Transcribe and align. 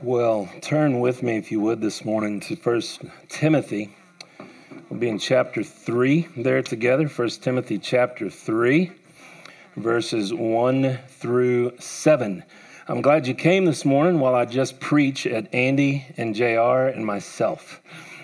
Well, 0.00 0.48
turn 0.60 1.00
with 1.00 1.24
me, 1.24 1.38
if 1.38 1.50
you 1.50 1.58
would, 1.58 1.80
this 1.80 2.04
morning 2.04 2.38
to 2.42 2.54
First 2.54 3.00
Timothy. 3.28 3.96
We'll 4.88 5.00
be 5.00 5.08
in 5.08 5.18
chapter 5.18 5.64
3 5.64 6.28
there 6.36 6.62
together. 6.62 7.08
First 7.08 7.42
Timothy 7.42 7.78
chapter 7.78 8.30
3, 8.30 8.92
verses 9.74 10.32
1 10.32 11.00
through 11.08 11.72
7. 11.80 12.44
I'm 12.86 13.02
glad 13.02 13.26
you 13.26 13.34
came 13.34 13.64
this 13.64 13.84
morning 13.84 14.20
while 14.20 14.36
I 14.36 14.44
just 14.44 14.78
preach 14.78 15.26
at 15.26 15.52
Andy 15.52 16.06
and 16.16 16.32
JR 16.32 16.86
and 16.86 17.04
myself, 17.04 17.80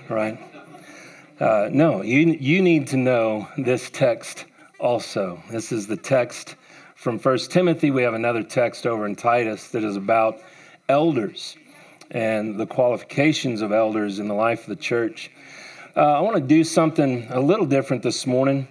right? 0.08 0.38
Uh, 1.40 1.70
no, 1.72 2.02
you, 2.02 2.36
you 2.38 2.62
need 2.62 2.86
to 2.86 2.96
know 2.96 3.48
this 3.58 3.90
text 3.90 4.44
also. 4.78 5.42
This 5.50 5.72
is 5.72 5.88
the 5.88 5.96
text 5.96 6.54
from 6.94 7.18
First 7.18 7.50
Timothy. 7.50 7.90
We 7.90 8.04
have 8.04 8.14
another 8.14 8.44
text 8.44 8.86
over 8.86 9.06
in 9.06 9.16
Titus 9.16 9.70
that 9.72 9.82
is 9.82 9.96
about 9.96 10.38
elders 10.88 11.56
and 12.14 12.58
the 12.58 12.66
qualifications 12.66 13.60
of 13.60 13.72
elders 13.72 14.20
in 14.20 14.28
the 14.28 14.34
life 14.34 14.60
of 14.60 14.68
the 14.68 14.76
church. 14.76 15.30
Uh, 15.96 16.00
I 16.00 16.20
want 16.20 16.36
to 16.36 16.42
do 16.42 16.62
something 16.64 17.26
a 17.30 17.40
little 17.40 17.66
different 17.66 18.02
this 18.02 18.26
morning 18.26 18.68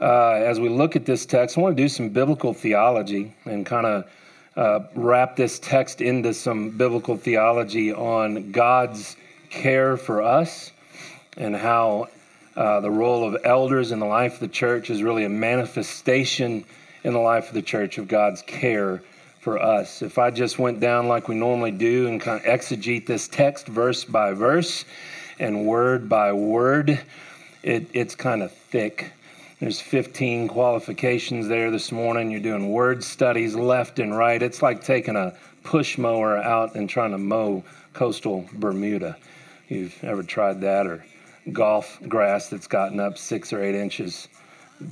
uh, 0.00 0.30
as 0.32 0.58
we 0.58 0.70
look 0.70 0.96
at 0.96 1.04
this 1.04 1.26
text. 1.26 1.58
I 1.58 1.60
want 1.60 1.76
to 1.76 1.82
do 1.82 1.88
some 1.88 2.08
biblical 2.08 2.54
theology 2.54 3.34
and 3.44 3.64
kind 3.64 3.86
of 3.86 4.10
uh, 4.56 4.80
wrap 4.94 5.36
this 5.36 5.58
text 5.58 6.00
into 6.00 6.32
some 6.32 6.70
biblical 6.70 7.16
theology 7.16 7.92
on 7.92 8.52
God's 8.52 9.16
care 9.50 9.96
for 9.96 10.22
us 10.22 10.72
and 11.36 11.54
how 11.54 12.08
uh, 12.56 12.80
the 12.80 12.90
role 12.90 13.22
of 13.22 13.40
elders 13.44 13.92
in 13.92 13.98
the 13.98 14.06
life 14.06 14.34
of 14.34 14.40
the 14.40 14.48
church 14.48 14.90
is 14.90 15.02
really 15.02 15.24
a 15.24 15.28
manifestation 15.28 16.64
in 17.04 17.12
the 17.12 17.18
life 17.18 17.48
of 17.48 17.54
the 17.54 17.62
church 17.62 17.98
of 17.98 18.08
God's 18.08 18.42
care 18.42 19.02
for 19.40 19.62
us. 19.62 20.02
If 20.02 20.18
I 20.18 20.30
just 20.30 20.58
went 20.58 20.80
down 20.80 21.08
like 21.08 21.28
we 21.28 21.34
normally 21.34 21.70
do 21.70 22.08
and 22.08 22.20
kind 22.20 22.40
of 22.40 22.46
exegete 22.46 23.06
this 23.06 23.28
text 23.28 23.66
verse 23.66 24.04
by 24.04 24.32
verse 24.32 24.84
and 25.38 25.64
word 25.66 26.08
by 26.08 26.32
word, 26.32 27.00
it, 27.62 27.88
it's 27.92 28.14
kind 28.14 28.42
of 28.42 28.52
thick. 28.52 29.12
There's 29.60 29.80
15 29.80 30.48
qualifications 30.48 31.48
there 31.48 31.70
this 31.70 31.90
morning. 31.90 32.30
You're 32.30 32.40
doing 32.40 32.70
word 32.70 33.02
studies 33.02 33.54
left 33.54 33.98
and 33.98 34.16
right. 34.16 34.40
It's 34.40 34.62
like 34.62 34.82
taking 34.82 35.16
a 35.16 35.34
push 35.64 35.98
mower 35.98 36.36
out 36.38 36.74
and 36.74 36.88
trying 36.88 37.10
to 37.10 37.18
mow 37.18 37.64
coastal 37.92 38.48
Bermuda. 38.52 39.16
You've 39.68 40.02
ever 40.02 40.22
tried 40.22 40.60
that 40.62 40.86
or 40.86 41.04
golf 41.52 41.98
grass 42.08 42.48
that's 42.48 42.66
gotten 42.66 43.00
up 43.00 43.18
six 43.18 43.52
or 43.52 43.62
eight 43.62 43.74
inches 43.74 44.28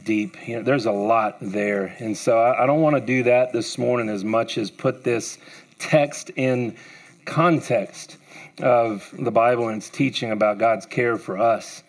deep. 0.04 0.36
You 0.46 0.56
know, 0.56 0.62
there's 0.62 0.86
a 0.86 0.92
lot 0.92 1.38
there. 1.40 1.94
And 1.98 2.16
so 2.16 2.38
I, 2.38 2.64
I 2.64 2.66
don't 2.66 2.80
want 2.80 2.96
to 2.96 3.00
do 3.00 3.22
that 3.24 3.52
this 3.52 3.78
morning 3.78 4.08
as 4.08 4.24
much 4.24 4.58
as 4.58 4.70
put 4.70 5.04
this 5.04 5.38
text 5.78 6.30
in 6.36 6.76
context 7.24 8.16
of 8.62 9.12
the 9.18 9.30
Bible 9.30 9.68
and 9.68 9.78
its 9.78 9.90
teaching 9.90 10.30
about 10.30 10.58
God's 10.58 10.86
care 10.86 11.16
for 11.16 11.38
us. 11.38 11.82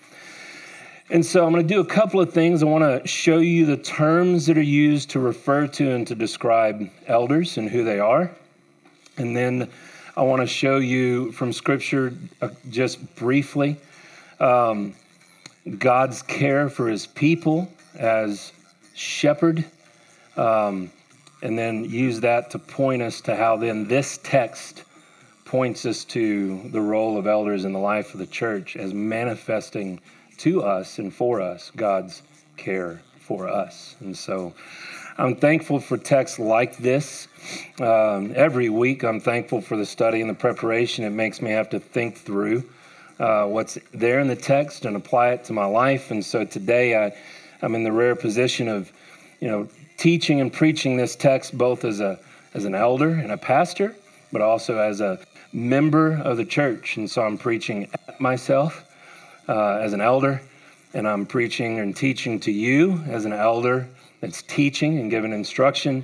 And 1.10 1.26
so 1.26 1.46
I'm 1.46 1.54
going 1.54 1.66
to 1.66 1.74
do 1.74 1.80
a 1.80 1.86
couple 1.86 2.20
of 2.20 2.34
things. 2.34 2.62
I 2.62 2.66
want 2.66 2.84
to 2.84 3.08
show 3.08 3.38
you 3.38 3.66
the 3.66 3.78
terms 3.78 4.46
that 4.48 4.58
are 4.58 4.62
used 4.62 5.12
to 5.12 5.20
refer 5.20 5.66
to 5.68 5.92
and 5.92 6.06
to 6.08 6.16
describe 6.16 6.90
elders 7.08 7.58
and 7.58 7.70
who 7.70 7.86
they 7.86 8.00
are. 8.00 8.30
And 9.18 9.36
then 9.36 9.70
I 10.18 10.24
want 10.24 10.42
to 10.42 10.48
show 10.48 10.78
you 10.78 11.32
from 11.32 11.54
Scripture, 11.54 12.14
uh, 12.42 12.50
just 12.70 13.16
briefly, 13.16 13.78
um, 14.42 14.96
God's 15.78 16.22
care 16.24 16.70
for 16.70 16.90
his 16.90 17.08
people 17.08 17.72
as 17.98 18.52
shepherd, 18.94 19.66
um, 20.36 20.92
and 21.42 21.58
then 21.58 21.84
use 21.86 22.20
that 22.22 22.52
to 22.52 22.60
point 22.60 23.02
us 23.02 23.22
to 23.22 23.36
how 23.36 23.58
then 23.58 23.88
this 23.88 24.20
text 24.24 24.84
points 25.46 25.86
us 25.86 26.04
to 26.04 26.62
the 26.70 26.82
role 26.82 27.18
of 27.18 27.26
elders 27.26 27.64
in 27.64 27.74
the 27.74 27.80
life 27.80 28.14
of 28.14 28.20
the 28.20 28.28
church 28.28 28.76
as 28.76 28.94
manifesting 28.94 30.00
to 30.38 30.62
us 30.62 31.00
and 31.00 31.14
for 31.14 31.42
us 31.42 31.72
God's 31.76 32.22
care 32.58 33.02
for 33.20 33.48
us. 33.48 33.96
And 34.00 34.18
so 34.18 34.54
I'm 35.18 35.36
thankful 35.36 35.80
for 35.80 35.98
texts 35.98 36.38
like 36.38 36.78
this. 36.78 37.28
Um, 37.80 38.34
every 38.36 38.70
week, 38.70 39.04
I'm 39.04 39.20
thankful 39.20 39.62
for 39.62 39.78
the 39.78 39.86
study 39.86 40.22
and 40.22 40.30
the 40.30 40.36
preparation. 40.36 41.06
It 41.06 41.12
makes 41.12 41.42
me 41.42 41.52
have 41.52 41.70
to 41.70 41.80
think 41.80 42.18
through 42.18 42.64
uh, 43.20 43.46
what's 43.46 43.78
there 43.94 44.20
in 44.20 44.28
the 44.28 44.36
text 44.36 44.86
and 44.86 44.96
apply 44.96 45.30
it 45.30 45.44
to 45.46 45.54
my 45.54 45.66
life. 45.66 46.12
And 46.12 46.24
so 46.24 46.46
today, 46.46 47.06
I 47.06 47.16
I'm 47.62 47.76
in 47.76 47.84
the 47.84 47.92
rare 47.92 48.16
position 48.16 48.68
of, 48.68 48.92
you 49.40 49.48
know, 49.48 49.68
teaching 49.98 50.42
and 50.42 50.52
preaching 50.52 50.98
this 50.98 51.16
text 51.16 51.58
both 51.58 51.84
as 51.84 52.00
a 52.00 52.20
as 52.54 52.66
an 52.66 52.76
elder 52.76 53.10
and 53.10 53.32
a 53.32 53.38
pastor, 53.38 53.96
but 54.32 54.42
also 54.42 54.80
as 54.80 55.02
a 55.02 55.20
member 55.54 56.14
of 56.18 56.38
the 56.38 56.46
church. 56.46 56.98
And 56.98 57.10
so 57.10 57.22
I'm 57.22 57.38
preaching 57.38 57.88
at 58.08 58.20
myself 58.20 58.86
uh, 59.48 59.78
as 59.78 59.94
an 59.94 60.02
elder, 60.02 60.42
and 60.94 61.08
I'm 61.08 61.26
preaching 61.26 61.80
and 61.80 61.96
teaching 61.96 62.40
to 62.42 62.52
you 62.52 63.04
as 63.08 63.26
an 63.26 63.34
elder 63.34 63.88
that's 64.22 64.42
teaching 64.42 65.00
and 65.00 65.12
giving 65.12 65.34
instruction, 65.34 66.04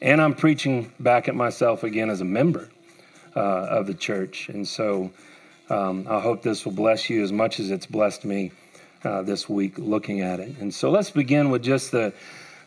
and 0.00 0.20
I'm 0.20 0.34
preaching 0.34 0.92
back 1.00 1.28
at 1.28 1.34
myself 1.34 1.82
again 1.82 2.10
as 2.10 2.20
a 2.20 2.24
member 2.24 2.68
uh, 3.34 3.40
of 3.40 3.86
the 3.86 3.94
church. 3.94 4.48
And 4.48 4.66
so 4.66 5.10
um, 5.70 6.06
I 6.08 6.20
hope 6.20 6.42
this 6.42 6.64
will 6.64 6.72
bless 6.72 7.08
you 7.08 7.22
as 7.22 7.32
much 7.32 7.58
as 7.60 7.70
it's 7.70 7.86
blessed 7.86 8.24
me 8.24 8.52
uh, 9.04 9.22
this 9.22 9.48
week 9.48 9.78
looking 9.78 10.20
at 10.20 10.40
it. 10.40 10.56
And 10.60 10.72
so 10.72 10.90
let's 10.90 11.10
begin 11.10 11.50
with 11.50 11.62
just 11.62 11.92
the, 11.92 12.12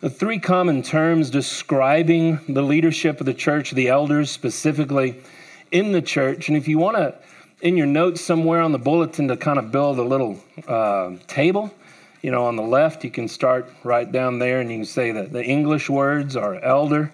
the 0.02 0.09
three 0.09 0.40
common 0.40 0.84
terms 0.84 1.30
describing 1.30 2.40
the 2.48 2.62
leadership 2.62 3.20
of 3.20 3.25
the 3.25 3.34
church, 3.34 3.72
the 3.72 3.88
elders 3.88 4.30
specifically 4.31 5.22
in 5.72 5.92
the 5.92 6.02
church. 6.02 6.47
And 6.47 6.58
if 6.58 6.68
you 6.68 6.78
want 6.78 6.97
to, 6.97 7.16
in 7.62 7.76
your 7.76 7.88
notes 7.88 8.22
somewhere 8.22 8.62
on 8.62 8.72
the 8.72 8.80
bulletin, 8.80 9.28
to 9.30 9.38
kind 9.38 9.58
of 9.58 9.72
build 9.72 10.00
a 10.00 10.03
little 10.03 10.40
uh, 10.68 11.16
table, 11.28 11.74
you 12.22 12.31
know, 12.31 12.46
on 12.46 12.56
the 12.56 12.64
left, 12.64 13.03
you 13.03 13.12
can 13.12 13.28
start 13.28 13.72
right 13.84 14.12
down 14.12 14.40
there 14.40 14.59
and 14.59 14.70
you 14.72 14.78
can 14.78 14.86
say 14.86 15.12
that 15.12 15.31
the 15.31 15.44
English 15.44 15.90
words 15.90 16.36
are 16.36 16.56
elder. 16.56 17.12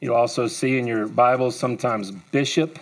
You'll 0.00 0.16
also 0.16 0.46
see 0.46 0.78
in 0.78 0.86
your 0.86 1.06
Bible 1.06 1.50
sometimes 1.50 2.10
bishop. 2.10 2.78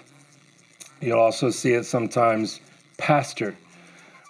You'll 1.01 1.21
also 1.21 1.51
see 1.51 1.73
it 1.73 1.85
sometimes 1.85 2.61
pastor 2.97 3.57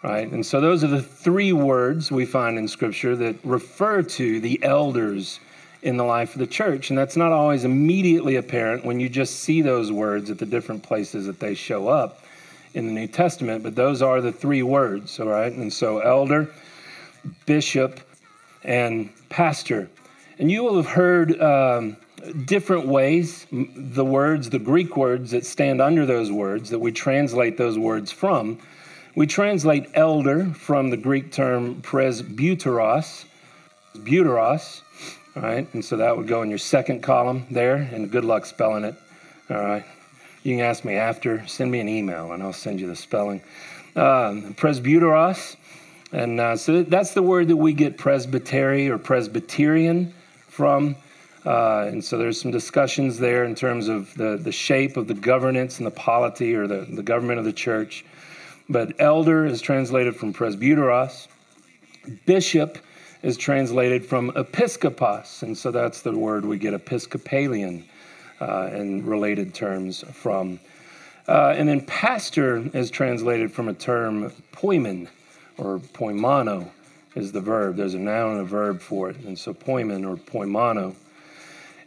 right? 0.03 0.31
And 0.31 0.45
so 0.45 0.61
those 0.61 0.83
are 0.83 0.89
the 0.89 1.03
three 1.03 1.53
words 1.53 2.11
we 2.11 2.27
find 2.27 2.59
in 2.59 2.69
Scripture 2.69 3.17
that 3.17 3.37
refer 3.45 4.03
to 4.03 4.41
the 4.41 4.63
elders 4.63 5.41
in 5.83 5.97
the 5.97 6.05
life 6.05 6.35
of 6.35 6.39
the 6.39 6.47
church. 6.47 6.91
And 6.91 6.99
that's 6.99 7.17
not 7.17 7.33
always 7.33 7.65
immediately 7.65 8.37
apparent 8.37 8.85
when 8.85 9.01
you 9.01 9.09
just 9.09 9.41
see 9.41 9.63
those 9.63 9.91
words 9.91 10.31
at 10.31 10.39
the 10.39 10.47
different 10.47 10.83
places 10.83 11.27
that 11.27 11.41
they 11.41 11.55
show 11.55 11.89
up 11.89 12.23
in 12.75 12.87
the 12.87 12.93
New 12.93 13.07
Testament, 13.07 13.63
but 13.63 13.75
those 13.75 14.01
are 14.01 14.21
the 14.21 14.33
three 14.33 14.63
words, 14.63 15.21
all 15.21 15.27
right? 15.27 15.53
And 15.53 15.73
so 15.73 15.99
elder, 15.99 16.51
bishop, 17.45 18.01
and 18.65 19.11
pastor. 19.29 19.91
And 20.39 20.51
you 20.51 20.63
will 20.63 20.77
have 20.77 20.87
heard 20.87 21.39
um, 21.41 21.97
different 22.47 22.87
ways 22.87 23.47
the 23.51 24.05
words, 24.05 24.49
the 24.49 24.59
Greek 24.59 24.97
words 24.97 25.33
that 25.33 25.45
stand 25.45 25.83
under 25.83 26.07
those 26.07 26.33
words, 26.33 26.71
that 26.71 26.79
we 26.79 26.93
translate 26.93 27.59
those 27.59 27.79
words 27.79 28.11
from. 28.11 28.59
We 29.15 29.27
translate 29.27 29.91
elder 29.93 30.47
from 30.47 30.89
the 30.89 30.97
Greek 30.97 31.33
term 31.33 31.83
presbyteros, 31.83 33.27
buteros, 33.95 34.81
all 35.37 35.43
right? 35.43 35.75
And 35.75 35.85
so 35.85 35.99
that 35.99 36.17
would 36.17 36.27
go 36.27 36.41
in 36.41 36.49
your 36.49 36.59
second 36.59 37.03
column 37.03 37.45
there, 37.51 37.77
and 37.77 38.11
good 38.11 38.25
luck 38.25 38.47
spelling 38.47 38.85
it, 38.85 38.95
all 39.51 39.59
right? 39.59 39.85
You 40.45 40.57
can 40.57 40.65
ask 40.65 40.83
me 40.83 40.95
after, 40.95 41.47
send 41.47 41.71
me 41.71 41.81
an 41.81 41.91
email, 41.91 42.33
and 42.33 42.43
I'll 42.43 42.55
send 42.55 42.81
you 42.81 42.87
the 42.87 42.97
spelling. 42.97 43.43
Um, 43.97 44.55
presbyteros, 44.55 45.57
and 46.13 46.41
uh, 46.41 46.57
so 46.57 46.83
that's 46.83 47.13
the 47.13 47.23
word 47.23 47.49
that 47.49 47.57
we 47.57 47.75
get 47.75 47.99
presbytery 47.99 48.89
or 48.89 48.97
Presbyterian 48.97 50.15
from. 50.49 50.97
Uh, 51.45 51.87
and 51.89 52.03
so 52.03 52.17
there's 52.17 52.41
some 52.41 52.51
discussions 52.51 53.19
there 53.19 53.45
in 53.45 53.55
terms 53.55 53.89
of 53.89 54.15
the, 54.15 54.39
the 54.39 54.53
shape 54.53 54.97
of 54.97 55.07
the 55.07 55.15
governance 55.15 55.79
and 55.79 55.87
the 55.87 55.91
polity 55.91 56.55
or 56.55 56.67
the, 56.67 56.87
the 56.89 57.03
government 57.03 57.39
of 57.39 57.45
the 57.45 57.53
church. 57.53 58.07
But 58.73 58.99
elder 58.99 59.45
is 59.45 59.61
translated 59.61 60.17
from 60.17 60.33
presbyteros. 60.33 61.29
Bishop 62.25 62.79
is 63.23 63.37
translated 63.37 64.07
from 64.07 64.31
episkopos, 64.31 65.43
and 65.43 65.57
so 65.57 65.71
that's 65.71 66.01
the 66.01 66.17
word 66.17 66.47
we 66.47 66.57
get 66.57 66.73
Episcopalian 66.73 67.85
uh, 68.41 68.71
and 68.73 69.07
related 69.07 69.53
terms 69.53 70.03
from. 70.13 70.59
Uh, 71.29 71.55
and 71.55 71.69
then 71.69 71.83
pastor 71.83 72.65
is 72.73 72.91
translated 72.91 73.53
from 73.53 73.69
a 73.69 73.75
term 73.75 74.33
poimen 74.53 75.07
or 75.59 75.79
poimano 75.79 76.71
is 77.15 77.31
the 77.31 77.43
verb. 77.43 77.77
There's 77.77 77.93
a 77.93 77.99
noun 77.99 78.39
and 78.39 78.41
a 78.41 78.45
verb 78.45 78.81
for 78.81 79.11
it. 79.11 79.17
And 79.19 79.39
so 79.39 79.53
poimen 79.53 80.09
or 80.09 80.17
poimano 80.17 80.95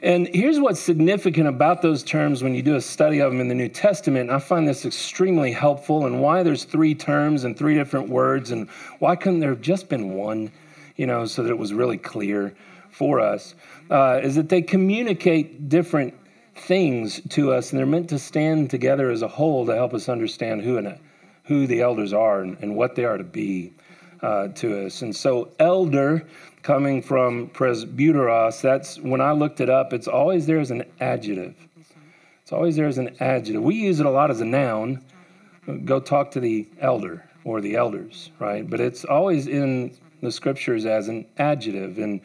and 0.06 0.28
here's 0.28 0.60
what's 0.60 0.80
significant 0.80 1.48
about 1.48 1.82
those 1.82 2.04
terms 2.04 2.44
when 2.44 2.54
you 2.54 2.62
do 2.62 2.76
a 2.76 2.82
study 2.82 3.22
of 3.22 3.32
them 3.32 3.42
in 3.42 3.48
the 3.48 3.56
New 3.56 3.70
Testament. 3.70 4.30
I 4.30 4.38
find 4.38 4.68
this 4.68 4.86
extremely 4.86 5.52
helpful, 5.52 6.06
and 6.06 6.22
why 6.22 6.44
there's 6.44 6.64
three 6.64 6.94
terms 6.94 7.44
and 7.44 7.58
three 7.58 7.74
different 7.74 8.08
words, 8.08 8.52
and 8.52 8.70
why 9.00 9.16
couldn't 9.16 9.40
there 9.40 9.50
have 9.50 9.62
just 9.62 9.90
been 9.90 10.14
one, 10.14 10.52
you 10.96 11.08
know, 11.08 11.26
so 11.26 11.42
that 11.42 11.50
it 11.50 11.58
was 11.58 11.74
really 11.74 11.98
clear 11.98 12.54
for 12.92 13.20
us, 13.20 13.56
uh, 13.90 14.20
is 14.22 14.36
that 14.36 14.48
they 14.48 14.62
communicate 14.62 15.70
different 15.70 16.14
things 16.54 17.20
to 17.30 17.52
us, 17.52 17.72
and 17.72 17.80
they're 17.80 17.88
meant 17.88 18.10
to 18.10 18.20
stand 18.20 18.70
together 18.70 19.10
as 19.10 19.24
a 19.24 19.28
whole 19.28 19.66
to 19.66 19.74
help 19.74 19.96
us 19.96 20.08
understand 20.08 20.62
who 20.62 20.78
and 20.78 21.00
who 21.46 21.66
the 21.66 21.82
elders 21.82 22.14
are 22.14 22.42
and, 22.42 22.58
and 22.62 22.76
what 22.76 22.94
they 22.94 23.06
are 23.06 23.18
to 23.18 23.24
be 23.24 23.74
uh, 24.22 24.50
to 24.50 24.86
us. 24.86 25.02
And 25.02 25.16
so, 25.16 25.50
elder 25.60 26.28
coming 26.66 27.00
from 27.00 27.48
presbyteros, 27.50 28.60
that's 28.60 28.98
when 28.98 29.22
I 29.22 29.34
looked 29.34 29.62
it 29.62 29.70
up, 29.70 29.94
it's 29.94 30.08
always 30.08 30.48
there 30.48 30.60
as 30.60 30.72
an 30.72 30.84
adjective. 31.00 31.54
It's 32.42 32.52
always 32.52 32.76
there 32.76 32.88
as 32.88 32.98
an 32.98 33.16
adjective. 33.20 33.62
We 33.62 33.76
use 33.76 34.00
it 34.00 34.08
a 34.08 34.10
lot 34.10 34.32
as 34.32 34.42
a 34.42 34.46
noun. 34.46 35.04
Go 35.86 36.00
talk 36.00 36.32
to 36.32 36.40
the 36.40 36.68
elder 36.82 37.24
or 37.44 37.62
the 37.62 37.76
elders, 37.76 38.32
right? 38.40 38.68
But 38.68 38.82
it's 38.82 39.06
always 39.06 39.46
in 39.46 39.96
the 40.22 40.32
scriptures 40.32 40.88
as 40.88 41.08
an 41.08 41.28
adjective. 41.38 42.00
And 42.00 42.22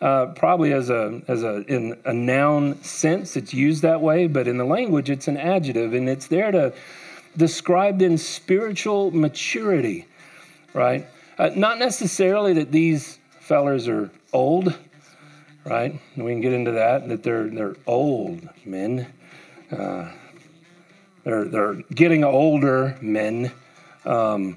uh, 0.00 0.26
probably 0.36 0.72
as 0.72 0.88
a 0.88 1.20
as 1.28 1.42
a 1.42 1.60
in 1.70 2.00
a 2.06 2.14
noun 2.14 2.82
sense, 2.82 3.36
it's 3.36 3.52
used 3.52 3.82
that 3.82 4.00
way, 4.00 4.26
but 4.26 4.48
in 4.48 4.56
the 4.56 4.64
language, 4.64 5.10
it's 5.10 5.28
an 5.28 5.36
adjective, 5.36 5.92
and 5.92 6.08
it's 6.08 6.28
there 6.28 6.50
to 6.50 6.72
describe 7.36 8.00
in 8.00 8.16
spiritual 8.16 9.10
maturity, 9.10 10.06
right? 10.72 11.06
Uh, 11.38 11.50
not 11.54 11.78
necessarily 11.78 12.54
that 12.54 12.72
these 12.72 13.18
fellers 13.52 13.86
are 13.86 14.10
old, 14.32 14.74
right? 15.66 16.00
We 16.16 16.32
can 16.32 16.40
get 16.40 16.54
into 16.54 16.70
that 16.70 17.06
that 17.10 17.22
they're 17.22 17.50
they're 17.50 17.76
old 17.86 18.48
men. 18.64 19.06
Uh, 19.70 20.10
they're 21.22 21.44
they're 21.44 21.74
getting 21.94 22.24
older 22.24 22.96
men. 23.02 23.52
Um, 24.06 24.56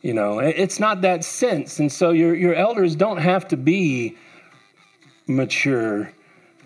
you 0.00 0.14
know, 0.14 0.38
it's 0.38 0.78
not 0.78 1.00
that 1.00 1.24
sense, 1.24 1.80
and 1.80 1.90
so 1.90 2.12
your 2.12 2.36
your 2.36 2.54
elders 2.54 2.94
don't 2.94 3.16
have 3.16 3.48
to 3.48 3.56
be 3.56 4.16
mature 5.26 6.12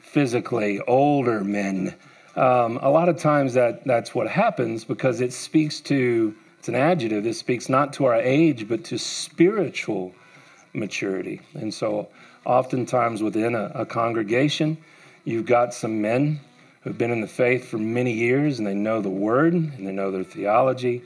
physically, 0.03 0.81
older 0.81 1.43
men. 1.43 1.95
Um, 2.37 2.79
a 2.83 2.91
lot 2.91 3.09
of 3.09 3.17
times 3.17 3.55
that 3.55 3.87
that's 3.87 4.15
what 4.15 4.29
happens 4.29 4.85
because 4.85 5.23
it 5.23 5.33
speaks 5.33 5.81
to 5.81 6.35
it's 6.59 6.69
an 6.69 6.75
adjective. 6.75 7.25
It 7.27 7.37
speaks 7.37 7.71
not 7.71 7.95
to 7.95 8.05
our 8.05 8.17
age 8.17 8.69
but 8.69 8.85
to 8.85 8.99
spiritual 8.99 10.15
maturity. 10.75 11.41
And 11.55 11.73
so, 11.73 12.09
oftentimes 12.45 13.23
within 13.23 13.55
a, 13.55 13.71
a 13.75 13.87
congregation, 13.87 14.77
you've 15.25 15.47
got 15.47 15.73
some 15.73 16.03
men 16.03 16.41
who've 16.83 16.99
been 16.99 17.11
in 17.11 17.21
the 17.21 17.27
faith 17.27 17.67
for 17.67 17.79
many 17.79 18.13
years 18.13 18.59
and 18.59 18.67
they 18.67 18.75
know 18.75 19.01
the 19.01 19.09
word 19.09 19.55
and 19.55 19.87
they 19.87 19.93
know 19.93 20.11
their 20.11 20.25
theology 20.25 21.03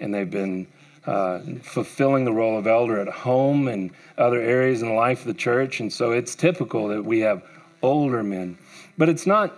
and 0.00 0.14
they've 0.14 0.30
been 0.30 0.66
uh, 1.06 1.40
fulfilling 1.62 2.24
the 2.24 2.32
role 2.32 2.58
of 2.58 2.66
elder 2.66 3.00
at 3.00 3.08
home 3.08 3.68
and 3.68 3.90
other 4.16 4.40
areas 4.40 4.82
in 4.82 4.88
the 4.88 4.94
life 4.94 5.20
of 5.20 5.26
the 5.26 5.34
church. 5.34 5.80
And 5.80 5.92
so 5.92 6.12
it's 6.12 6.34
typical 6.34 6.88
that 6.88 7.04
we 7.04 7.20
have 7.20 7.42
older 7.82 8.22
men. 8.22 8.58
But 8.96 9.08
it's 9.08 9.26
not 9.26 9.56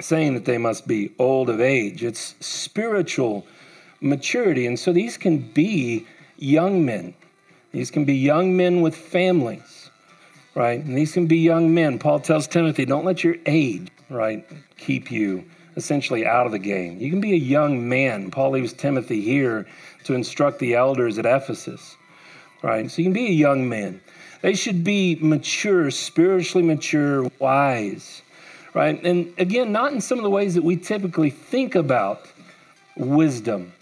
saying 0.00 0.34
that 0.34 0.44
they 0.44 0.58
must 0.58 0.86
be 0.86 1.12
old 1.18 1.48
of 1.48 1.60
age, 1.60 2.04
it's 2.04 2.34
spiritual 2.40 3.46
maturity. 4.00 4.66
And 4.66 4.78
so 4.78 4.92
these 4.92 5.16
can 5.16 5.38
be 5.38 6.06
young 6.36 6.84
men. 6.84 7.14
These 7.76 7.90
can 7.90 8.06
be 8.06 8.14
young 8.14 8.56
men 8.56 8.80
with 8.80 8.96
families, 8.96 9.90
right? 10.54 10.82
And 10.82 10.96
these 10.96 11.12
can 11.12 11.26
be 11.26 11.36
young 11.36 11.74
men. 11.74 11.98
Paul 11.98 12.20
tells 12.20 12.46
Timothy, 12.46 12.86
don't 12.86 13.04
let 13.04 13.22
your 13.22 13.36
age, 13.44 13.88
right, 14.08 14.48
keep 14.78 15.10
you 15.10 15.44
essentially 15.76 16.24
out 16.24 16.46
of 16.46 16.52
the 16.52 16.58
game. 16.58 16.98
You 16.98 17.10
can 17.10 17.20
be 17.20 17.34
a 17.34 17.36
young 17.36 17.86
man. 17.86 18.30
Paul 18.30 18.52
leaves 18.52 18.72
Timothy 18.72 19.20
here 19.20 19.66
to 20.04 20.14
instruct 20.14 20.58
the 20.58 20.72
elders 20.74 21.18
at 21.18 21.26
Ephesus, 21.26 21.98
right? 22.62 22.90
So 22.90 23.02
you 23.02 23.04
can 23.04 23.12
be 23.12 23.26
a 23.26 23.32
young 23.32 23.68
man. 23.68 24.00
They 24.40 24.54
should 24.54 24.82
be 24.82 25.18
mature, 25.20 25.90
spiritually 25.90 26.66
mature, 26.66 27.30
wise, 27.38 28.22
right? 28.72 28.98
And 29.04 29.34
again, 29.36 29.70
not 29.70 29.92
in 29.92 30.00
some 30.00 30.16
of 30.16 30.24
the 30.24 30.30
ways 30.30 30.54
that 30.54 30.64
we 30.64 30.76
typically 30.78 31.28
think 31.28 31.74
about 31.74 32.26
wisdom. 32.96 33.74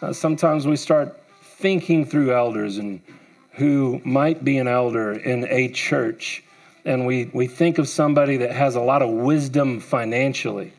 Uh, 0.00 0.14
sometimes 0.14 0.66
we 0.66 0.76
start 0.76 1.20
thinking 1.42 2.06
through 2.06 2.34
elders 2.34 2.78
and 2.78 3.02
who 3.56 4.00
might 4.04 4.44
be 4.44 4.58
an 4.58 4.68
elder 4.68 5.12
in 5.12 5.46
a 5.48 5.68
church, 5.68 6.44
and 6.84 7.06
we, 7.06 7.30
we 7.32 7.46
think 7.46 7.78
of 7.78 7.88
somebody 7.88 8.36
that 8.38 8.52
has 8.52 8.76
a 8.76 8.80
lot 8.80 9.02
of 9.02 9.10
wisdom 9.10 9.80
financially, 9.80 10.72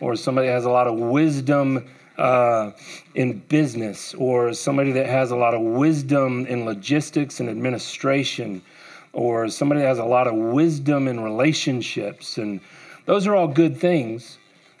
or 0.00 0.16
somebody 0.16 0.48
has 0.48 0.64
a 0.64 0.70
lot 0.70 0.86
of 0.86 0.98
wisdom 0.98 1.86
uh, 2.18 2.70
in 3.14 3.38
business 3.48 4.14
or 4.14 4.52
somebody 4.52 4.92
that 4.92 5.06
has 5.06 5.30
a 5.30 5.36
lot 5.36 5.54
of 5.54 5.60
wisdom 5.60 6.46
in 6.46 6.64
logistics 6.64 7.40
and 7.40 7.48
administration 7.48 8.62
or 9.12 9.48
somebody 9.48 9.80
that 9.80 9.86
has 9.86 9.98
a 9.98 10.04
lot 10.04 10.26
of 10.26 10.34
wisdom 10.34 11.08
in 11.08 11.20
relationships. 11.20 12.38
And 12.38 12.60
those 13.06 13.26
are 13.26 13.34
all 13.34 13.48
good 13.48 13.76
things, 13.76 14.38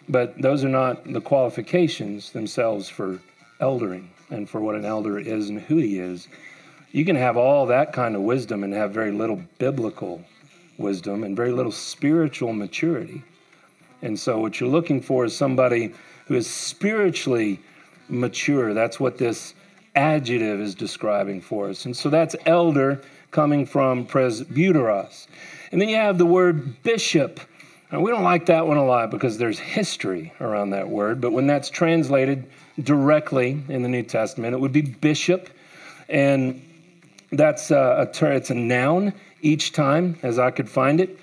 but 0.08 0.40
those 0.40 0.64
are 0.64 0.68
not 0.68 1.12
the 1.12 1.20
qualifications 1.20 2.30
themselves 2.32 2.88
for 2.88 3.20
eldering 3.60 4.10
and 4.30 4.48
for 4.48 4.60
what 4.60 4.74
an 4.74 4.84
elder 4.84 5.18
is 5.18 5.48
and 5.48 5.60
who 5.60 5.76
he 5.76 5.98
is. 5.98 6.28
You 6.94 7.04
can 7.04 7.16
have 7.16 7.36
all 7.36 7.66
that 7.66 7.92
kind 7.92 8.14
of 8.14 8.22
wisdom 8.22 8.62
and 8.62 8.72
have 8.72 8.92
very 8.92 9.10
little 9.10 9.42
biblical 9.58 10.22
wisdom 10.78 11.24
and 11.24 11.34
very 11.36 11.50
little 11.50 11.72
spiritual 11.72 12.52
maturity. 12.52 13.24
And 14.00 14.16
so, 14.16 14.38
what 14.38 14.60
you're 14.60 14.68
looking 14.68 15.02
for 15.02 15.24
is 15.24 15.36
somebody 15.36 15.92
who 16.26 16.36
is 16.36 16.48
spiritually 16.48 17.58
mature. 18.08 18.74
That's 18.74 19.00
what 19.00 19.18
this 19.18 19.54
adjective 19.96 20.60
is 20.60 20.76
describing 20.76 21.40
for 21.40 21.68
us. 21.68 21.84
And 21.84 21.96
so 21.96 22.10
that's 22.10 22.36
elder 22.46 23.02
coming 23.32 23.66
from 23.66 24.06
presbyteros. 24.06 25.26
And 25.72 25.80
then 25.80 25.88
you 25.88 25.96
have 25.96 26.16
the 26.16 26.26
word 26.26 26.80
bishop. 26.84 27.40
Now, 27.90 28.02
we 28.02 28.12
don't 28.12 28.22
like 28.22 28.46
that 28.46 28.68
one 28.68 28.76
a 28.76 28.84
lot 28.84 29.10
because 29.10 29.36
there's 29.36 29.58
history 29.58 30.32
around 30.40 30.70
that 30.70 30.88
word, 30.88 31.20
but 31.20 31.32
when 31.32 31.48
that's 31.48 31.70
translated 31.70 32.44
directly 32.80 33.60
in 33.68 33.82
the 33.82 33.88
New 33.88 34.04
Testament, 34.04 34.54
it 34.54 34.60
would 34.60 34.72
be 34.72 34.82
bishop. 34.82 35.48
And 36.08 36.63
that's 37.36 37.70
a, 37.70 38.08
ter- 38.12 38.32
it's 38.32 38.50
a 38.50 38.54
noun 38.54 39.12
each 39.40 39.72
time, 39.72 40.16
as 40.22 40.38
I 40.38 40.50
could 40.50 40.68
find 40.68 41.00
it. 41.00 41.18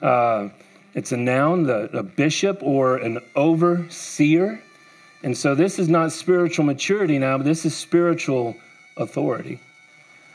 Uh, 0.00 0.48
it's 0.94 1.12
a 1.12 1.16
noun, 1.16 1.64
the, 1.64 1.96
a 1.96 2.02
bishop 2.02 2.62
or 2.62 2.96
an 2.96 3.20
overseer. 3.34 4.60
And 5.22 5.36
so 5.36 5.54
this 5.54 5.78
is 5.78 5.88
not 5.88 6.12
spiritual 6.12 6.64
maturity 6.64 7.18
now, 7.18 7.38
but 7.38 7.44
this 7.44 7.64
is 7.64 7.76
spiritual 7.76 8.56
authority. 8.96 9.60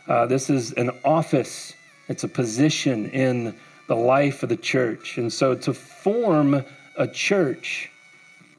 Uh, 0.07 0.25
this 0.25 0.49
is 0.49 0.71
an 0.73 0.91
office, 1.03 1.73
it's 2.07 2.23
a 2.23 2.27
position 2.27 3.09
in 3.09 3.53
the 3.87 3.95
life 3.95 4.43
of 4.43 4.49
the 4.49 4.57
church. 4.57 5.17
And 5.17 5.31
so 5.31 5.53
to 5.55 5.73
form 5.73 6.63
a 6.97 7.07
church, 7.07 7.91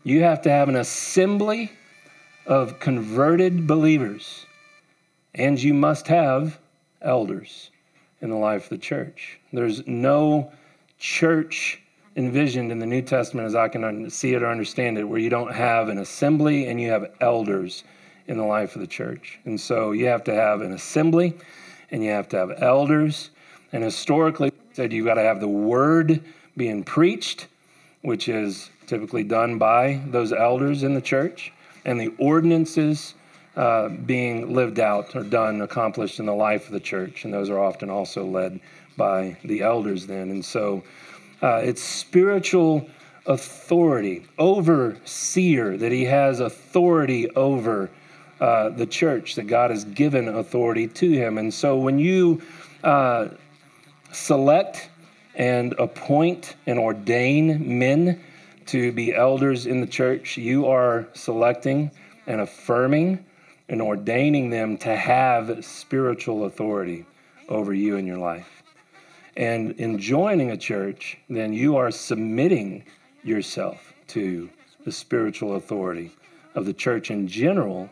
you 0.05 0.23
have 0.23 0.43
to 0.43 0.51
have 0.51 0.69
an 0.69 0.77
assembly 0.77 1.73
of 2.47 2.79
converted 2.79 3.67
believers, 3.67 4.47
and 5.39 5.63
you 5.63 5.73
must 5.73 6.09
have 6.09 6.59
elders 7.01 7.71
in 8.21 8.29
the 8.29 8.37
life 8.37 8.65
of 8.65 8.71
the 8.71 8.79
church. 8.79 9.39
There's 9.53 9.87
no 9.87 10.53
church 10.99 11.81
envisioned 12.17 12.73
in 12.73 12.81
the 12.81 12.87
New 12.87 13.03
Testament 13.03 13.47
as 13.47 13.55
I 13.55 13.69
can 13.69 14.11
see 14.11 14.35
it 14.35 14.43
or 14.43 14.49
understand 14.49 14.99
it, 14.99 15.05
where 15.05 15.21
you 15.21 15.31
don't 15.31 15.55
have 15.55 15.89
an 15.89 15.99
assembly 15.99 16.67
and 16.67 16.81
you 16.81 16.91
have 16.91 17.13
elders 17.21 17.85
in 18.27 18.37
the 18.37 18.45
life 18.45 18.75
of 18.75 18.81
the 18.81 18.87
church. 18.89 19.39
And 19.45 19.59
so 19.59 19.93
you 19.93 20.07
have 20.07 20.25
to 20.25 20.35
have 20.35 20.61
an 20.61 20.73
assembly 20.73 21.35
and 21.93 22.03
you 22.03 22.11
have 22.11 22.29
to 22.31 22.37
have 22.37 22.61
elders. 22.61 23.31
And 23.73 23.85
historically, 23.85 24.53
said 24.73 24.93
you've 24.93 25.07
got 25.07 25.15
to 25.15 25.23
have 25.23 25.41
the 25.41 25.49
word 25.49 26.23
being 26.57 26.83
preached, 26.83 27.47
which 28.03 28.29
is 28.29 28.71
typically 28.87 29.23
done 29.23 29.59
by 29.59 30.01
those 30.09 30.33
elders 30.33 30.83
in 30.83 30.95
the 30.95 31.01
church, 31.01 31.53
and 31.85 32.01
the 32.01 32.13
ordinances 32.19 33.15
uh, 33.59 33.89
being 33.89 34.55
lived 34.55 34.79
out 34.79 35.17
or 35.17 35.25
done, 35.25 35.61
accomplished 35.63 36.21
in 36.21 36.27
the 36.27 36.35
life 36.35 36.67
of 36.67 36.73
the 36.73 36.81
church. 36.81 37.25
And 37.25 37.35
those 37.35 37.51
are 37.51 37.59
often 37.59 37.91
also 37.91 38.25
led 38.25 38.61
by 38.97 39.37
the 39.43 39.63
elders 39.63 40.07
then. 40.07 40.31
And 40.31 40.45
so 40.45 40.85
uh, 41.43 41.61
it's 41.65 41.83
spiritual 41.83 42.89
authority, 43.27 44.25
overseer, 44.39 45.77
that 45.77 45.91
he 45.91 46.05
has 46.05 46.39
authority 46.39 47.29
over 47.31 47.91
uh, 48.41 48.69
the 48.69 48.87
church, 48.87 49.35
that 49.35 49.49
God 49.49 49.73
has 49.73 49.85
given 49.85 50.29
authority 50.29 50.87
to 50.87 51.11
him. 51.11 51.37
And 51.37 51.53
so 51.53 51.79
when 51.79 51.99
you 51.99 52.41
uh, 52.85 53.27
select 54.13 54.89
and 55.35 55.73
appoint 55.81 56.55
and 56.67 56.79
ordain 56.79 57.77
men 57.77 58.21
to 58.67 58.93
be 58.93 59.13
elders 59.13 59.67
in 59.67 59.81
the 59.81 59.87
church, 59.89 60.37
you 60.37 60.69
are 60.69 61.09
selecting 61.13 61.91
and 62.29 62.41
affirming 62.41 63.25
and 63.69 63.83
ordaining 63.83 64.51
them 64.51 64.77
to 64.79 64.97
have 64.97 65.65
spiritual 65.65 66.45
authority 66.45 67.05
over 67.49 67.73
you 67.73 67.97
in 67.97 68.07
your 68.07 68.19
life. 68.19 68.63
And 69.37 69.73
in 69.73 69.99
joining 69.99 70.51
a 70.51 70.57
church, 70.57 71.19
then 71.29 71.53
you 71.53 71.77
are 71.77 71.91
submitting 71.91 72.85
yourself 73.23 73.93
to 74.09 74.49
the 74.85 74.93
spiritual 74.93 75.57
authority 75.57 76.13
of 76.55 76.67
the 76.67 76.73
church 76.73 77.11
in 77.11 77.29
general, 77.29 77.89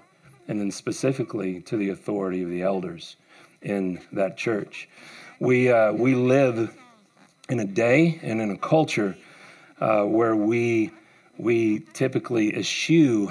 and 0.48 0.60
then 0.60 0.70
specifically 0.70 1.60
to 1.62 1.76
the 1.76 1.90
authority 1.90 2.42
of 2.42 2.50
the 2.50 2.62
elders 2.62 3.16
in 3.62 4.00
that 4.12 4.36
church. 4.36 4.88
We, 5.38 5.70
uh, 5.70 5.92
we 5.92 6.14
live 6.14 6.74
in 7.48 7.60
a 7.60 7.64
day 7.64 8.18
and 8.22 8.40
in 8.40 8.50
a 8.50 8.56
culture 8.56 9.16
uh, 9.80 10.04
where 10.04 10.34
we 10.34 10.90
we 11.38 11.80
typically 11.92 12.56
eschew, 12.56 13.30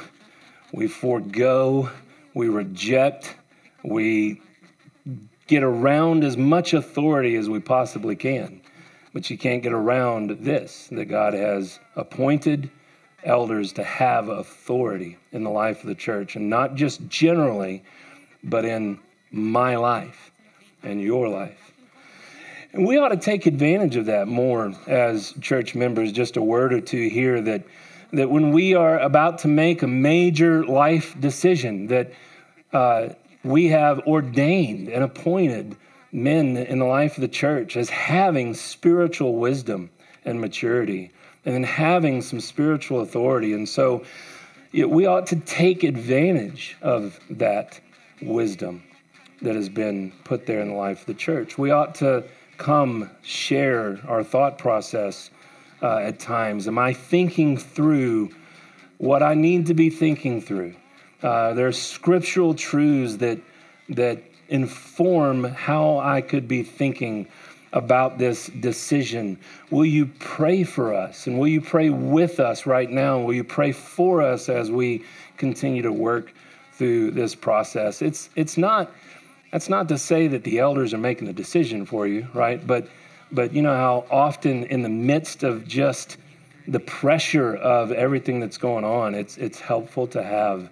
we 0.71 0.87
forego, 0.87 1.89
we 2.35 2.49
reject, 2.49 3.35
we 3.83 4.41
get 5.47 5.63
around 5.63 6.23
as 6.23 6.37
much 6.37 6.73
authority 6.73 7.35
as 7.35 7.49
we 7.49 7.59
possibly 7.59 8.15
can. 8.15 8.61
But 9.13 9.29
you 9.29 9.37
can't 9.37 9.63
get 9.63 9.71
around 9.71 10.31
this 10.41 10.89
that 10.91 11.05
God 11.05 11.33
has 11.33 11.79
appointed 11.95 12.69
elders 13.23 13.73
to 13.73 13.83
have 13.83 14.27
authority 14.27 15.17
in 15.31 15.43
the 15.43 15.49
life 15.49 15.81
of 15.81 15.87
the 15.87 15.95
church, 15.95 16.35
and 16.35 16.49
not 16.49 16.75
just 16.75 17.07
generally, 17.07 17.83
but 18.43 18.65
in 18.65 18.99
my 19.31 19.77
life 19.77 20.31
and 20.83 21.01
your 21.01 21.29
life. 21.29 21.71
And 22.73 22.85
we 22.85 22.97
ought 22.97 23.09
to 23.09 23.17
take 23.17 23.45
advantage 23.45 23.95
of 23.95 24.07
that 24.07 24.27
more 24.27 24.73
as 24.85 25.33
church 25.39 25.73
members. 25.73 26.11
Just 26.11 26.35
a 26.35 26.41
word 26.41 26.73
or 26.73 26.81
two 26.81 27.07
here 27.07 27.39
that 27.41 27.63
that 28.11 28.29
when 28.29 28.51
we 28.51 28.73
are 28.73 28.99
about 28.99 29.39
to 29.39 29.47
make 29.47 29.83
a 29.83 29.87
major 29.87 30.65
life 30.65 31.19
decision, 31.19 31.87
that 31.87 32.11
uh, 32.73 33.09
we 33.43 33.67
have 33.67 33.99
ordained 34.07 34.89
and 34.89 35.03
appointed 35.03 35.75
men 36.11 36.57
in 36.57 36.79
the 36.79 36.85
life 36.85 37.17
of 37.17 37.21
the 37.21 37.27
church 37.27 37.75
as 37.77 37.89
having 37.89 38.53
spiritual 38.53 39.35
wisdom 39.35 39.89
and 40.23 40.39
maturity 40.39 41.11
and 41.45 41.65
having 41.65 42.21
some 42.21 42.39
spiritual 42.39 43.01
authority. 43.01 43.53
And 43.53 43.67
so 43.67 44.03
we 44.73 45.05
ought 45.05 45.27
to 45.27 45.35
take 45.37 45.83
advantage 45.83 46.75
of 46.81 47.19
that 47.29 47.79
wisdom 48.21 48.83
that 49.41 49.55
has 49.55 49.69
been 49.69 50.11
put 50.23 50.45
there 50.45 50.61
in 50.61 50.69
the 50.69 50.75
life 50.75 51.01
of 51.01 51.05
the 51.05 51.13
church. 51.13 51.57
We 51.57 51.71
ought 51.71 51.95
to 51.95 52.23
come 52.57 53.09
share 53.21 53.99
our 54.07 54.23
thought 54.23 54.57
process 54.57 55.29
uh, 55.85 55.99
at 55.99 56.17
times. 56.17 56.67
Am 56.67 56.79
I 56.79 56.93
thinking 56.93 57.57
through 57.57 58.31
what 58.97 59.21
I 59.21 59.35
need 59.35 59.67
to 59.67 59.75
be 59.75 59.91
thinking 59.91 60.41
through? 60.41 60.73
Uh, 61.21 61.53
there 61.53 61.67
are 61.67 61.71
scriptural 61.71 62.55
truths 62.55 63.17
that 63.17 63.39
that 63.89 64.17
inform 64.49 65.43
how 65.43 65.99
I 65.99 66.21
could 66.21 66.47
be 66.47 66.63
thinking 66.63 67.27
about 67.71 68.17
this 68.17 68.47
decision. 68.47 69.37
Will 69.69 69.85
you 69.85 70.07
pray 70.19 70.63
for 70.63 70.91
us? 70.91 71.27
And 71.27 71.37
will 71.37 71.47
you 71.47 71.61
pray 71.61 71.89
with 71.91 72.39
us 72.39 72.65
right 72.65 72.89
now? 72.89 73.19
Will 73.19 73.35
you 73.35 73.43
pray 73.43 73.71
for 73.71 74.23
us 74.23 74.49
as 74.49 74.71
we 74.71 75.03
continue 75.37 75.83
to 75.83 75.91
work 75.91 76.33
through 76.73 77.11
this 77.11 77.35
process? 77.35 78.01
It's 78.01 78.31
it's 78.35 78.57
not 78.57 78.91
that's 79.51 79.69
not 79.69 79.87
to 79.89 79.99
say 79.99 80.27
that 80.29 80.43
the 80.43 80.57
elders 80.57 80.95
are 80.95 81.03
making 81.09 81.27
the 81.27 81.33
decision 81.33 81.85
for 81.85 82.07
you, 82.07 82.27
right? 82.33 82.65
But 82.65 82.87
but 83.31 83.53
you 83.53 83.61
know 83.61 83.73
how 83.73 84.05
often 84.09 84.63
in 84.65 84.81
the 84.81 84.89
midst 84.89 85.43
of 85.43 85.67
just 85.67 86.17
the 86.67 86.79
pressure 86.79 87.55
of 87.55 87.91
everything 87.91 88.39
that's 88.39 88.57
going 88.57 88.83
on, 88.83 89.13
it's 89.15 89.37
it's 89.37 89.59
helpful 89.59 90.07
to 90.07 90.23
have 90.23 90.69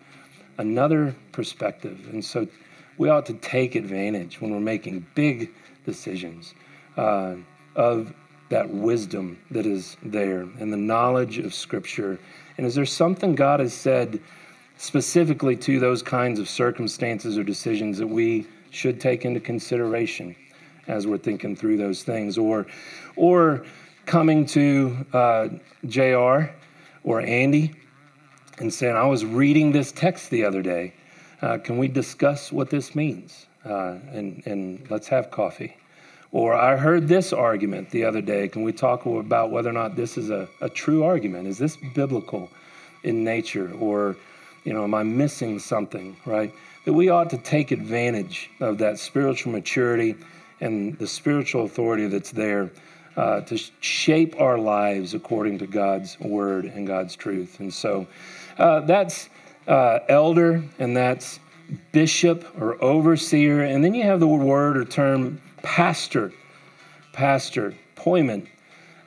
another 0.58 1.16
perspective. 1.32 2.08
And 2.12 2.24
so 2.24 2.48
we 2.98 3.10
ought 3.10 3.26
to 3.28 3.34
take 3.34 3.76
advantage 3.76 4.40
when 4.42 4.52
we're 4.52 4.60
making 4.60 5.06
big 5.16 5.52
decisions 5.86 6.54
uh, 6.98 7.36
of 7.76 8.14
that 8.50 8.70
wisdom 8.70 9.40
that 9.52 9.66
is 9.66 9.98
there 10.04 10.42
and 10.60 10.72
the 10.72 10.78
knowledge 10.78 11.40
of 11.40 11.54
Scripture. 11.54 12.20
And 12.58 12.68
is 12.68 12.76
there 12.76 12.86
something 12.86 13.34
God 13.34 13.60
has 13.60 13.74
said 13.74 14.20
specifically 14.78 15.56
to 15.58 15.80
those 15.80 16.02
kinds 16.04 16.40
of 16.40 16.48
circumstances 16.48 17.38
or 17.38 17.44
decisions 17.44 17.98
that 17.98 18.08
we 18.08 18.46
should 18.70 19.00
take 19.00 19.26
into 19.26 19.40
consideration 19.40 20.36
as 20.88 21.08
we're 21.08 21.18
thinking 21.18 21.56
through 21.56 21.78
those 21.78 22.04
things? 22.04 22.38
Or, 22.38 22.66
or 23.16 23.66
coming 24.06 24.46
to 24.48 25.06
uh, 25.14 25.50
JR 25.88 26.52
or 27.04 27.22
Andy 27.22 27.74
and 28.60 28.74
saying, 28.74 28.96
I 28.96 29.06
was 29.06 29.26
reading 29.26 29.72
this 29.72 29.92
text 29.92 30.30
the 30.30 30.46
other 30.46 30.62
day 30.62 30.94
uh, 31.44 31.58
can 31.58 31.78
we 31.78 31.90
discuss 31.90 32.54
what 32.54 32.70
this 32.70 32.96
means? 32.96 33.48
Uh, 33.66 33.98
and, 34.14 34.42
and 34.46 34.90
let's 34.90 35.10
have 35.10 35.30
coffee. 35.30 35.76
Or 36.32 36.54
I 36.54 36.78
heard 36.78 37.10
this 37.10 37.34
argument 37.34 37.90
the 37.90 38.06
other 38.06 38.22
day. 38.22 38.48
Can 38.48 38.64
we 38.64 38.72
talk 38.72 39.06
about 39.06 39.52
whether 39.52 39.70
or 39.70 39.74
not 39.74 39.98
this 39.98 40.18
is 40.18 40.30
a, 40.30 40.48
a 40.62 40.70
true 40.70 41.04
argument? 41.04 41.48
Is 41.48 41.58
this 41.58 41.78
biblical 41.94 42.50
in 43.04 43.26
nature? 43.26 43.74
Or, 43.74 44.16
you 44.64 44.72
know, 44.72 44.86
am 44.86 44.94
I 44.94 45.04
missing 45.04 45.60
something, 45.60 46.16
right? 46.26 46.54
That 46.86 46.94
we 46.94 47.10
ought 47.10 47.30
to 47.32 47.38
take 47.38 47.72
advantage 47.72 48.50
of 48.62 48.78
that 48.78 48.98
spiritual 48.98 49.52
maturity 49.52 50.16
and 50.64 50.98
the 50.98 51.08
spiritual 51.08 51.66
authority 51.66 52.08
that's 52.08 52.32
there 52.32 52.72
uh, 53.16 53.42
to 53.42 53.58
shape 53.80 54.40
our 54.40 54.58
lives 54.58 55.14
according 55.14 55.60
to 55.60 55.68
God's 55.68 56.20
word 56.20 56.66
and 56.66 56.88
God's 56.88 57.16
truth. 57.16 57.60
And 57.60 57.72
so 57.72 58.08
uh, 58.58 58.82
that's 58.82 59.30
uh, 59.68 60.00
elder, 60.10 60.64
and 60.80 60.98
that's 60.98 61.40
bishop 61.92 62.46
or 62.60 62.82
overseer. 62.84 63.64
And 63.64 63.84
then 63.84 63.94
you 63.94 64.04
have 64.04 64.20
the 64.20 64.28
word 64.28 64.78
or 64.78 64.86
term 64.86 65.42
pastor, 65.62 66.34
pastor, 67.14 67.74
poimen, 67.96 68.48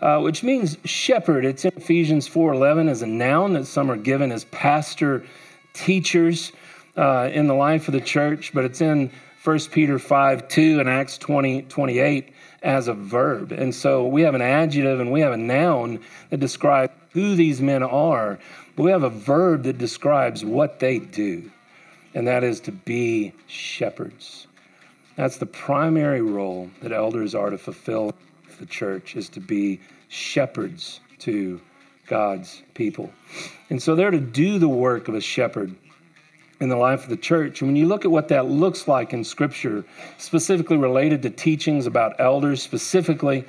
uh, 0.00 0.20
which 0.20 0.42
means 0.42 0.78
shepherd. 0.84 1.44
It's 1.44 1.64
in 1.64 1.72
Ephesians 1.76 2.28
4.11 2.28 2.88
as 2.88 3.02
a 3.02 3.06
noun 3.06 3.54
that 3.54 3.66
some 3.66 3.90
are 3.90 3.96
given 3.96 4.30
as 4.30 4.44
pastor 4.44 5.24
teachers 5.72 6.52
uh, 6.96 7.28
in 7.32 7.46
the 7.46 7.54
life 7.54 7.88
of 7.88 7.92
the 7.92 8.00
church, 8.00 8.52
but 8.54 8.64
it's 8.64 8.80
in 8.80 9.10
1 9.46 9.60
Peter 9.70 9.96
5 9.96 10.48
2 10.48 10.80
and 10.80 10.88
Acts 10.88 11.18
20 11.18 11.62
28 11.62 12.32
as 12.64 12.88
a 12.88 12.94
verb. 12.94 13.52
And 13.52 13.72
so 13.72 14.04
we 14.04 14.22
have 14.22 14.34
an 14.34 14.42
adjective 14.42 14.98
and 14.98 15.12
we 15.12 15.20
have 15.20 15.32
a 15.32 15.36
noun 15.36 16.00
that 16.30 16.40
describe 16.40 16.90
who 17.10 17.36
these 17.36 17.60
men 17.60 17.84
are, 17.84 18.40
but 18.74 18.82
we 18.82 18.90
have 18.90 19.04
a 19.04 19.08
verb 19.08 19.62
that 19.62 19.78
describes 19.78 20.44
what 20.44 20.80
they 20.80 20.98
do, 20.98 21.48
and 22.12 22.26
that 22.26 22.42
is 22.42 22.58
to 22.62 22.72
be 22.72 23.32
shepherds. 23.46 24.48
That's 25.14 25.36
the 25.36 25.46
primary 25.46 26.22
role 26.22 26.68
that 26.82 26.90
elders 26.90 27.32
are 27.36 27.50
to 27.50 27.58
fulfill 27.58 28.14
the 28.58 28.66
church 28.66 29.14
is 29.14 29.28
to 29.28 29.40
be 29.40 29.80
shepherds 30.08 30.98
to 31.20 31.60
God's 32.08 32.62
people. 32.74 33.12
And 33.70 33.80
so 33.80 33.94
they're 33.94 34.10
to 34.10 34.18
do 34.18 34.58
the 34.58 34.68
work 34.68 35.06
of 35.06 35.14
a 35.14 35.20
shepherd 35.20 35.76
in 36.60 36.68
the 36.68 36.76
life 36.76 37.04
of 37.04 37.10
the 37.10 37.16
church. 37.16 37.60
And 37.60 37.68
when 37.68 37.76
you 37.76 37.86
look 37.86 38.04
at 38.04 38.10
what 38.10 38.28
that 38.28 38.46
looks 38.46 38.88
like 38.88 39.12
in 39.12 39.22
Scripture, 39.24 39.84
specifically 40.18 40.76
related 40.76 41.22
to 41.22 41.30
teachings 41.30 41.86
about 41.86 42.18
elders, 42.18 42.62
specifically, 42.62 43.44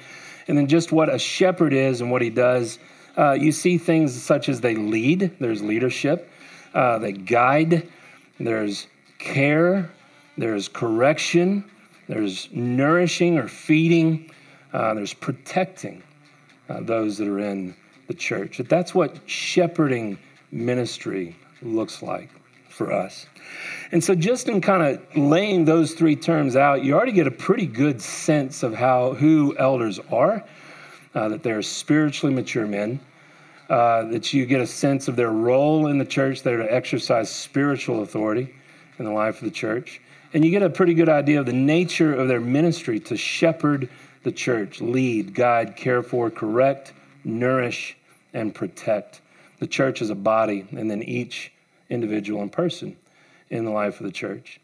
and 0.48 0.58
then 0.58 0.68
just 0.68 0.92
what 0.92 1.14
a 1.14 1.18
shepherd 1.18 1.74
is 1.74 2.02
and 2.02 2.12
what 2.12 2.22
he 2.22 2.30
does, 2.30 2.80
uh, 3.18 3.32
you 3.32 3.52
see 3.52 3.78
things 3.78 4.22
such 4.22 4.50
as 4.50 4.62
they 4.62 4.76
lead, 4.76 5.36
there's 5.40 5.62
leadership, 5.62 6.30
uh, 6.74 7.00
they 7.00 7.14
guide, 7.14 7.88
there's 8.40 8.88
care, 9.18 9.90
there's 10.38 10.68
correction, 10.68 11.64
there's 12.08 12.50
nourishing 12.52 13.38
or 13.38 13.48
feeding, 13.48 14.30
uh, 14.74 14.94
there's 14.94 15.14
protecting 15.14 16.04
uh, 16.70 16.82
those 16.82 17.18
that 17.18 17.28
are 17.28 17.40
in 17.40 17.76
the 18.08 18.14
church. 18.14 18.60
That's 18.70 18.94
what 18.94 19.18
shepherding 19.26 20.18
ministry 20.52 21.36
looks 21.62 22.02
like 22.04 22.30
for 22.78 22.94
us. 22.94 23.26
And 23.92 24.04
so, 24.04 24.16
just 24.16 24.48
in 24.48 24.62
kind 24.62 24.84
of 24.84 25.18
laying 25.18 25.66
those 25.66 25.94
three 25.94 26.16
terms 26.16 26.56
out, 26.56 26.84
you 26.84 26.94
already 26.94 27.12
get 27.12 27.28
a 27.28 27.32
pretty 27.32 27.66
good 27.66 28.02
sense 28.02 28.64
of 28.64 28.74
how 28.76 29.14
who 29.14 29.56
elders 29.58 30.00
are 30.12 30.44
uh, 31.16 31.30
that 31.30 31.42
they're 31.44 31.62
spiritually 31.62 32.34
mature 32.34 32.68
men, 32.68 33.00
uh, 33.70 34.04
that 34.04 34.34
you 34.34 34.46
get 34.46 34.62
a 34.62 34.68
sense 34.68 35.08
of 35.08 35.16
their 35.16 35.32
role 35.32 35.88
in 35.88 35.98
the 35.98 36.06
church. 36.06 36.44
They're 36.44 36.58
to 36.58 36.74
exercise 36.74 37.30
spiritual 37.30 38.04
authority 38.04 38.54
in 39.00 39.06
the 39.06 39.12
life 39.12 39.38
of 39.38 39.46
the 39.46 39.52
church. 39.52 40.00
And 40.34 40.46
you 40.46 40.52
get 40.52 40.62
a 40.62 40.70
pretty 40.70 40.94
good 40.94 41.10
idea 41.10 41.40
of 41.40 41.46
the 41.46 41.54
nature 41.54 42.14
of 42.14 42.28
their 42.28 42.42
ministry 42.42 43.00
to 43.02 43.18
shepherd 43.18 43.90
the 44.24 44.32
church, 44.32 44.82
lead, 44.82 45.34
guide, 45.34 45.76
care 45.76 46.04
for, 46.04 46.30
correct, 46.30 46.94
nourish, 47.24 47.98
and 48.34 48.54
protect 48.54 49.22
the 49.60 49.68
church 49.68 50.02
as 50.02 50.10
a 50.10 50.16
body, 50.16 50.68
and 50.72 50.92
then 50.92 51.02
each 51.02 51.52
individual 51.90 52.42
and 52.42 52.52
person 52.52 52.96
in 53.50 53.66
the 53.66 53.72
life 53.72 54.00
of 54.00 54.06
the 54.06 54.12
church. 54.12 54.60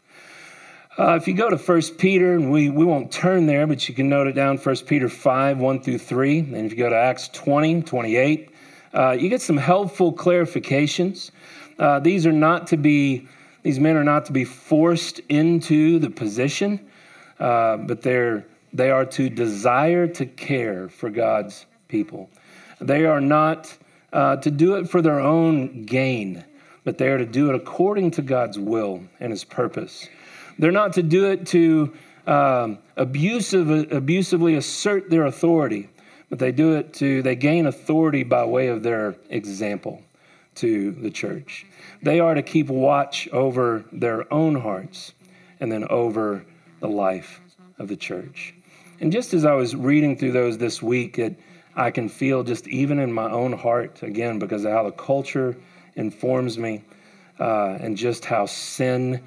Uh, 0.96 1.16
if 1.16 1.26
you 1.26 1.34
go 1.34 1.50
to 1.50 1.56
1 1.56 1.82
Peter, 1.98 2.34
and 2.34 2.52
we, 2.52 2.70
we 2.70 2.84
won't 2.84 3.10
turn 3.10 3.46
there, 3.46 3.66
but 3.66 3.88
you 3.88 3.94
can 3.94 4.08
note 4.08 4.28
it 4.28 4.32
down 4.32 4.56
1 4.56 4.76
Peter 4.86 5.08
5, 5.08 5.58
1 5.58 5.80
through 5.82 5.98
3. 5.98 6.38
And 6.38 6.54
if 6.54 6.70
you 6.70 6.78
go 6.78 6.88
to 6.88 6.96
Acts 6.96 7.28
20, 7.28 7.82
28, 7.82 8.50
uh, 8.94 9.10
you 9.18 9.28
get 9.28 9.42
some 9.42 9.56
helpful 9.56 10.12
clarifications. 10.12 11.32
Uh, 11.80 11.98
these 11.98 12.26
are 12.26 12.32
not 12.32 12.68
to 12.68 12.76
be, 12.76 13.26
these 13.64 13.80
men 13.80 13.96
are 13.96 14.04
not 14.04 14.24
to 14.26 14.32
be 14.32 14.44
forced 14.44 15.18
into 15.28 15.98
the 15.98 16.10
position, 16.10 16.78
uh, 17.40 17.76
but 17.76 18.02
they're, 18.02 18.46
they 18.72 18.92
are 18.92 19.04
to 19.04 19.28
desire 19.28 20.06
to 20.06 20.26
care 20.26 20.88
for 20.88 21.10
God's 21.10 21.66
people. 21.88 22.30
They 22.80 23.04
are 23.04 23.20
not 23.20 23.76
uh, 24.12 24.36
to 24.36 24.50
do 24.50 24.76
it 24.76 24.88
for 24.88 25.02
their 25.02 25.18
own 25.18 25.84
gain, 25.86 26.44
but 26.84 26.98
they 26.98 27.08
are 27.08 27.18
to 27.18 27.26
do 27.26 27.48
it 27.50 27.54
according 27.54 28.12
to 28.12 28.22
God's 28.22 28.58
will 28.58 29.02
and 29.20 29.30
His 29.30 29.44
purpose. 29.44 30.08
They're 30.58 30.70
not 30.70 30.92
to 30.94 31.02
do 31.02 31.30
it 31.30 31.46
to 31.48 31.92
um, 32.26 32.78
abusive, 32.96 33.92
abusively 33.92 34.54
assert 34.54 35.10
their 35.10 35.26
authority, 35.26 35.90
but 36.30 36.38
they 36.38 36.52
do 36.52 36.74
it 36.74 36.92
to, 36.94 37.22
they 37.22 37.34
gain 37.34 37.66
authority 37.66 38.22
by 38.22 38.44
way 38.44 38.68
of 38.68 38.82
their 38.82 39.16
example 39.30 40.02
to 40.56 40.92
the 40.92 41.10
church. 41.10 41.66
They 42.02 42.20
are 42.20 42.34
to 42.34 42.42
keep 42.42 42.68
watch 42.68 43.28
over 43.32 43.84
their 43.92 44.32
own 44.32 44.54
hearts 44.54 45.12
and 45.60 45.70
then 45.70 45.86
over 45.88 46.44
the 46.80 46.88
life 46.88 47.40
of 47.78 47.88
the 47.88 47.96
church. 47.96 48.54
And 49.00 49.10
just 49.10 49.34
as 49.34 49.44
I 49.44 49.54
was 49.54 49.74
reading 49.74 50.16
through 50.16 50.32
those 50.32 50.56
this 50.58 50.82
week, 50.82 51.18
it, 51.18 51.38
I 51.76 51.90
can 51.90 52.08
feel 52.08 52.44
just 52.44 52.68
even 52.68 53.00
in 53.00 53.12
my 53.12 53.28
own 53.30 53.52
heart, 53.52 54.02
again, 54.02 54.38
because 54.38 54.64
of 54.64 54.72
how 54.72 54.84
the 54.84 54.92
culture 54.92 55.56
informs 55.96 56.58
me 56.58 56.84
uh, 57.38 57.78
and 57.80 57.96
just 57.96 58.24
how 58.24 58.46
sin 58.46 59.22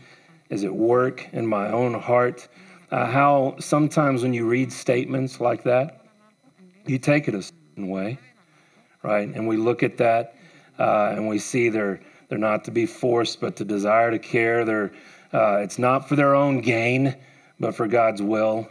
is 0.49 0.63
at 0.63 0.73
work 0.73 1.27
in 1.33 1.45
my 1.45 1.71
own 1.71 1.93
heart. 1.93 2.47
Uh, 2.91 3.05
how 3.05 3.55
sometimes 3.59 4.23
when 4.23 4.33
you 4.33 4.47
read 4.47 4.71
statements 4.71 5.41
like 5.41 5.63
that, 5.63 6.05
you 6.85 6.97
take 6.97 7.27
it 7.27 7.35
a 7.35 7.41
certain 7.41 7.89
way, 7.89 8.17
right? 9.03 9.27
And 9.27 9.47
we 9.47 9.57
look 9.57 9.83
at 9.83 9.97
that 9.97 10.35
uh, 10.79 11.13
and 11.13 11.27
we 11.27 11.39
see 11.39 11.69
they're 11.69 11.99
they're 12.29 12.37
not 12.37 12.65
to 12.65 12.71
be 12.71 12.85
forced, 12.85 13.39
but 13.39 13.55
to 13.55 13.65
desire 13.65 14.11
to 14.11 14.19
care. 14.19 14.65
They're 14.65 14.91
uh, 15.33 15.57
it's 15.57 15.79
not 15.79 16.07
for 16.07 16.15
their 16.15 16.35
own 16.35 16.61
gain, 16.61 17.15
but 17.59 17.75
for 17.75 17.87
God's 17.87 18.21
will. 18.21 18.69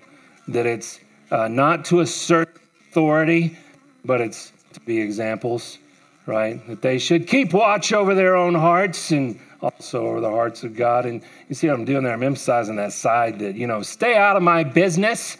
That 0.48 0.66
it's 0.66 1.00
uh, 1.30 1.48
not 1.48 1.84
to 1.86 2.00
assert 2.00 2.58
authority, 2.88 3.58
but 4.04 4.20
it's 4.20 4.52
to 4.72 4.80
be 4.80 5.00
examples, 5.00 5.78
right? 6.26 6.66
That 6.66 6.82
they 6.82 6.98
should 6.98 7.28
keep 7.28 7.52
watch 7.52 7.92
over 7.92 8.14
their 8.14 8.36
own 8.36 8.54
hearts 8.54 9.12
and 9.12 9.38
also 9.62 10.06
over 10.06 10.20
the 10.20 10.30
hearts 10.30 10.64
of 10.64 10.76
God. 10.76 11.06
And 11.06 11.22
you 11.48 11.54
see 11.54 11.68
what 11.68 11.78
I'm 11.78 11.84
doing 11.84 12.02
there? 12.02 12.12
I'm 12.12 12.22
emphasizing 12.22 12.76
that 12.76 12.92
side 12.92 13.38
that, 13.38 13.54
you 13.54 13.66
know, 13.66 13.82
stay 13.82 14.16
out 14.16 14.36
of 14.36 14.42
my 14.42 14.64
business, 14.64 15.36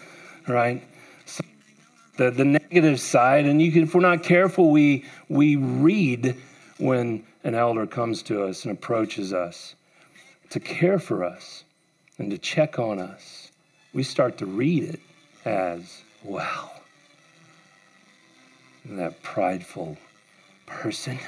right? 0.47 0.83
So 1.25 1.45
the, 2.17 2.31
the 2.31 2.45
negative 2.45 3.01
side. 3.01 3.47
And 3.47 3.61
you 3.61 3.73
can, 3.73 3.83
if 3.83 3.95
we're 3.95 4.01
not 4.01 4.23
careful, 4.23 4.71
we, 4.71 5.05
we 5.29 5.57
read 5.57 6.37
when 6.79 7.25
an 7.43 7.55
elder 7.55 7.87
comes 7.87 8.23
to 8.25 8.45
us 8.45 8.65
and 8.65 8.73
approaches 8.73 9.33
us 9.33 9.75
to 10.51 10.61
care 10.61 10.99
for 10.99 11.25
us 11.25 11.65
and 12.19 12.31
to 12.31 12.39
check 12.39 12.79
on 12.79 12.99
us. 12.99 13.51
We 13.93 14.03
start 14.03 14.39
to 14.39 14.47
read 14.47 14.85
it 14.85 15.01
as, 15.45 16.03
well, 16.23 16.73
that 18.85 19.23
prideful 19.23 19.97
person. 20.67 21.19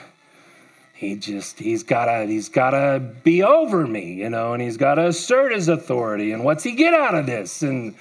He 0.93 1.15
just 1.15 1.61
he's 1.61 1.85
gotta 1.85 2.27
he's 2.27 2.49
gotta 2.49 2.99
be 3.23 3.43
over 3.43 3.87
me 3.87 4.15
you 4.15 4.31
know 4.31 4.53
and 4.53 4.61
he's 4.61 4.77
gotta 4.77 5.07
assert 5.07 5.53
his 5.53 5.69
authority. 5.69 6.33
And 6.33 6.45
what's 6.45 6.65
he 6.65 6.73
get 6.73 6.93
out 6.93 7.15
of 7.15 7.27
this? 7.27 7.63
And 7.63 7.95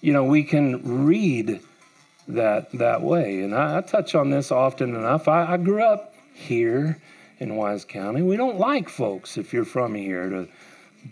you 0.00 0.12
know 0.12 0.24
we 0.24 0.42
can 0.42 1.04
read 1.04 1.60
that 2.26 2.72
that 2.72 3.02
way. 3.02 3.40
And 3.42 3.54
i, 3.54 3.78
I 3.78 3.80
touch 3.82 4.14
on 4.14 4.30
this 4.30 4.50
often 4.50 4.94
enough. 4.94 5.28
I, 5.28 5.52
I, 5.52 5.56
grew 5.58 5.82
up 5.82 6.14
here 6.34 7.00
in 7.38 7.56
wise 7.56 7.84
county. 7.84 8.22
We 8.22 8.36
don't 8.36 8.58
like 8.58 8.88
folks 8.88 9.36
if 9.36 9.52
you're 9.52 9.64
from 9.64 9.94
here 9.94 10.28
to 10.28 10.48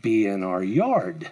be 0.02 0.26
in 0.26 0.42
our 0.42 0.62
yard. 0.62 1.30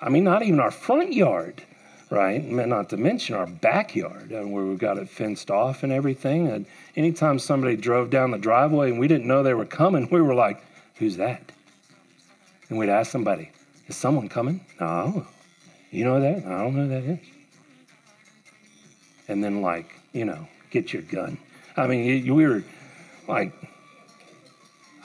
I 0.00 0.08
mean 0.08 0.24
not 0.24 0.42
even 0.42 0.58
our 0.60 0.72
front 0.72 1.12
yard 1.12 1.62
right? 2.10 2.44
Not 2.44 2.90
to 2.90 2.96
mention 2.96 3.34
our 3.34 3.46
backyard 3.46 4.30
and 4.30 4.52
where 4.52 4.64
we've 4.64 4.78
got 4.78 4.98
it 4.98 5.08
fenced 5.08 5.50
off 5.50 5.82
and 5.82 5.92
everything. 5.92 6.48
And 6.48 6.66
anytime 6.96 7.38
somebody 7.38 7.76
drove 7.76 8.10
down 8.10 8.30
the 8.30 8.38
driveway 8.38 8.90
and 8.90 8.98
we 8.98 9.08
didn't 9.08 9.26
know 9.26 9.42
they 9.42 9.54
were 9.54 9.64
coming, 9.64 10.08
we 10.12 10.20
were 10.20 10.34
like, 10.34 10.62
who's 10.96 11.16
that? 11.16 11.52
And 12.68 12.78
we'd 12.78 12.88
ask 12.88 13.10
somebody, 13.10 13.50
is 13.88 13.96
someone 13.96 14.28
coming? 14.28 14.64
No. 14.80 15.26
You 15.90 16.04
know 16.04 16.20
that? 16.20 16.44
I 16.46 16.62
don't 16.62 16.74
know 16.74 16.82
who 16.82 16.88
that 16.88 17.04
is. 17.04 17.18
And 19.28 19.42
then, 19.42 19.62
like, 19.62 19.86
you 20.12 20.24
know, 20.24 20.46
get 20.70 20.92
your 20.92 21.02
gun. 21.02 21.38
I 21.76 21.86
mean, 21.86 22.34
we 22.34 22.46
were 22.46 22.62
like, 23.28 23.52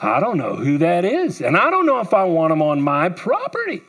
I 0.02 0.20
don't 0.20 0.38
know 0.38 0.56
who 0.56 0.78
that 0.78 1.04
is. 1.04 1.40
And 1.40 1.56
I 1.56 1.70
don't 1.70 1.86
know 1.86 2.00
if 2.00 2.14
I 2.14 2.24
want 2.24 2.50
them 2.50 2.62
on 2.62 2.80
my 2.80 3.08
property. 3.08 3.82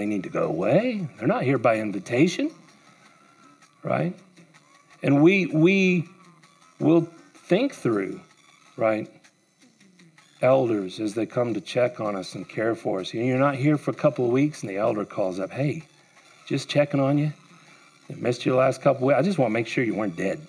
They 0.00 0.06
need 0.06 0.22
to 0.22 0.30
go 0.30 0.44
away. 0.44 1.06
They're 1.18 1.28
not 1.28 1.42
here 1.42 1.58
by 1.58 1.76
invitation, 1.76 2.50
right? 3.82 4.14
And 5.02 5.22
we 5.22 5.44
we 5.44 6.08
will 6.78 7.02
think 7.34 7.74
through, 7.74 8.18
right? 8.78 9.10
Elders 10.40 11.00
as 11.00 11.12
they 11.12 11.26
come 11.26 11.52
to 11.52 11.60
check 11.60 12.00
on 12.00 12.16
us 12.16 12.34
and 12.34 12.48
care 12.48 12.74
for 12.74 13.00
us. 13.00 13.12
You're 13.12 13.38
not 13.38 13.56
here 13.56 13.76
for 13.76 13.90
a 13.90 13.94
couple 13.94 14.24
of 14.24 14.30
weeks, 14.30 14.62
and 14.62 14.70
the 14.70 14.78
elder 14.78 15.04
calls 15.04 15.38
up, 15.38 15.50
"Hey, 15.50 15.82
just 16.46 16.66
checking 16.66 16.98
on 16.98 17.18
you. 17.18 17.30
I 18.08 18.14
missed 18.14 18.46
you 18.46 18.52
the 18.52 18.58
last 18.58 18.80
couple 18.80 19.06
weeks. 19.06 19.18
I 19.18 19.22
just 19.22 19.36
want 19.36 19.50
to 19.50 19.52
make 19.52 19.66
sure 19.66 19.84
you 19.84 19.94
weren't 19.94 20.16
dead. 20.16 20.40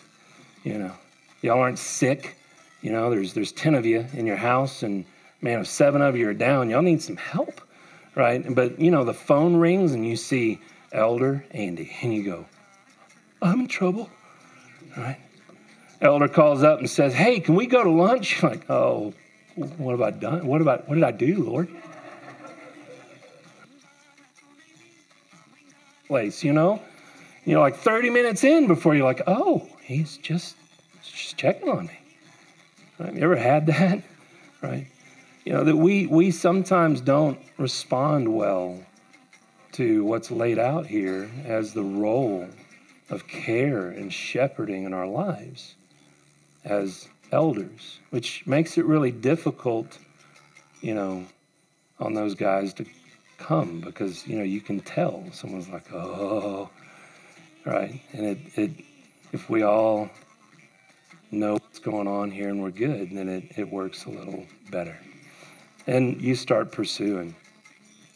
You 0.63 0.77
know, 0.77 0.93
y'all 1.41 1.59
aren't 1.59 1.77
sick. 1.77 2.37
You 2.81 2.93
know, 2.93 3.09
there's 3.09 3.33
there's 3.33 3.51
ten 3.51 3.75
of 3.75 3.85
you 3.85 4.05
in 4.13 4.25
your 4.25 4.37
house, 4.37 4.81
and 4.81 5.03
man, 5.41 5.59
if 5.59 5.67
seven 5.67 6.01
of 6.01 6.15
you 6.15 6.29
are 6.29 6.33
down, 6.33 6.69
y'all 6.69 6.81
need 6.81 7.01
some 7.01 7.17
help." 7.17 7.59
Right? 8.15 8.43
But 8.53 8.79
you 8.79 8.91
know, 8.91 9.03
the 9.03 9.13
phone 9.13 9.55
rings 9.55 9.93
and 9.93 10.05
you 10.05 10.15
see 10.15 10.59
Elder 10.91 11.45
Andy, 11.51 11.95
and 12.01 12.13
you 12.13 12.23
go, 12.23 12.45
I'm 13.41 13.61
in 13.61 13.67
trouble, 13.67 14.09
right? 14.97 15.17
Elder 16.01 16.27
calls 16.27 16.63
up 16.63 16.79
and 16.79 16.89
says, 16.89 17.13
Hey, 17.13 17.39
can 17.39 17.55
we 17.55 17.67
go 17.67 17.83
to 17.83 17.89
lunch? 17.89 18.41
Like, 18.51 18.69
oh, 18.69 19.13
what 19.55 19.91
have 19.91 20.01
I 20.01 20.11
done? 20.11 20.47
What 20.47 20.61
about 20.61 20.87
what 20.87 20.95
did 20.95 21.03
I 21.03 21.11
do, 21.11 21.43
Lord? 21.43 21.69
Place, 26.07 26.43
you 26.43 26.53
know? 26.53 26.81
You 27.45 27.55
know, 27.55 27.61
like 27.61 27.75
30 27.77 28.09
minutes 28.09 28.43
in 28.43 28.67
before 28.67 28.95
you're 28.95 29.05
like, 29.05 29.21
oh, 29.27 29.67
he's 29.81 30.17
just 30.17 30.55
just 31.03 31.37
checking 31.37 31.69
on 31.69 31.87
me. 31.87 31.99
Right? 32.99 33.13
You 33.13 33.23
ever 33.23 33.35
had 33.35 33.67
that? 33.67 34.03
Right? 34.61 34.85
You 35.45 35.53
know, 35.53 35.63
that 35.63 35.75
we, 35.75 36.05
we 36.07 36.31
sometimes 36.31 37.01
don't 37.01 37.39
respond 37.57 38.33
well 38.33 38.79
to 39.73 40.03
what's 40.03 40.29
laid 40.29 40.59
out 40.59 40.85
here 40.85 41.29
as 41.45 41.73
the 41.73 41.83
role 41.83 42.47
of 43.09 43.27
care 43.27 43.89
and 43.89 44.13
shepherding 44.13 44.83
in 44.83 44.93
our 44.93 45.07
lives 45.07 45.75
as 46.63 47.07
elders, 47.31 47.99
which 48.09 48.45
makes 48.45 48.77
it 48.77 48.85
really 48.85 49.11
difficult, 49.11 49.97
you 50.81 50.93
know, 50.93 51.25
on 51.99 52.13
those 52.13 52.35
guys 52.35 52.73
to 52.73 52.85
come 53.37 53.79
because, 53.81 54.27
you 54.27 54.37
know, 54.37 54.43
you 54.43 54.61
can 54.61 54.79
tell 54.79 55.23
someone's 55.31 55.69
like, 55.69 55.91
oh, 55.93 56.69
right. 57.65 58.01
And 58.13 58.25
it, 58.25 58.37
it 58.55 58.71
if 59.31 59.49
we 59.49 59.63
all 59.63 60.09
know 61.31 61.53
what's 61.53 61.79
going 61.79 62.07
on 62.07 62.29
here 62.29 62.49
and 62.49 62.61
we're 62.61 62.71
good, 62.71 63.11
then 63.11 63.29
it, 63.29 63.43
it 63.57 63.71
works 63.71 64.05
a 64.05 64.09
little 64.09 64.45
better. 64.69 64.97
And 65.87 66.21
you 66.21 66.35
start 66.35 66.71
pursuing 66.71 67.35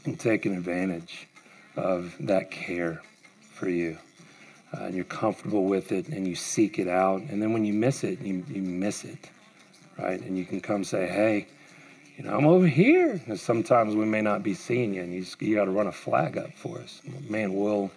and 0.05 0.19
taking 0.19 0.55
advantage 0.55 1.27
of 1.75 2.15
that 2.19 2.51
care 2.51 3.01
for 3.53 3.69
you. 3.69 3.97
Uh, 4.73 4.85
and 4.85 4.95
you're 4.95 5.05
comfortable 5.05 5.65
with 5.65 5.91
it 5.91 6.09
and 6.09 6.27
you 6.27 6.35
seek 6.35 6.79
it 6.79 6.87
out. 6.87 7.21
And 7.21 7.41
then 7.41 7.53
when 7.53 7.65
you 7.65 7.73
miss 7.73 8.03
it, 8.03 8.21
you, 8.21 8.43
you 8.49 8.61
miss 8.61 9.03
it, 9.03 9.29
right? 9.97 10.19
And 10.21 10.37
you 10.37 10.45
can 10.45 10.59
come 10.61 10.83
say, 10.83 11.07
hey, 11.07 11.47
you 12.17 12.23
know, 12.23 12.37
I'm 12.37 12.45
over 12.45 12.67
here. 12.67 13.21
And 13.27 13.39
sometimes 13.39 13.95
we 13.95 14.05
may 14.05 14.21
not 14.21 14.43
be 14.43 14.53
seeing 14.53 14.93
you, 14.93 15.01
and 15.01 15.13
you, 15.13 15.25
you 15.39 15.55
got 15.55 15.65
to 15.65 15.71
run 15.71 15.87
a 15.87 15.91
flag 15.91 16.37
up 16.37 16.53
for 16.53 16.79
us. 16.79 17.01
Man, 17.27 17.55
we'll 17.55 17.91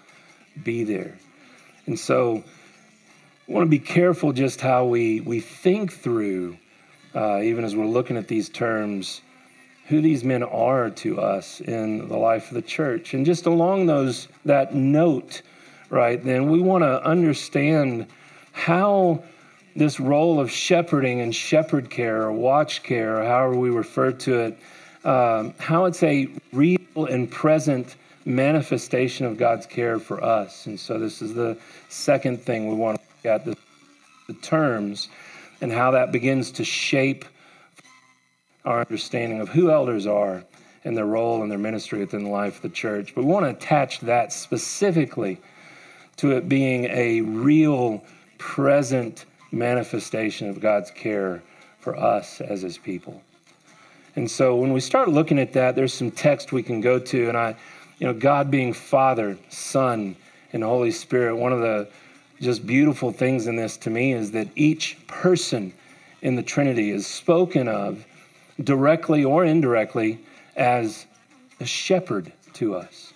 be 0.64 0.82
there. 0.84 1.16
And 1.86 1.98
so, 1.98 2.42
we 3.46 3.54
want 3.54 3.64
to 3.64 3.70
be 3.70 3.78
careful 3.78 4.32
just 4.32 4.60
how 4.60 4.84
we, 4.84 5.20
we 5.20 5.40
think 5.40 5.92
through, 5.92 6.58
uh, 7.14 7.40
even 7.40 7.64
as 7.64 7.74
we're 7.74 7.86
looking 7.86 8.16
at 8.16 8.28
these 8.28 8.48
terms, 8.48 9.22
who 9.88 10.02
these 10.02 10.22
men 10.22 10.42
are 10.42 10.90
to 10.90 11.18
us 11.20 11.60
in 11.62 12.08
the 12.08 12.16
life 12.16 12.48
of 12.48 12.54
the 12.54 12.62
church. 12.62 13.14
And 13.14 13.24
just 13.24 13.46
along 13.46 13.86
those 13.86 14.28
that 14.44 14.74
note, 14.74 15.40
right, 15.88 16.22
then 16.22 16.50
we 16.50 16.60
want 16.60 16.84
to 16.84 17.02
understand 17.02 18.06
how 18.52 19.22
this 19.74 19.98
role 19.98 20.40
of 20.40 20.50
shepherding 20.50 21.20
and 21.20 21.34
shepherd 21.34 21.88
care 21.88 22.22
or 22.22 22.32
watch 22.32 22.82
care, 22.82 23.20
or 23.20 23.24
however 23.24 23.56
we 23.56 23.70
refer 23.70 24.12
to 24.12 24.40
it, 24.40 24.58
um, 25.04 25.54
how 25.58 25.86
it's 25.86 26.02
a 26.02 26.28
real 26.52 27.06
and 27.08 27.30
present 27.30 27.96
manifestation 28.26 29.24
of 29.24 29.38
God's 29.38 29.64
care 29.64 29.98
for 29.98 30.22
us. 30.22 30.66
And 30.66 30.78
so 30.78 30.98
this 30.98 31.22
is 31.22 31.32
the 31.32 31.56
second 31.88 32.42
thing 32.42 32.68
we 32.68 32.74
want 32.74 32.98
to 32.98 33.30
look 33.30 33.34
at 33.34 33.44
the, 33.46 33.56
the 34.26 34.38
terms 34.40 35.08
and 35.62 35.72
how 35.72 35.92
that 35.92 36.12
begins 36.12 36.50
to 36.52 36.64
shape 36.64 37.24
our 38.68 38.80
understanding 38.80 39.40
of 39.40 39.48
who 39.48 39.70
elders 39.70 40.06
are 40.06 40.44
and 40.84 40.94
their 40.94 41.06
role 41.06 41.42
and 41.42 41.50
their 41.50 41.58
ministry 41.58 42.00
within 42.00 42.24
the 42.24 42.30
life 42.30 42.56
of 42.56 42.62
the 42.62 42.68
church. 42.68 43.14
But 43.14 43.24
we 43.24 43.32
want 43.32 43.46
to 43.46 43.50
attach 43.50 44.00
that 44.00 44.30
specifically 44.30 45.40
to 46.18 46.32
it 46.32 46.50
being 46.50 46.84
a 46.84 47.22
real, 47.22 48.04
present 48.36 49.24
manifestation 49.50 50.50
of 50.50 50.60
God's 50.60 50.90
care 50.90 51.42
for 51.80 51.96
us 51.96 52.42
as 52.42 52.60
His 52.60 52.76
people. 52.76 53.22
And 54.16 54.30
so 54.30 54.54
when 54.56 54.74
we 54.74 54.80
start 54.80 55.08
looking 55.08 55.38
at 55.38 55.54
that, 55.54 55.74
there's 55.74 55.94
some 55.94 56.10
text 56.10 56.52
we 56.52 56.62
can 56.62 56.82
go 56.82 56.98
to. 56.98 57.28
And 57.28 57.38
I, 57.38 57.56
you 57.98 58.06
know, 58.06 58.12
God 58.12 58.50
being 58.50 58.74
Father, 58.74 59.38
Son, 59.48 60.14
and 60.52 60.62
Holy 60.62 60.90
Spirit, 60.90 61.36
one 61.36 61.52
of 61.52 61.60
the 61.60 61.88
just 62.38 62.66
beautiful 62.66 63.12
things 63.12 63.46
in 63.46 63.56
this 63.56 63.78
to 63.78 63.90
me 63.90 64.12
is 64.12 64.32
that 64.32 64.48
each 64.56 64.98
person 65.06 65.72
in 66.20 66.36
the 66.36 66.42
Trinity 66.42 66.90
is 66.90 67.06
spoken 67.06 67.66
of 67.66 68.04
directly 68.62 69.24
or 69.24 69.44
indirectly 69.44 70.20
as 70.56 71.06
a 71.60 71.66
shepherd 71.66 72.32
to 72.54 72.74
us. 72.74 73.12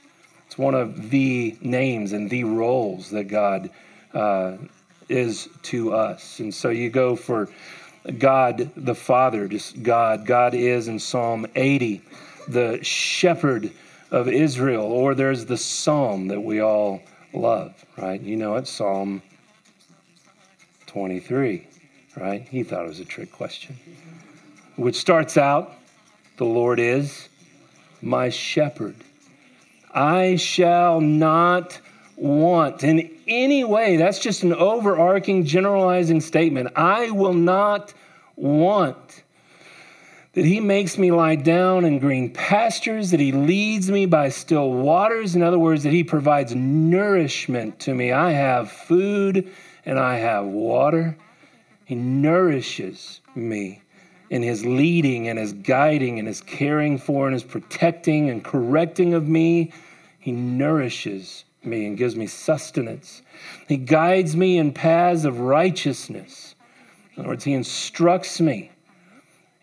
It's 0.46 0.58
one 0.58 0.74
of 0.74 1.10
the 1.10 1.56
names 1.60 2.12
and 2.12 2.28
the 2.28 2.44
roles 2.44 3.10
that 3.10 3.24
God 3.24 3.70
uh, 4.14 4.56
is 5.08 5.48
to 5.62 5.94
us. 5.94 6.40
And 6.40 6.54
so 6.54 6.68
you 6.68 6.90
go 6.90 7.16
for 7.16 7.48
God 8.18 8.70
the 8.76 8.94
Father, 8.94 9.48
just 9.48 9.82
God. 9.82 10.26
God 10.26 10.54
is 10.54 10.88
in 10.88 10.98
Psalm 10.98 11.46
80, 11.54 12.02
the 12.48 12.82
shepherd 12.82 13.70
of 14.10 14.28
Israel, 14.28 14.84
or 14.84 15.14
there's 15.14 15.46
the 15.46 15.56
psalm 15.56 16.28
that 16.28 16.40
we 16.40 16.60
all 16.60 17.02
love, 17.32 17.84
right? 17.96 18.20
You 18.20 18.36
know 18.36 18.56
it, 18.56 18.66
Psalm 18.66 19.22
23, 20.86 21.66
right? 22.16 22.46
He 22.48 22.62
thought 22.62 22.84
it 22.84 22.88
was 22.88 23.00
a 23.00 23.04
trick 23.04 23.32
question, 23.32 23.78
which 24.76 24.96
starts 24.96 25.36
out 25.36 25.72
The 26.36 26.44
Lord 26.44 26.80
is 26.80 27.28
my 28.00 28.28
shepherd. 28.28 28.96
I 29.94 30.36
shall 30.36 31.00
not 31.00 31.78
want 32.16 32.82
in 32.82 33.10
any 33.26 33.64
way. 33.64 33.96
That's 33.96 34.18
just 34.18 34.42
an 34.42 34.54
overarching, 34.54 35.44
generalizing 35.44 36.20
statement. 36.20 36.70
I 36.76 37.10
will 37.10 37.34
not 37.34 37.92
want 38.36 39.22
that 40.32 40.44
he 40.46 40.60
makes 40.60 40.96
me 40.96 41.10
lie 41.10 41.36
down 41.36 41.84
in 41.84 41.98
green 41.98 42.30
pastures, 42.30 43.10
that 43.10 43.20
he 43.20 43.32
leads 43.32 43.90
me 43.90 44.06
by 44.06 44.30
still 44.30 44.72
waters. 44.72 45.36
In 45.36 45.42
other 45.42 45.58
words, 45.58 45.82
that 45.82 45.92
he 45.92 46.02
provides 46.02 46.54
nourishment 46.54 47.78
to 47.80 47.94
me. 47.94 48.12
I 48.12 48.30
have 48.32 48.72
food 48.72 49.52
and 49.84 49.98
I 49.98 50.18
have 50.18 50.46
water. 50.46 51.16
He 51.84 51.94
nourishes 51.94 53.20
me 53.34 53.82
in 54.32 54.42
his 54.42 54.64
leading 54.64 55.28
and 55.28 55.38
his 55.38 55.52
guiding 55.52 56.18
and 56.18 56.26
his 56.26 56.40
caring 56.40 56.96
for 56.96 57.26
and 57.26 57.34
his 57.34 57.44
protecting 57.44 58.30
and 58.30 58.42
correcting 58.42 59.12
of 59.12 59.28
me. 59.28 59.70
He 60.18 60.32
nourishes 60.32 61.44
me 61.62 61.84
and 61.84 61.98
gives 61.98 62.16
me 62.16 62.26
sustenance. 62.26 63.20
He 63.68 63.76
guides 63.76 64.34
me 64.34 64.56
in 64.56 64.72
paths 64.72 65.26
of 65.26 65.40
righteousness. 65.40 66.54
In 67.14 67.20
other 67.20 67.28
words, 67.28 67.44
he 67.44 67.52
instructs 67.52 68.40
me 68.40 68.70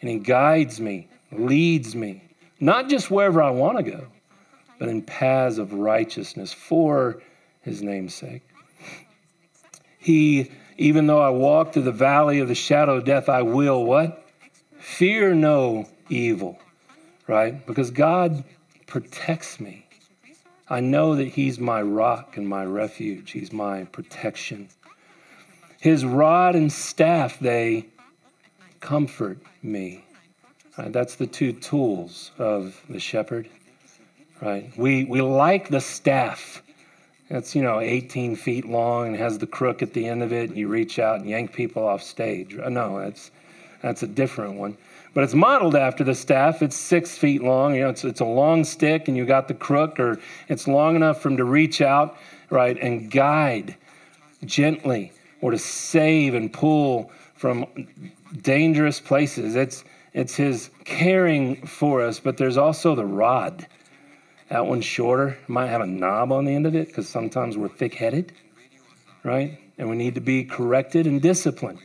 and 0.01 0.09
He 0.09 0.19
guides 0.19 0.79
me, 0.79 1.07
leads 1.31 1.95
me, 1.95 2.23
not 2.59 2.89
just 2.89 3.11
wherever 3.11 3.41
I 3.41 3.49
want 3.49 3.77
to 3.77 3.83
go, 3.83 4.07
but 4.77 4.87
in 4.87 5.01
paths 5.01 5.57
of 5.57 5.73
righteousness 5.73 6.53
for 6.53 7.21
His 7.61 7.81
name's 7.81 8.13
sake. 8.13 8.43
He, 9.97 10.51
even 10.77 11.07
though 11.07 11.19
I 11.19 11.31
walk 11.31 11.73
through 11.73 11.83
the 11.83 11.91
valley 11.91 12.39
of 12.39 12.47
the 12.47 12.55
shadow 12.55 12.97
of 12.97 13.05
death, 13.05 13.27
I 13.27 13.41
will 13.41 13.83
what? 13.83 14.28
Fear 14.79 15.35
no 15.35 15.87
evil, 16.09 16.57
right? 17.27 17.65
Because 17.65 17.91
God 17.91 18.43
protects 18.87 19.59
me. 19.59 19.85
I 20.69 20.79
know 20.79 21.15
that 21.15 21.27
He's 21.27 21.59
my 21.59 21.81
rock 21.81 22.37
and 22.37 22.47
my 22.47 22.65
refuge, 22.65 23.31
He's 23.31 23.51
my 23.51 23.83
protection. 23.85 24.69
His 25.79 26.05
rod 26.05 26.55
and 26.55 26.71
staff, 26.71 27.39
they 27.39 27.87
comfort 28.79 29.37
me. 29.63 30.03
Right? 30.77 30.91
That's 30.91 31.15
the 31.15 31.27
two 31.27 31.53
tools 31.53 32.31
of 32.37 32.81
the 32.89 32.99
shepherd. 32.99 33.49
Right? 34.41 34.71
We, 34.77 35.05
we 35.05 35.21
like 35.21 35.69
the 35.69 35.81
staff. 35.81 36.63
It's, 37.29 37.55
you 37.55 37.61
know, 37.61 37.79
18 37.79 38.35
feet 38.35 38.65
long 38.65 39.07
and 39.07 39.15
has 39.17 39.37
the 39.37 39.47
crook 39.47 39.81
at 39.81 39.93
the 39.93 40.07
end 40.07 40.23
of 40.23 40.33
it, 40.33 40.49
and 40.49 40.57
you 40.57 40.67
reach 40.67 40.99
out 40.99 41.19
and 41.19 41.29
yank 41.29 41.53
people 41.53 41.87
off 41.87 42.01
stage. 42.01 42.55
No, 42.55 42.99
that's, 42.99 43.31
that's 43.81 44.03
a 44.03 44.07
different 44.07 44.55
one. 44.55 44.77
But 45.13 45.23
it's 45.23 45.33
modeled 45.33 45.75
after 45.75 46.03
the 46.03 46.13
staff. 46.13 46.61
It's 46.61 46.75
six 46.75 47.17
feet 47.17 47.41
long. 47.41 47.73
You 47.75 47.81
know, 47.81 47.89
it's, 47.89 48.03
it's 48.03 48.19
a 48.19 48.25
long 48.25 48.63
stick, 48.63 49.07
and 49.07 49.17
you 49.17 49.25
got 49.25 49.47
the 49.47 49.53
crook, 49.53 49.99
or 49.99 50.19
it's 50.47 50.67
long 50.67 50.95
enough 50.95 51.21
for 51.21 51.29
him 51.29 51.37
to 51.37 51.45
reach 51.45 51.81
out, 51.81 52.17
right, 52.49 52.77
and 52.77 53.09
guide 53.09 53.75
gently, 54.45 55.11
or 55.41 55.51
to 55.51 55.57
save 55.57 56.35
and 56.35 56.53
pull 56.53 57.11
from 57.35 57.65
dangerous 58.41 58.99
places. 58.99 59.55
It's, 59.55 59.83
it's 60.13 60.35
his 60.35 60.69
caring 60.85 61.65
for 61.65 62.01
us, 62.01 62.19
but 62.19 62.37
there's 62.37 62.57
also 62.57 62.95
the 62.95 63.05
rod. 63.05 63.65
That 64.49 64.65
one's 64.65 64.85
shorter, 64.85 65.37
might 65.47 65.67
have 65.67 65.81
a 65.81 65.87
knob 65.87 66.31
on 66.31 66.45
the 66.45 66.53
end 66.53 66.65
of 66.65 66.75
it 66.75 66.87
because 66.87 67.07
sometimes 67.07 67.57
we're 67.57 67.69
thick 67.69 67.93
headed, 67.93 68.31
right? 69.23 69.59
And 69.77 69.89
we 69.89 69.95
need 69.95 70.15
to 70.15 70.21
be 70.21 70.43
corrected 70.43 71.07
and 71.07 71.21
disciplined. 71.21 71.79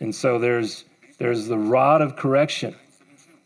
And 0.00 0.14
so 0.14 0.38
there's, 0.38 0.84
there's 1.18 1.46
the 1.46 1.58
rod 1.58 2.02
of 2.02 2.16
correction, 2.16 2.74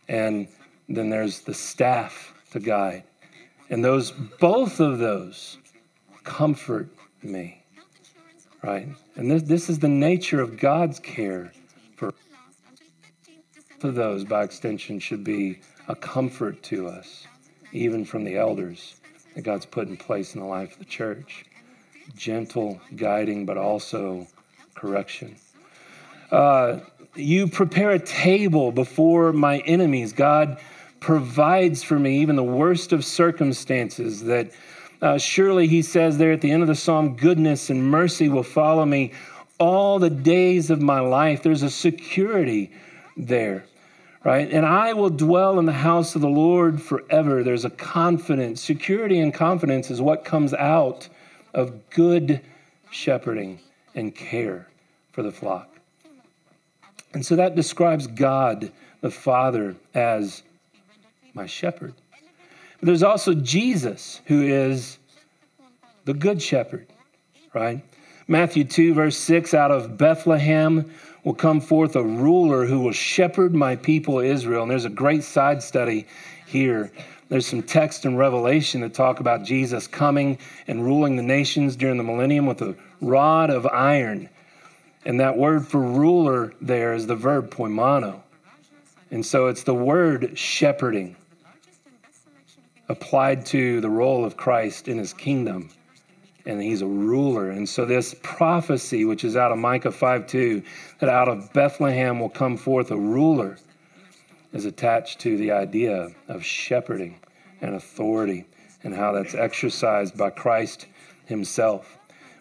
and 0.08 0.48
then 0.88 1.10
there's 1.10 1.40
the 1.40 1.54
staff 1.54 2.34
to 2.52 2.60
guide. 2.60 3.04
And 3.68 3.84
those, 3.84 4.10
both 4.10 4.80
of 4.80 4.98
those, 4.98 5.58
comfort 6.24 6.88
me, 7.22 7.62
right? 8.62 8.88
And 9.16 9.30
this, 9.30 9.42
this 9.42 9.70
is 9.70 9.78
the 9.78 9.88
nature 9.88 10.40
of 10.40 10.58
God's 10.58 10.98
care 10.98 11.52
of 13.84 13.94
those, 13.94 14.24
by 14.24 14.44
extension, 14.44 14.98
should 14.98 15.24
be 15.24 15.60
a 15.88 15.94
comfort 15.94 16.62
to 16.64 16.88
us, 16.88 17.26
even 17.72 18.04
from 18.04 18.24
the 18.24 18.36
elders 18.36 18.96
that 19.34 19.42
God's 19.42 19.66
put 19.66 19.88
in 19.88 19.96
place 19.96 20.34
in 20.34 20.40
the 20.40 20.46
life 20.46 20.72
of 20.72 20.78
the 20.78 20.84
church. 20.84 21.44
Gentle 22.16 22.80
guiding, 22.96 23.46
but 23.46 23.56
also 23.56 24.26
correction. 24.74 25.36
Uh, 26.30 26.80
you 27.14 27.48
prepare 27.48 27.90
a 27.90 27.98
table 27.98 28.72
before 28.72 29.32
my 29.32 29.58
enemies. 29.60 30.12
God 30.12 30.58
provides 31.00 31.82
for 31.82 31.98
me 31.98 32.18
even 32.20 32.36
the 32.36 32.42
worst 32.42 32.92
of 32.92 33.04
circumstances 33.04 34.22
that 34.24 34.50
uh, 35.02 35.18
surely 35.18 35.66
he 35.66 35.82
says 35.82 36.18
there 36.18 36.32
at 36.32 36.40
the 36.40 36.50
end 36.50 36.62
of 36.62 36.68
the 36.68 36.74
psalm 36.74 37.16
goodness 37.16 37.70
and 37.70 37.82
mercy 37.82 38.28
will 38.28 38.42
follow 38.42 38.84
me 38.84 39.12
all 39.58 39.98
the 39.98 40.10
days 40.10 40.68
of 40.68 40.82
my 40.82 41.00
life 41.00 41.42
there's 41.42 41.62
a 41.62 41.70
security 41.70 42.70
there 43.16 43.64
right? 44.24 44.50
And 44.50 44.66
I 44.66 44.92
will 44.92 45.10
dwell 45.10 45.58
in 45.58 45.66
the 45.66 45.72
house 45.72 46.14
of 46.14 46.20
the 46.20 46.28
Lord 46.28 46.80
forever. 46.80 47.42
There's 47.42 47.64
a 47.64 47.70
confidence. 47.70 48.60
Security 48.60 49.20
and 49.20 49.32
confidence 49.32 49.90
is 49.90 50.00
what 50.00 50.24
comes 50.24 50.52
out 50.54 51.08
of 51.54 51.90
good 51.90 52.40
shepherding 52.90 53.60
and 53.94 54.14
care 54.14 54.68
for 55.12 55.22
the 55.22 55.32
flock. 55.32 55.79
And 57.12 57.24
so 57.24 57.36
that 57.36 57.56
describes 57.56 58.06
God 58.06 58.70
the 59.00 59.10
Father 59.10 59.76
as 59.94 60.42
my 61.34 61.46
shepherd. 61.46 61.94
But 62.78 62.86
there's 62.86 63.02
also 63.02 63.34
Jesus, 63.34 64.20
who 64.26 64.42
is 64.42 64.98
the 66.04 66.14
good 66.14 66.40
shepherd, 66.40 66.86
right? 67.52 67.84
Matthew 68.26 68.64
2, 68.64 68.94
verse 68.94 69.16
6 69.16 69.54
out 69.54 69.70
of 69.70 69.98
Bethlehem 69.98 70.90
will 71.24 71.34
come 71.34 71.60
forth 71.60 71.96
a 71.96 72.02
ruler 72.02 72.64
who 72.64 72.80
will 72.80 72.92
shepherd 72.92 73.54
my 73.54 73.76
people 73.76 74.20
Israel. 74.20 74.62
And 74.62 74.70
there's 74.70 74.84
a 74.84 74.90
great 74.90 75.24
side 75.24 75.62
study 75.62 76.06
here. 76.46 76.90
There's 77.28 77.46
some 77.46 77.62
text 77.62 78.06
in 78.06 78.16
Revelation 78.16 78.80
that 78.80 78.94
talk 78.94 79.20
about 79.20 79.44
Jesus 79.44 79.86
coming 79.86 80.38
and 80.66 80.84
ruling 80.84 81.16
the 81.16 81.22
nations 81.22 81.76
during 81.76 81.96
the 81.96 82.02
millennium 82.02 82.46
with 82.46 82.62
a 82.62 82.74
rod 83.00 83.50
of 83.50 83.66
iron. 83.66 84.28
And 85.04 85.20
that 85.20 85.36
word 85.36 85.66
for 85.66 85.80
ruler 85.80 86.52
there 86.60 86.92
is 86.92 87.06
the 87.06 87.16
verb 87.16 87.50
poimano. 87.50 88.22
And 89.10 89.24
so 89.24 89.46
it's 89.46 89.62
the 89.62 89.74
word 89.74 90.38
shepherding 90.38 91.16
applied 92.88 93.46
to 93.46 93.80
the 93.80 93.88
role 93.88 94.24
of 94.24 94.36
Christ 94.36 94.88
in 94.88 94.98
his 94.98 95.12
kingdom 95.12 95.70
and 96.46 96.60
he's 96.60 96.82
a 96.82 96.86
ruler. 96.86 97.50
And 97.50 97.68
so, 97.68 97.84
this 97.84 98.14
prophecy, 98.22 99.04
which 99.04 99.24
is 99.24 99.36
out 99.36 99.52
of 99.52 99.58
Micah 99.58 99.92
5 99.92 100.26
2, 100.26 100.62
that 100.98 101.08
out 101.08 101.28
of 101.28 101.52
Bethlehem 101.52 102.20
will 102.20 102.28
come 102.28 102.56
forth 102.56 102.90
a 102.90 102.96
ruler, 102.96 103.58
is 104.52 104.64
attached 104.64 105.20
to 105.20 105.36
the 105.36 105.52
idea 105.52 106.10
of 106.28 106.44
shepherding 106.44 107.20
and 107.60 107.74
authority 107.74 108.46
and 108.82 108.94
how 108.94 109.12
that's 109.12 109.34
exercised 109.34 110.16
by 110.16 110.30
Christ 110.30 110.86
himself. 111.26 111.98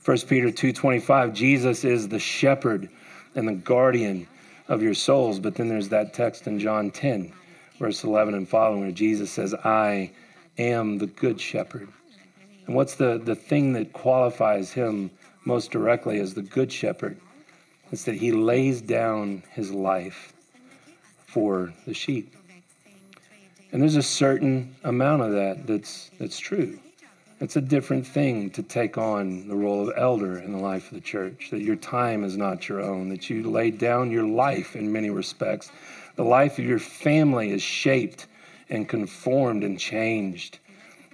1 0.09 0.17
Peter 0.21 0.47
2:25 0.47 1.35
Jesus 1.35 1.83
is 1.83 2.07
the 2.07 2.17
shepherd 2.17 2.89
and 3.35 3.47
the 3.47 3.53
guardian 3.53 4.27
of 4.67 4.81
your 4.81 4.95
souls 4.95 5.39
but 5.39 5.53
then 5.53 5.69
there's 5.69 5.89
that 5.89 6.15
text 6.15 6.47
in 6.47 6.57
John 6.57 6.89
10 6.89 7.31
verse 7.77 8.03
11 8.03 8.33
and 8.33 8.49
following 8.49 8.81
where 8.81 8.91
Jesus 8.91 9.29
says 9.29 9.53
I 9.53 10.09
am 10.57 10.97
the 10.97 11.05
good 11.05 11.39
shepherd 11.39 11.89
and 12.65 12.75
what's 12.75 12.95
the, 12.95 13.21
the 13.23 13.35
thing 13.35 13.73
that 13.73 13.93
qualifies 13.93 14.73
him 14.73 15.11
most 15.45 15.69
directly 15.69 16.19
as 16.19 16.33
the 16.33 16.41
good 16.41 16.71
shepherd? 16.71 17.15
It's 17.91 18.05
that 18.05 18.15
he 18.15 18.31
lays 18.31 18.81
down 18.81 19.43
his 19.51 19.71
life 19.71 20.33
for 21.27 21.71
the 21.85 21.93
sheep. 21.93 22.33
And 23.71 23.79
there's 23.79 23.95
a 23.95 24.01
certain 24.01 24.75
amount 24.83 25.21
of 25.21 25.33
that 25.33 25.67
that's, 25.67 26.09
that's 26.17 26.39
true. 26.39 26.79
It's 27.41 27.55
a 27.55 27.61
different 27.61 28.05
thing 28.05 28.49
to 28.51 28.63
take 28.63 28.97
on 28.97 29.47
the 29.47 29.55
role 29.55 29.87
of 29.87 29.95
elder 29.95 30.39
in 30.39 30.51
the 30.51 30.57
life 30.57 30.87
of 30.87 30.95
the 30.95 31.01
church, 31.01 31.47
that 31.51 31.61
your 31.61 31.77
time 31.77 32.25
is 32.25 32.35
not 32.35 32.67
your 32.67 32.81
own, 32.81 33.07
that 33.09 33.29
you 33.29 33.49
lay 33.49 33.71
down 33.71 34.11
your 34.11 34.27
life 34.27 34.75
in 34.75 34.91
many 34.91 35.09
respects. 35.09 35.71
The 36.17 36.25
life 36.25 36.59
of 36.59 36.65
your 36.65 36.79
family 36.79 37.51
is 37.51 37.61
shaped 37.61 38.27
and 38.69 38.89
conformed 38.89 39.63
and 39.63 39.79
changed 39.79 40.59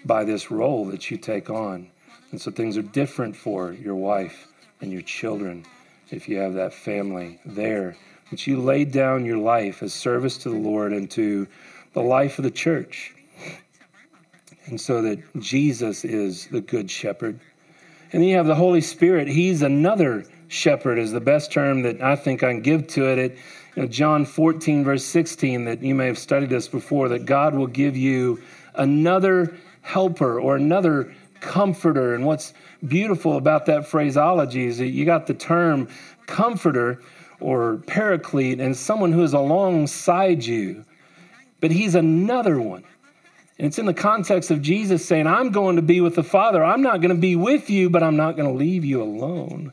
by 0.03 0.23
this 0.23 0.49
role 0.49 0.85
that 0.85 1.11
you 1.11 1.17
take 1.17 1.51
on. 1.51 1.91
And 2.31 2.41
so 2.41 2.49
things 2.49 2.75
are 2.75 2.81
different 2.81 3.35
for 3.35 3.71
your 3.71 3.95
wife 3.95 4.47
and 4.81 4.91
your 4.91 5.03
children 5.03 5.63
if 6.09 6.27
you 6.27 6.37
have 6.37 6.55
that 6.55 6.73
family 6.73 7.39
there. 7.45 7.97
That 8.31 8.47
you 8.47 8.59
laid 8.59 8.91
down 8.91 9.25
your 9.25 9.37
life 9.37 9.83
as 9.83 9.93
service 9.93 10.39
to 10.39 10.49
the 10.49 10.57
Lord 10.57 10.91
and 10.91 11.09
to 11.11 11.47
the 11.93 12.01
life 12.01 12.39
of 12.39 12.43
the 12.43 12.51
church. 12.51 13.14
And 14.67 14.79
so 14.79 15.01
that 15.01 15.19
Jesus 15.39 16.03
is 16.03 16.47
the 16.47 16.61
good 16.61 16.89
shepherd. 16.89 17.39
And 18.11 18.21
then 18.21 18.29
you 18.29 18.37
have 18.37 18.47
the 18.47 18.55
Holy 18.55 18.81
Spirit. 18.81 19.27
He's 19.27 19.61
another 19.61 20.25
shepherd, 20.47 20.97
is 20.97 21.11
the 21.11 21.19
best 21.19 21.51
term 21.51 21.81
that 21.83 22.01
I 22.01 22.15
think 22.15 22.43
I 22.43 22.51
can 22.53 22.61
give 22.61 22.87
to 22.87 23.11
it. 23.11 23.17
It 23.17 23.37
you 23.75 23.83
know, 23.83 23.87
John 23.87 24.25
14, 24.25 24.83
verse 24.83 25.03
16, 25.03 25.65
that 25.65 25.81
you 25.81 25.93
may 25.93 26.07
have 26.07 26.17
studied 26.17 26.49
this 26.49 26.67
before, 26.67 27.09
that 27.09 27.25
God 27.25 27.53
will 27.53 27.67
give 27.67 27.97
you 27.97 28.41
another 28.75 29.57
helper 29.81 30.39
or 30.39 30.55
another 30.55 31.13
comforter. 31.41 32.15
And 32.15 32.25
what's 32.25 32.53
beautiful 32.87 33.37
about 33.37 33.65
that 33.65 33.87
phraseology 33.87 34.65
is 34.65 34.77
that 34.77 34.87
you 34.87 35.05
got 35.05 35.27
the 35.27 35.33
term 35.33 35.89
comforter 36.25 37.01
or 37.39 37.77
paraclete 37.85 38.59
and 38.59 38.75
someone 38.75 39.11
who 39.11 39.23
is 39.23 39.33
alongside 39.33 40.45
you, 40.45 40.85
but 41.59 41.71
he's 41.71 41.95
another 41.95 42.59
one. 42.59 42.83
And 43.57 43.67
it's 43.67 43.79
in 43.79 43.85
the 43.85 43.93
context 43.93 44.51
of 44.51 44.61
Jesus 44.61 45.05
saying, 45.05 45.27
I'm 45.27 45.51
going 45.51 45.77
to 45.77 45.81
be 45.81 46.01
with 46.01 46.15
the 46.15 46.23
Father. 46.23 46.63
I'm 46.63 46.81
not 46.81 46.99
going 46.99 47.15
to 47.15 47.21
be 47.21 47.35
with 47.35 47.69
you, 47.69 47.89
but 47.89 48.03
I'm 48.03 48.17
not 48.17 48.35
going 48.35 48.49
to 48.49 48.57
leave 48.57 48.83
you 48.83 49.01
alone. 49.01 49.71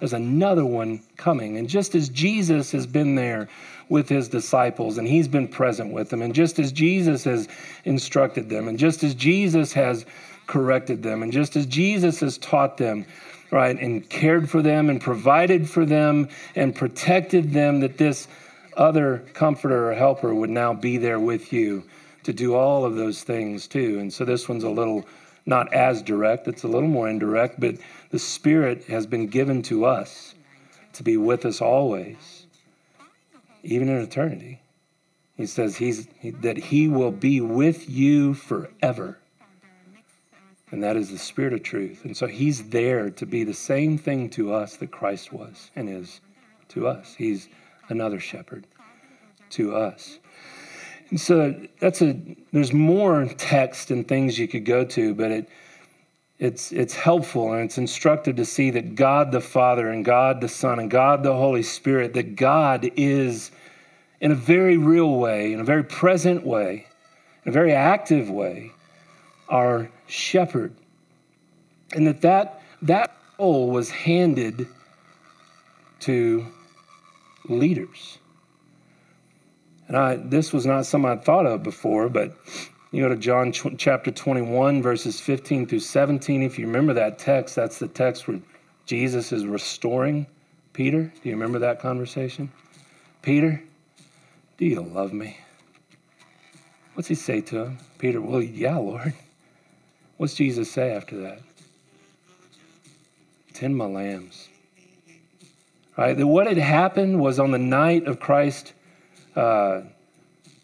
There's 0.00 0.12
another 0.12 0.66
one 0.66 1.00
coming. 1.16 1.56
And 1.56 1.68
just 1.68 1.94
as 1.94 2.08
Jesus 2.08 2.72
has 2.72 2.88
been 2.88 3.14
there 3.14 3.48
with 3.88 4.08
his 4.08 4.28
disciples 4.28 4.98
and 4.98 5.06
he's 5.06 5.28
been 5.28 5.46
present 5.46 5.92
with 5.92 6.10
them, 6.10 6.22
and 6.22 6.34
just 6.34 6.58
as 6.58 6.72
Jesus 6.72 7.22
has 7.22 7.46
instructed 7.84 8.48
them, 8.48 8.66
and 8.66 8.76
just 8.76 9.04
as 9.04 9.14
Jesus 9.14 9.72
has 9.74 10.04
corrected 10.48 11.04
them, 11.04 11.22
and 11.22 11.32
just 11.32 11.54
as 11.54 11.66
Jesus 11.66 12.18
has 12.18 12.38
taught 12.38 12.78
them, 12.78 13.06
right, 13.52 13.78
and 13.78 14.08
cared 14.10 14.50
for 14.50 14.60
them 14.60 14.90
and 14.90 15.00
provided 15.00 15.70
for 15.70 15.86
them 15.86 16.28
and 16.56 16.74
protected 16.74 17.52
them, 17.52 17.78
that 17.78 17.98
this 17.98 18.26
other 18.76 19.18
comforter 19.34 19.90
or 19.90 19.94
helper 19.94 20.34
would 20.34 20.50
now 20.50 20.74
be 20.74 20.96
there 20.96 21.20
with 21.20 21.52
you 21.52 21.84
to 22.24 22.32
do 22.32 22.54
all 22.54 22.84
of 22.84 22.96
those 22.96 23.22
things 23.22 23.66
too. 23.66 23.98
And 23.98 24.12
so 24.12 24.24
this 24.24 24.48
one's 24.48 24.64
a 24.64 24.70
little 24.70 25.04
not 25.44 25.72
as 25.74 26.02
direct, 26.02 26.46
it's 26.46 26.62
a 26.62 26.68
little 26.68 26.88
more 26.88 27.08
indirect, 27.08 27.58
but 27.58 27.76
the 28.10 28.18
Spirit 28.18 28.84
has 28.84 29.06
been 29.06 29.26
given 29.26 29.62
to 29.62 29.84
us 29.84 30.34
to 30.92 31.02
be 31.02 31.16
with 31.16 31.44
us 31.44 31.60
always, 31.60 32.46
even 33.62 33.88
in 33.88 33.96
eternity. 33.96 34.60
He 35.36 35.46
says 35.46 35.76
he's, 35.76 36.06
that 36.22 36.56
He 36.56 36.88
will 36.88 37.10
be 37.10 37.40
with 37.40 37.88
you 37.88 38.34
forever. 38.34 39.18
And 40.70 40.82
that 40.82 40.96
is 40.96 41.10
the 41.10 41.18
Spirit 41.18 41.52
of 41.52 41.62
truth. 41.62 42.04
And 42.04 42.16
so 42.16 42.26
He's 42.26 42.68
there 42.68 43.10
to 43.10 43.26
be 43.26 43.42
the 43.44 43.54
same 43.54 43.98
thing 43.98 44.30
to 44.30 44.52
us 44.54 44.76
that 44.76 44.90
Christ 44.90 45.32
was 45.32 45.70
and 45.74 45.88
is 45.88 46.20
to 46.68 46.86
us. 46.86 47.14
He's 47.16 47.48
another 47.88 48.20
shepherd 48.20 48.66
to 49.50 49.74
us. 49.74 50.18
So 51.16 51.54
that's 51.78 52.00
a 52.02 52.18
there's 52.52 52.72
more 52.72 53.26
text 53.36 53.90
and 53.90 54.06
things 54.06 54.38
you 54.38 54.48
could 54.48 54.64
go 54.64 54.84
to, 54.84 55.14
but 55.14 55.30
it 55.30 55.48
it's 56.38 56.72
it's 56.72 56.94
helpful 56.94 57.52
and 57.52 57.62
it's 57.62 57.78
instructive 57.78 58.36
to 58.36 58.44
see 58.44 58.70
that 58.70 58.94
God 58.94 59.30
the 59.30 59.40
Father 59.40 59.90
and 59.90 60.04
God 60.04 60.40
the 60.40 60.48
Son 60.48 60.78
and 60.78 60.90
God 60.90 61.22
the 61.22 61.34
Holy 61.34 61.62
Spirit, 61.62 62.14
that 62.14 62.36
God 62.36 62.90
is 62.96 63.50
in 64.20 64.32
a 64.32 64.36
very 64.36 64.76
real 64.76 65.16
way, 65.16 65.52
in 65.52 65.60
a 65.60 65.64
very 65.64 65.84
present 65.84 66.46
way, 66.46 66.86
in 67.44 67.50
a 67.50 67.52
very 67.52 67.72
active 67.72 68.30
way, 68.30 68.72
our 69.48 69.90
shepherd. 70.06 70.74
And 71.94 72.06
that 72.06 72.22
that, 72.22 72.62
that 72.82 73.16
role 73.38 73.70
was 73.70 73.90
handed 73.90 74.66
to 76.00 76.46
leaders. 77.48 78.18
And 79.92 80.00
I, 80.00 80.16
this 80.16 80.54
was 80.54 80.64
not 80.64 80.86
something 80.86 81.10
I'd 81.10 81.22
thought 81.22 81.44
of 81.44 81.62
before, 81.62 82.08
but 82.08 82.34
you 82.92 83.02
go 83.02 83.10
to 83.10 83.16
John 83.16 83.52
ch- 83.52 83.76
chapter 83.76 84.10
21, 84.10 84.80
verses 84.80 85.20
15 85.20 85.66
through 85.66 85.80
17. 85.80 86.42
If 86.42 86.58
you 86.58 86.66
remember 86.66 86.94
that 86.94 87.18
text, 87.18 87.54
that's 87.56 87.78
the 87.78 87.88
text 87.88 88.26
where 88.26 88.40
Jesus 88.86 89.32
is 89.32 89.44
restoring 89.44 90.26
Peter. 90.72 91.12
Do 91.22 91.28
you 91.28 91.34
remember 91.34 91.58
that 91.58 91.78
conversation? 91.78 92.50
Peter, 93.20 93.62
do 94.56 94.64
you 94.64 94.80
love 94.80 95.12
me? 95.12 95.36
What's 96.94 97.08
he 97.08 97.14
say 97.14 97.42
to 97.42 97.64
him? 97.64 97.78
Peter, 97.98 98.22
well, 98.22 98.40
yeah, 98.40 98.78
Lord. 98.78 99.12
What's 100.16 100.32
Jesus 100.32 100.70
say 100.70 100.92
after 100.92 101.20
that? 101.20 101.40
Tend 103.52 103.76
my 103.76 103.84
lambs. 103.84 104.48
Right? 105.98 106.16
That 106.16 106.26
what 106.26 106.46
had 106.46 106.56
happened 106.56 107.20
was 107.20 107.38
on 107.38 107.50
the 107.50 107.58
night 107.58 108.06
of 108.06 108.20
Christ 108.20 108.72
uh, 109.36 109.82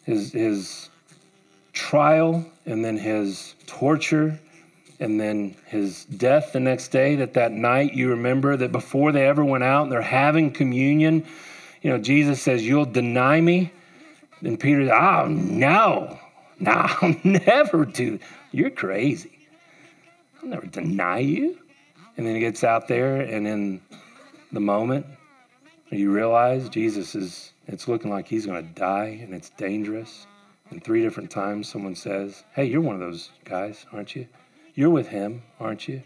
his, 0.03 0.31
his 0.31 0.89
trial 1.73 2.45
and 2.65 2.83
then 2.83 2.97
his 2.97 3.55
torture 3.65 4.39
and 4.99 5.19
then 5.19 5.55
his 5.65 6.05
death 6.05 6.51
the 6.51 6.59
next 6.59 6.89
day 6.89 7.15
that 7.15 7.33
that 7.33 7.51
night 7.51 7.93
you 7.93 8.09
remember 8.09 8.57
that 8.57 8.71
before 8.71 9.11
they 9.11 9.25
ever 9.25 9.45
went 9.45 9.63
out 9.63 9.83
and 9.83 9.91
they're 9.91 10.01
having 10.01 10.51
communion 10.51 11.25
you 11.81 11.89
know 11.89 11.97
jesus 11.97 12.41
says 12.41 12.65
you'll 12.65 12.85
deny 12.85 13.39
me? 13.39 13.71
And 14.41 14.59
peter 14.59 14.91
oh 14.93 15.27
no. 15.27 16.19
No 16.59 16.71
i'll 17.01 17.15
never 17.23 17.85
do 17.85 18.19
you're 18.51 18.71
crazy. 18.71 19.47
I'll 20.41 20.49
never 20.49 20.65
deny 20.65 21.19
you. 21.19 21.59
And 22.17 22.25
then 22.25 22.33
he 22.33 22.41
gets 22.41 22.63
out 22.63 22.87
there 22.87 23.21
and 23.21 23.47
in 23.47 23.81
the 24.51 24.59
moment 24.59 25.05
you 25.97 26.11
realize 26.11 26.69
jesus 26.69 27.15
is 27.15 27.53
it's 27.71 27.87
looking 27.87 28.09
like 28.09 28.27
he's 28.27 28.47
going 28.47 28.65
to 28.65 28.73
die 28.73 29.19
and 29.21 29.31
it's 29.31 29.51
dangerous. 29.51 30.25
And 30.71 30.83
three 30.83 31.03
different 31.03 31.29
times 31.29 31.69
someone 31.69 31.93
says, 31.93 32.43
Hey, 32.55 32.65
you're 32.65 32.81
one 32.81 32.95
of 32.95 32.99
those 32.99 33.29
guys, 33.45 33.85
aren't 33.93 34.15
you? 34.15 34.27
You're 34.73 34.89
with 34.89 35.07
him, 35.07 35.43
aren't 35.59 35.87
you? 35.87 36.01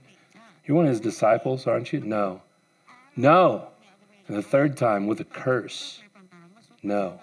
You're 0.66 0.76
one 0.76 0.86
of 0.86 0.90
his 0.90 1.00
disciples, 1.00 1.66
aren't 1.66 1.94
you? 1.94 2.02
No. 2.02 2.42
No. 3.16 3.70
And 4.28 4.36
the 4.36 4.42
third 4.42 4.76
time 4.76 5.08
with 5.08 5.22
a 5.22 5.26
curse. 5.26 6.02
No. 6.82 7.22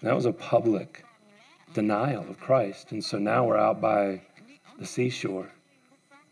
And 0.00 0.08
that 0.08 0.14
was 0.14 0.26
a 0.26 0.32
public 0.32 1.04
denial 1.74 2.24
of 2.28 2.38
Christ. 2.38 2.92
And 2.92 3.04
so 3.04 3.18
now 3.18 3.44
we're 3.44 3.56
out 3.56 3.80
by 3.80 4.22
the 4.78 4.86
seashore 4.86 5.50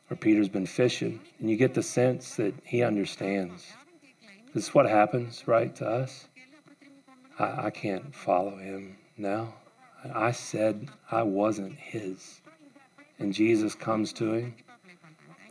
where 0.07 0.17
Peter's 0.19 0.49
been 0.49 0.67
fishing, 0.67 1.19
and 1.41 1.51
you 1.51 1.57
get 1.57 1.75
the 1.75 1.83
sense 1.83 2.37
that 2.37 2.55
he 2.65 2.85
understands. 2.85 3.73
This 4.55 4.69
is 4.69 4.75
what 4.75 4.89
happens, 4.89 5.43
right, 5.49 5.75
to 5.77 5.87
us. 5.87 6.29
I, 7.41 7.67
I 7.67 7.71
can't 7.71 8.15
follow 8.15 8.57
him 8.57 8.97
now. 9.19 9.53
I 10.15 10.31
said 10.31 10.89
I 11.11 11.25
wasn't 11.25 11.75
his. 11.77 12.41
And 13.19 13.35
Jesus 13.35 13.75
comes 13.75 14.13
to 14.13 14.33
him, 14.33 14.55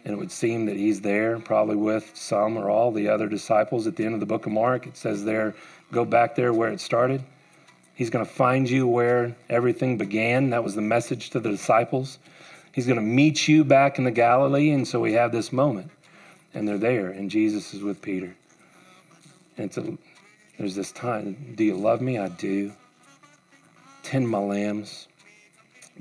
and 0.06 0.14
it 0.14 0.18
would 0.18 0.32
seem 0.32 0.66
that 0.68 0.78
he's 0.78 1.02
there, 1.02 1.38
probably 1.40 1.76
with 1.76 2.12
some 2.14 2.56
or 2.56 2.70
all 2.70 2.94
the 2.94 3.10
other 3.10 3.28
disciples 3.28 3.88
at 3.88 3.98
the 3.98 4.06
end 4.06 4.14
of 4.14 4.22
the 4.22 4.26
book 4.26 4.46
of 4.46 4.54
Mark. 4.54 4.88
It 4.88 4.96
says 4.96 5.26
there, 5.26 5.54
go 5.92 6.06
back 6.06 6.36
there 6.36 6.54
where 6.54 6.72
it 6.72 6.80
started. 6.80 7.22
He's 7.96 8.10
going 8.10 8.26
to 8.26 8.32
find 8.32 8.70
you 8.70 8.88
where 8.88 9.36
everything 9.50 9.98
began. 9.98 10.50
That 10.52 10.64
was 10.64 10.76
the 10.76 10.82
message 10.82 11.30
to 11.32 11.42
the 11.42 11.50
disciples. 11.50 12.20
He's 12.72 12.88
going 12.88 13.00
to 13.00 13.06
meet 13.06 13.50
you 13.50 13.66
back 13.66 13.98
in 13.98 14.06
the 14.06 14.12
Galilee. 14.12 14.70
And 14.72 14.88
so 14.88 15.02
we 15.02 15.12
have 15.14 15.34
this 15.34 15.52
moment, 15.52 15.92
and 16.54 16.66
they're 16.66 16.78
there, 16.78 17.10
and 17.10 17.30
Jesus 17.30 17.74
is 17.74 17.84
with 17.84 18.02
Peter. 18.02 18.36
And 19.58 19.78
a 19.78 19.98
there's 20.58 20.76
this 20.76 20.92
time. 20.92 21.54
Do 21.56 21.64
you 21.64 21.76
love 21.76 22.02
me? 22.02 22.18
I 22.18 22.28
do. 22.30 22.74
Tend 24.04 24.30
my 24.30 24.38
lambs. 24.38 25.08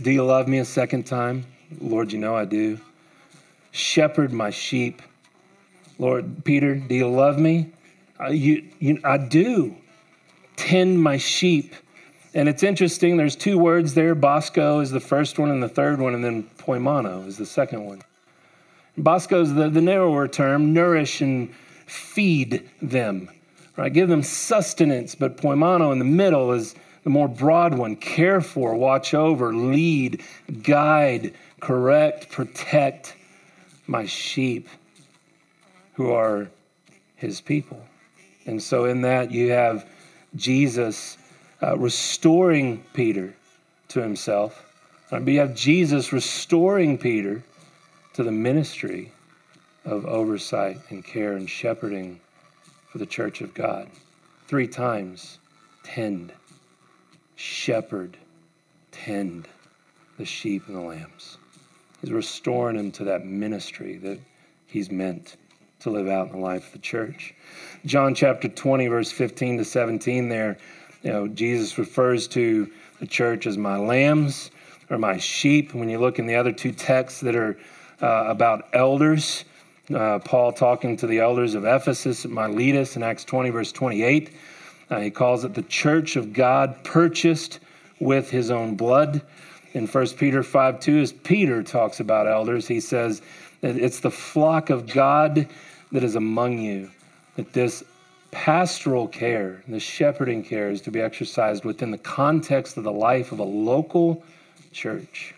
Do 0.00 0.10
you 0.10 0.24
love 0.24 0.48
me 0.48 0.58
a 0.58 0.64
second 0.64 1.04
time? 1.04 1.46
Lord, 1.80 2.12
you 2.12 2.18
know 2.18 2.36
I 2.36 2.44
do. 2.44 2.78
Shepherd 3.70 4.32
my 4.32 4.50
sheep. 4.50 5.00
Lord, 5.98 6.44
Peter, 6.44 6.74
do 6.74 6.94
you 6.94 7.08
love 7.08 7.38
me? 7.38 7.72
I, 8.18 8.28
you, 8.28 8.68
you, 8.78 9.00
I 9.04 9.16
do. 9.18 9.76
Tend 10.56 11.02
my 11.02 11.16
sheep. 11.16 11.74
And 12.34 12.48
it's 12.48 12.62
interesting, 12.62 13.16
there's 13.16 13.36
two 13.36 13.58
words 13.58 13.94
there. 13.94 14.14
bosko 14.14 14.82
is 14.82 14.90
the 14.90 15.00
first 15.00 15.38
one 15.38 15.50
and 15.50 15.62
the 15.62 15.68
third 15.68 16.00
one, 16.00 16.14
and 16.14 16.24
then 16.24 16.48
poimano 16.58 17.26
is 17.26 17.36
the 17.36 17.46
second 17.46 17.84
one. 17.84 18.02
bosko 18.98 19.42
is 19.42 19.54
the, 19.54 19.68
the 19.68 19.82
narrower 19.82 20.28
term, 20.28 20.72
nourish 20.72 21.20
and 21.20 21.54
feed 21.86 22.68
them 22.80 23.28
right? 23.76 23.92
Give 23.92 24.08
them 24.08 24.22
sustenance, 24.22 25.14
but 25.14 25.36
poimano 25.36 25.92
in 25.92 25.98
the 25.98 26.04
middle 26.04 26.52
is 26.52 26.74
the 27.04 27.10
more 27.10 27.28
broad 27.28 27.74
one 27.74 27.96
care 27.96 28.40
for, 28.40 28.74
watch 28.74 29.14
over, 29.14 29.52
lead, 29.54 30.22
guide, 30.62 31.34
correct, 31.60 32.30
protect 32.30 33.16
my 33.86 34.06
sheep 34.06 34.68
who 35.94 36.12
are 36.12 36.48
his 37.16 37.40
people. 37.40 37.84
And 38.46 38.62
so, 38.62 38.84
in 38.84 39.02
that, 39.02 39.30
you 39.30 39.50
have 39.50 39.88
Jesus 40.34 41.18
uh, 41.62 41.76
restoring 41.78 42.82
Peter 42.92 43.34
to 43.88 44.00
himself. 44.00 44.66
But 45.10 45.26
you 45.26 45.40
have 45.40 45.54
Jesus 45.54 46.12
restoring 46.12 46.98
Peter 46.98 47.42
to 48.14 48.22
the 48.22 48.32
ministry 48.32 49.12
of 49.84 50.06
oversight 50.06 50.78
and 50.88 51.04
care 51.04 51.34
and 51.34 51.48
shepherding 51.48 52.20
for 52.92 52.98
the 52.98 53.06
church 53.06 53.40
of 53.40 53.54
God. 53.54 53.88
Three 54.48 54.68
times 54.68 55.38
tend, 55.82 56.34
shepherd, 57.36 58.18
tend 58.90 59.48
the 60.18 60.26
sheep 60.26 60.68
and 60.68 60.76
the 60.76 60.82
lambs. 60.82 61.38
He's 62.02 62.12
restoring 62.12 62.76
him 62.76 62.92
to 62.92 63.04
that 63.04 63.24
ministry 63.24 63.96
that 63.96 64.20
he's 64.66 64.90
meant 64.90 65.36
to 65.80 65.90
live 65.90 66.06
out 66.06 66.26
in 66.26 66.32
the 66.32 66.38
life 66.38 66.66
of 66.66 66.72
the 66.72 66.78
church. 66.80 67.34
John 67.86 68.14
chapter 68.14 68.48
20, 68.48 68.86
verse 68.88 69.10
15 69.10 69.58
to 69.58 69.64
17, 69.64 70.28
there, 70.28 70.58
you 71.02 71.12
know, 71.12 71.28
Jesus 71.28 71.78
refers 71.78 72.28
to 72.28 72.70
the 73.00 73.06
church 73.06 73.46
as 73.46 73.56
my 73.56 73.78
lambs 73.78 74.50
or 74.90 74.98
my 74.98 75.16
sheep. 75.16 75.72
When 75.72 75.88
you 75.88 75.98
look 75.98 76.18
in 76.18 76.26
the 76.26 76.34
other 76.34 76.52
two 76.52 76.72
texts 76.72 77.20
that 77.20 77.36
are 77.36 77.56
uh, 78.02 78.24
about 78.28 78.68
elders, 78.74 79.44
uh, 79.94 80.18
Paul 80.20 80.52
talking 80.52 80.96
to 80.98 81.06
the 81.06 81.20
elders 81.20 81.54
of 81.54 81.64
Ephesus 81.64 82.24
at 82.24 82.30
Miletus 82.30 82.96
in 82.96 83.02
Acts 83.02 83.24
20, 83.24 83.50
verse 83.50 83.72
28. 83.72 84.30
Uh, 84.90 85.00
he 85.00 85.10
calls 85.10 85.44
it 85.44 85.54
the 85.54 85.62
church 85.62 86.16
of 86.16 86.32
God 86.32 86.82
purchased 86.84 87.60
with 88.00 88.30
his 88.30 88.50
own 88.50 88.74
blood. 88.74 89.22
In 89.72 89.86
1 89.86 90.06
Peter 90.18 90.42
5 90.42 90.80
2, 90.80 90.98
as 90.98 91.12
Peter 91.12 91.62
talks 91.62 92.00
about 92.00 92.26
elders, 92.26 92.68
he 92.68 92.80
says 92.80 93.22
it's 93.62 94.00
the 94.00 94.10
flock 94.10 94.70
of 94.70 94.86
God 94.86 95.48
that 95.92 96.04
is 96.04 96.16
among 96.16 96.58
you, 96.58 96.90
that 97.36 97.52
this 97.52 97.82
pastoral 98.32 99.06
care, 99.06 99.62
this 99.68 99.82
shepherding 99.82 100.42
care 100.42 100.70
is 100.70 100.80
to 100.82 100.90
be 100.90 101.00
exercised 101.00 101.64
within 101.64 101.90
the 101.90 101.98
context 101.98 102.76
of 102.76 102.84
the 102.84 102.92
life 102.92 103.30
of 103.30 103.38
a 103.38 103.44
local 103.44 104.24
church. 104.72 105.34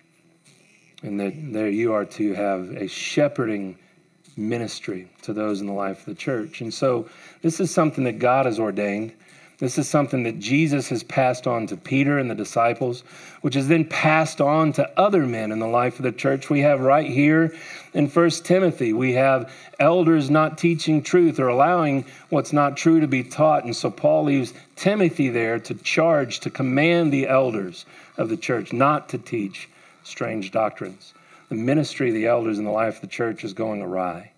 And 1.03 1.21
that 1.21 1.35
there 1.53 1.69
you 1.69 1.93
are 1.93 2.07
to 2.07 2.33
have 2.33 2.71
a 2.71 2.89
shepherding 2.89 3.77
ministry 4.37 5.09
to 5.23 5.33
those 5.33 5.61
in 5.61 5.67
the 5.67 5.73
life 5.73 6.01
of 6.01 6.07
the 6.07 6.15
church. 6.15 6.61
And 6.61 6.73
so 6.73 7.09
this 7.43 7.61
is 7.61 7.71
something 7.71 8.05
that 8.05 8.19
God 8.19 8.47
has 8.47 8.59
ordained. 8.59 9.13
This 9.59 9.79
is 9.79 9.89
something 9.89 10.25
that 10.25 10.41
Jesus 10.41 10.89
has 10.89 11.05
passed 11.05 11.47
on 11.47 11.69
to 11.69 11.77
Peter 11.77 12.19
and 12.19 12.29
the 12.29 12.35
disciples, 12.35 13.03
which 13.41 13.55
is 13.55 13.69
then 13.69 13.85
passed 13.85 14.41
on 14.41 14.73
to 14.73 14.91
other 14.99 15.27
men 15.27 15.53
in 15.53 15.61
the 15.61 15.69
life 15.69 15.99
of 15.99 16.03
the 16.03 16.11
church. 16.13 16.51
We 16.51 16.61
have 16.61 16.81
right 16.81 17.09
here 17.09 17.55
in 17.93 18.09
1 18.09 18.31
Timothy, 18.31 18.93
we 18.93 19.13
have 19.13 19.53
elders 19.79 20.29
not 20.29 20.59
teaching 20.59 21.03
truth 21.03 21.39
or 21.39 21.47
allowing 21.47 22.05
what's 22.31 22.53
not 22.53 22.77
true 22.77 22.99
to 23.01 23.07
be 23.07 23.23
taught. 23.23 23.65
And 23.65 23.77
so 23.77 23.91
Paul 23.91 24.25
leaves 24.25 24.53
Timothy 24.75 25.29
there 25.29 25.61
to 25.61 25.75
charge, 25.75 26.41
to 26.41 26.51
command 26.51 27.13
the 27.13 27.29
elders 27.29 27.87
of 28.19 28.29
the 28.29 28.37
church 28.37 28.73
not 28.73 29.09
to 29.11 29.19
teach 29.19 29.69
strange 30.03 30.51
doctrines 30.51 31.15
the 31.49 31.55
ministry 31.55 32.09
of 32.09 32.15
the 32.15 32.27
elders 32.27 32.59
in 32.59 32.65
the 32.65 32.71
life 32.71 32.97
of 32.97 33.01
the 33.03 33.07
church 33.07 33.45
is 33.45 33.53
going 33.53 33.83
awry. 33.83 34.33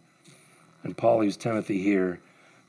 And 0.83 0.97
Paul 0.97 1.19
leaves 1.19 1.37
Timothy 1.37 1.83
here 1.83 2.21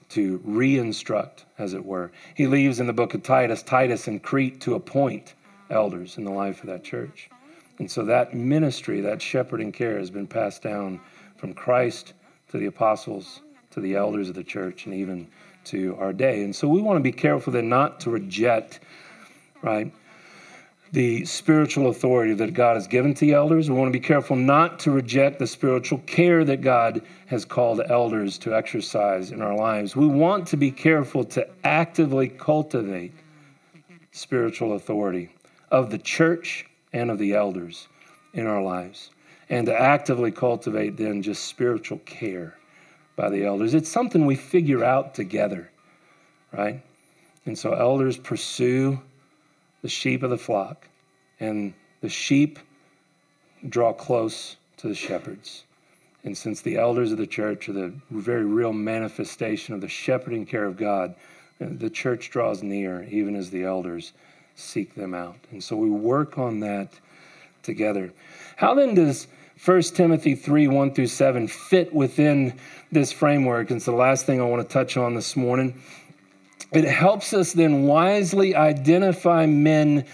to 0.09 0.41
re-instruct, 0.43 1.45
as 1.57 1.73
it 1.73 1.85
were. 1.85 2.11
He 2.33 2.47
leaves 2.47 2.79
in 2.79 2.87
the 2.87 2.93
book 2.93 3.13
of 3.13 3.23
Titus, 3.23 3.61
Titus 3.61 4.07
and 4.07 4.23
Crete 4.23 4.61
to 4.61 4.75
appoint 4.75 5.33
elders 5.69 6.17
in 6.17 6.23
the 6.23 6.31
life 6.31 6.61
of 6.61 6.67
that 6.67 6.83
church. 6.83 7.29
And 7.79 7.91
so 7.91 8.05
that 8.05 8.33
ministry, 8.33 9.01
that 9.01 9.21
shepherding 9.21 9.71
care 9.71 9.99
has 9.99 10.09
been 10.09 10.27
passed 10.27 10.63
down 10.63 10.99
from 11.35 11.53
Christ 11.53 12.13
to 12.49 12.57
the 12.57 12.65
apostles, 12.65 13.41
to 13.71 13.81
the 13.81 13.95
elders 13.95 14.29
of 14.29 14.35
the 14.35 14.43
church, 14.43 14.85
and 14.85 14.95
even 14.95 15.27
to 15.65 15.95
our 15.99 16.13
day. 16.13 16.43
And 16.43 16.55
so 16.55 16.67
we 16.67 16.81
want 16.81 16.97
to 16.97 17.03
be 17.03 17.11
careful 17.11 17.53
then 17.53 17.69
not 17.69 17.99
to 18.01 18.09
reject, 18.09 18.79
right? 19.61 19.91
The 20.91 21.25
spiritual 21.25 21.87
authority 21.87 22.33
that 22.33 22.53
God 22.53 22.75
has 22.75 22.87
given 22.87 23.13
to 23.13 23.25
the 23.25 23.33
elders. 23.33 23.69
We 23.69 23.75
want 23.75 23.89
to 23.89 23.99
be 23.99 24.05
careful 24.05 24.35
not 24.35 24.79
to 24.79 24.91
reject 24.91 25.39
the 25.39 25.47
spiritual 25.47 25.99
care 25.99 26.45
that 26.45 26.61
God 26.61 27.01
has 27.27 27.43
called 27.43 27.81
elders 27.89 28.37
to 28.39 28.55
exercise 28.55 29.31
in 29.31 29.41
our 29.41 29.55
lives. 29.55 29.95
We 29.95 30.07
want 30.07 30.47
to 30.47 30.57
be 30.57 30.71
careful 30.71 31.23
to 31.25 31.47
actively 31.63 32.29
cultivate 32.29 33.11
spiritual 34.11 34.73
authority 34.73 35.29
of 35.69 35.89
the 35.91 35.97
church 35.97 36.65
and 36.93 37.11
of 37.11 37.17
the 37.17 37.33
elders 37.33 37.87
in 38.33 38.47
our 38.47 38.61
lives, 38.61 39.09
and 39.49 39.65
to 39.65 39.79
actively 39.79 40.31
cultivate 40.31 40.95
then 40.95 41.21
just 41.21 41.45
spiritual 41.45 41.97
care 41.99 42.57
by 43.15 43.29
the 43.29 43.45
elders. 43.45 43.73
It's 43.73 43.89
something 43.89 44.25
we 44.25 44.35
figure 44.35 44.83
out 44.83 45.13
together, 45.13 45.69
right? 46.53 46.81
And 47.45 47.57
so 47.57 47.73
elders 47.73 48.17
pursue 48.17 49.01
the 49.81 49.89
sheep 49.89 50.23
of 50.23 50.29
the 50.29 50.37
flock, 50.37 50.87
and 51.39 51.73
the 52.01 52.09
sheep 52.09 52.59
draw 53.67 53.93
close 53.93 54.57
to 54.77 54.87
the 54.87 54.95
shepherds. 54.95 55.63
And 56.23 56.37
since 56.37 56.61
the 56.61 56.77
elders 56.77 57.11
of 57.11 57.17
the 57.17 57.27
church 57.27 57.69
are 57.69 57.73
the 57.73 57.93
very 58.11 58.45
real 58.45 58.73
manifestation 58.73 59.73
of 59.73 59.81
the 59.81 59.87
shepherding 59.87 60.45
care 60.45 60.65
of 60.65 60.77
God, 60.77 61.15
the 61.59 61.89
church 61.89 62.29
draws 62.29 62.61
near 62.61 63.03
even 63.09 63.35
as 63.35 63.49
the 63.49 63.63
elders 63.63 64.13
seek 64.55 64.95
them 64.95 65.13
out. 65.13 65.37
And 65.51 65.63
so 65.63 65.75
we 65.75 65.89
work 65.89 66.37
on 66.37 66.59
that 66.61 66.89
together. 67.63 68.11
How 68.57 68.73
then 68.73 68.95
does 68.95 69.27
1 69.63 69.81
Timothy 69.81 70.35
3 70.35 70.67
1 70.67 70.93
through 70.93 71.07
7 71.07 71.47
fit 71.47 71.93
within 71.93 72.53
this 72.91 73.11
framework? 73.11 73.69
And 73.69 73.77
It's 73.77 73.85
the 73.85 73.91
last 73.91 74.25
thing 74.25 74.41
I 74.41 74.45
want 74.45 74.67
to 74.67 74.71
touch 74.71 74.97
on 74.97 75.15
this 75.15 75.35
morning. 75.35 75.81
It 76.71 76.83
helps 76.85 77.33
us 77.33 77.53
then 77.53 77.83
wisely 77.83 78.55
identify 78.55 79.45
men 79.45 80.05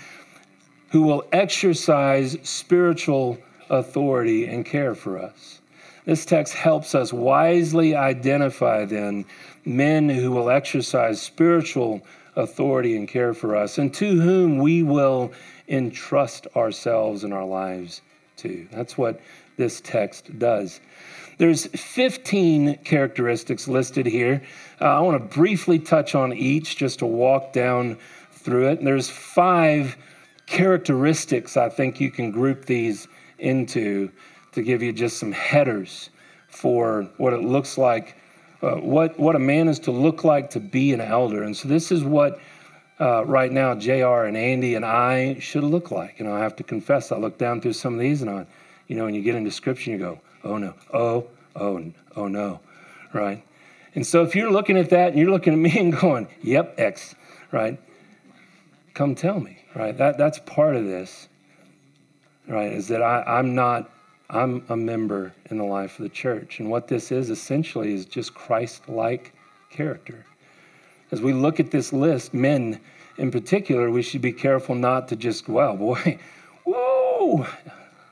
who 0.90 1.02
will 1.02 1.26
exercise 1.32 2.38
spiritual 2.44 3.40
authority 3.70 4.46
and 4.46 4.64
care 4.66 4.94
for 4.94 5.18
us. 5.18 5.62
This 6.06 6.26
text 6.26 6.54
helps 6.54 6.94
us 6.94 7.12
wisely 7.12 7.96
identify 7.96 8.86
then 8.86 9.26
men 9.66 10.10
who 10.10 10.32
will 10.32 10.50
exercise 10.50 11.22
spiritual 11.22 12.06
authority 12.36 12.96
and 12.98 13.08
care 13.08 13.34
for 13.34 13.56
us 13.56 13.78
and 13.78 13.94
to 13.96 14.20
whom 14.20 14.58
we 14.58 14.84
will 14.84 15.32
entrust 15.68 16.46
ourselves 16.56 17.24
and 17.24 17.34
our 17.34 17.46
lives 17.46 18.02
to. 18.38 18.68
That's 18.72 18.98
what 18.98 19.22
this 19.58 19.82
text 19.82 20.38
does. 20.38 20.80
There's 21.44 21.66
15 21.66 22.76
characteristics 22.86 23.68
listed 23.68 24.06
here. 24.06 24.42
Uh, 24.80 24.86
I 24.86 25.00
want 25.02 25.22
to 25.22 25.38
briefly 25.38 25.78
touch 25.78 26.16
on 26.16 26.32
each 26.32 26.78
just 26.78 27.00
to 27.00 27.06
walk 27.06 27.52
down 27.52 27.98
through 28.32 28.70
it. 28.70 28.78
And 28.78 28.88
There's 28.88 29.10
five 29.10 29.98
characteristics 30.46 31.58
I 31.58 31.68
think 31.68 32.00
you 32.00 32.12
can 32.12 32.32
group 32.32 32.64
these 32.64 33.10
into 33.40 34.10
to 34.54 34.62
give 34.62 34.82
you 34.82 34.94
just 34.94 35.18
some 35.18 35.34
headers 35.34 36.12
for 36.48 37.10
what 37.18 37.34
it 37.34 37.42
looks 37.42 37.78
like, 37.78 38.16
uh, 38.62 38.76
what, 38.76 39.20
what 39.20 39.36
a 39.36 39.40
man 39.40 39.68
is 39.68 39.80
to 39.80 39.92
look 39.92 40.24
like 40.24 40.50
to 40.52 40.62
be 40.62 40.94
an 40.94 41.02
elder. 41.02 41.44
And 41.44 41.58
so 41.58 41.68
this 41.68 41.92
is 41.92 42.06
what 42.06 42.40
uh, 43.02 43.26
right 43.26 43.52
now 43.52 43.76
JR 43.76 44.28
and 44.28 44.38
Andy 44.38 44.76
and 44.76 44.86
I 44.86 45.40
should 45.40 45.66
look 45.66 45.92
like. 45.92 46.22
And 46.22 46.30
I 46.30 46.40
have 46.40 46.56
to 46.56 46.64
confess, 46.64 47.12
I 47.12 47.18
look 47.18 47.38
down 47.38 47.60
through 47.60 47.74
some 47.74 47.96
of 47.96 48.00
these 48.00 48.22
and 48.22 48.32
I, 48.32 48.46
you 48.88 48.96
know, 48.96 49.04
when 49.04 49.14
you 49.14 49.22
get 49.22 49.36
into 49.36 49.52
scripture, 49.52 49.92
you 49.92 49.98
go, 49.98 50.22
oh 50.44 50.58
no, 50.58 50.74
oh, 50.94 51.28
oh, 51.56 51.92
oh 52.16 52.28
no, 52.28 52.60
right? 53.14 53.44
And 53.96 54.06
so 54.06 54.24
if 54.24 54.36
you're 54.36 54.52
looking 54.52 54.78
at 54.78 54.90
that 54.90 55.10
and 55.10 55.20
you're 55.20 55.30
looking 55.30 55.54
at 55.54 55.60
me 55.60 55.78
and 55.80 55.98
going, 55.98 56.28
yep, 56.42 56.76
X, 56.78 57.16
right? 57.52 57.80
Come 58.94 59.16
tell 59.16 59.40
me, 59.40 59.60
right? 59.76 59.98
That, 59.98 60.18
that's 60.18 60.40
part 60.40 60.76
of 60.76 60.86
this, 60.86 61.28
right? 62.48 62.72
Is 62.72 62.88
that 62.90 63.02
I, 63.02 63.24
I'm 63.24 63.56
not, 63.56 63.90
I'm 64.30 64.66
a 64.70 64.78
member 64.78 65.34
in 65.50 65.58
the 65.58 65.64
life 65.64 66.00
of 66.00 66.04
the 66.04 66.10
church. 66.10 66.60
And 66.60 66.70
what 66.70 66.88
this 66.88 67.12
is 67.12 67.30
essentially 67.30 67.94
is 67.94 68.06
just 68.06 68.34
Christ 68.34 68.90
like 68.90 69.34
character. 69.70 70.26
As 71.12 71.22
we 71.22 71.34
look 71.34 71.60
at 71.60 71.70
this 71.70 71.94
list, 71.94 72.34
men 72.34 72.80
in 73.18 73.30
particular, 73.30 73.92
we 73.92 74.02
should 74.02 74.22
be 74.22 74.34
careful 74.34 74.74
not 74.74 75.08
to 75.10 75.16
just, 75.16 75.48
well, 75.48 75.78
boy, 75.78 76.18
whoa, 76.64 77.46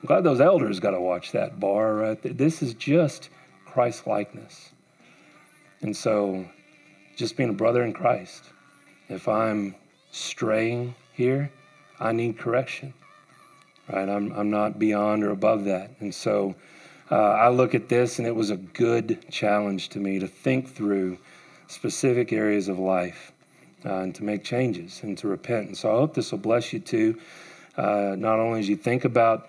I'm 0.02 0.08
glad 0.08 0.24
those 0.24 0.42
elders 0.42 0.80
got 0.80 0.92
to 0.92 1.00
watch 1.00 1.32
that 1.34 1.60
bar 1.60 1.94
right 1.94 2.20
there. 2.20 2.34
This 2.34 2.64
is 2.64 2.74
just 2.74 3.30
Christ 3.66 4.08
likeness. 4.08 4.72
And 5.82 5.96
so, 5.96 6.48
just 7.16 7.38
being 7.38 7.50
a 7.50 7.54
brother 7.54 7.84
in 7.84 7.94
Christ, 7.94 8.46
if 9.10 9.28
I'm 9.28 9.76
straying 10.10 10.96
here, 11.14 11.52
I 12.00 12.14
need 12.14 12.40
correction. 12.40 12.96
Right? 13.94 14.10
I'm, 14.10 14.32
I'm 14.32 14.50
not 14.50 14.80
beyond 14.80 15.24
or 15.24 15.30
above 15.30 15.66
that. 15.66 15.92
And 16.00 16.14
so, 16.14 16.56
uh, 17.12 17.16
I 17.16 17.50
look 17.50 17.76
at 17.76 17.88
this, 17.88 18.18
and 18.18 18.28
it 18.28 18.36
was 18.36 18.50
a 18.50 18.58
good 18.58 19.24
challenge 19.30 19.90
to 19.90 20.00
me 20.00 20.18
to 20.18 20.28
think 20.28 20.68
through 20.68 21.20
specific 21.68 22.34
areas 22.34 22.70
of 22.70 22.80
life 22.80 23.34
uh, 23.86 23.98
and 23.98 24.16
to 24.16 24.24
make 24.24 24.44
changes 24.44 25.02
and 25.04 25.16
to 25.20 25.28
repent. 25.28 25.68
And 25.68 25.78
so 25.78 25.92
I 25.92 26.00
hope 26.00 26.16
this 26.16 26.32
will 26.32 26.40
bless 26.40 26.74
you 26.74 26.80
too, 26.80 27.20
uh, 27.78 28.16
not 28.18 28.40
only 28.40 28.62
as 28.62 28.68
you 28.68 28.76
think 28.76 29.06
about 29.06 29.48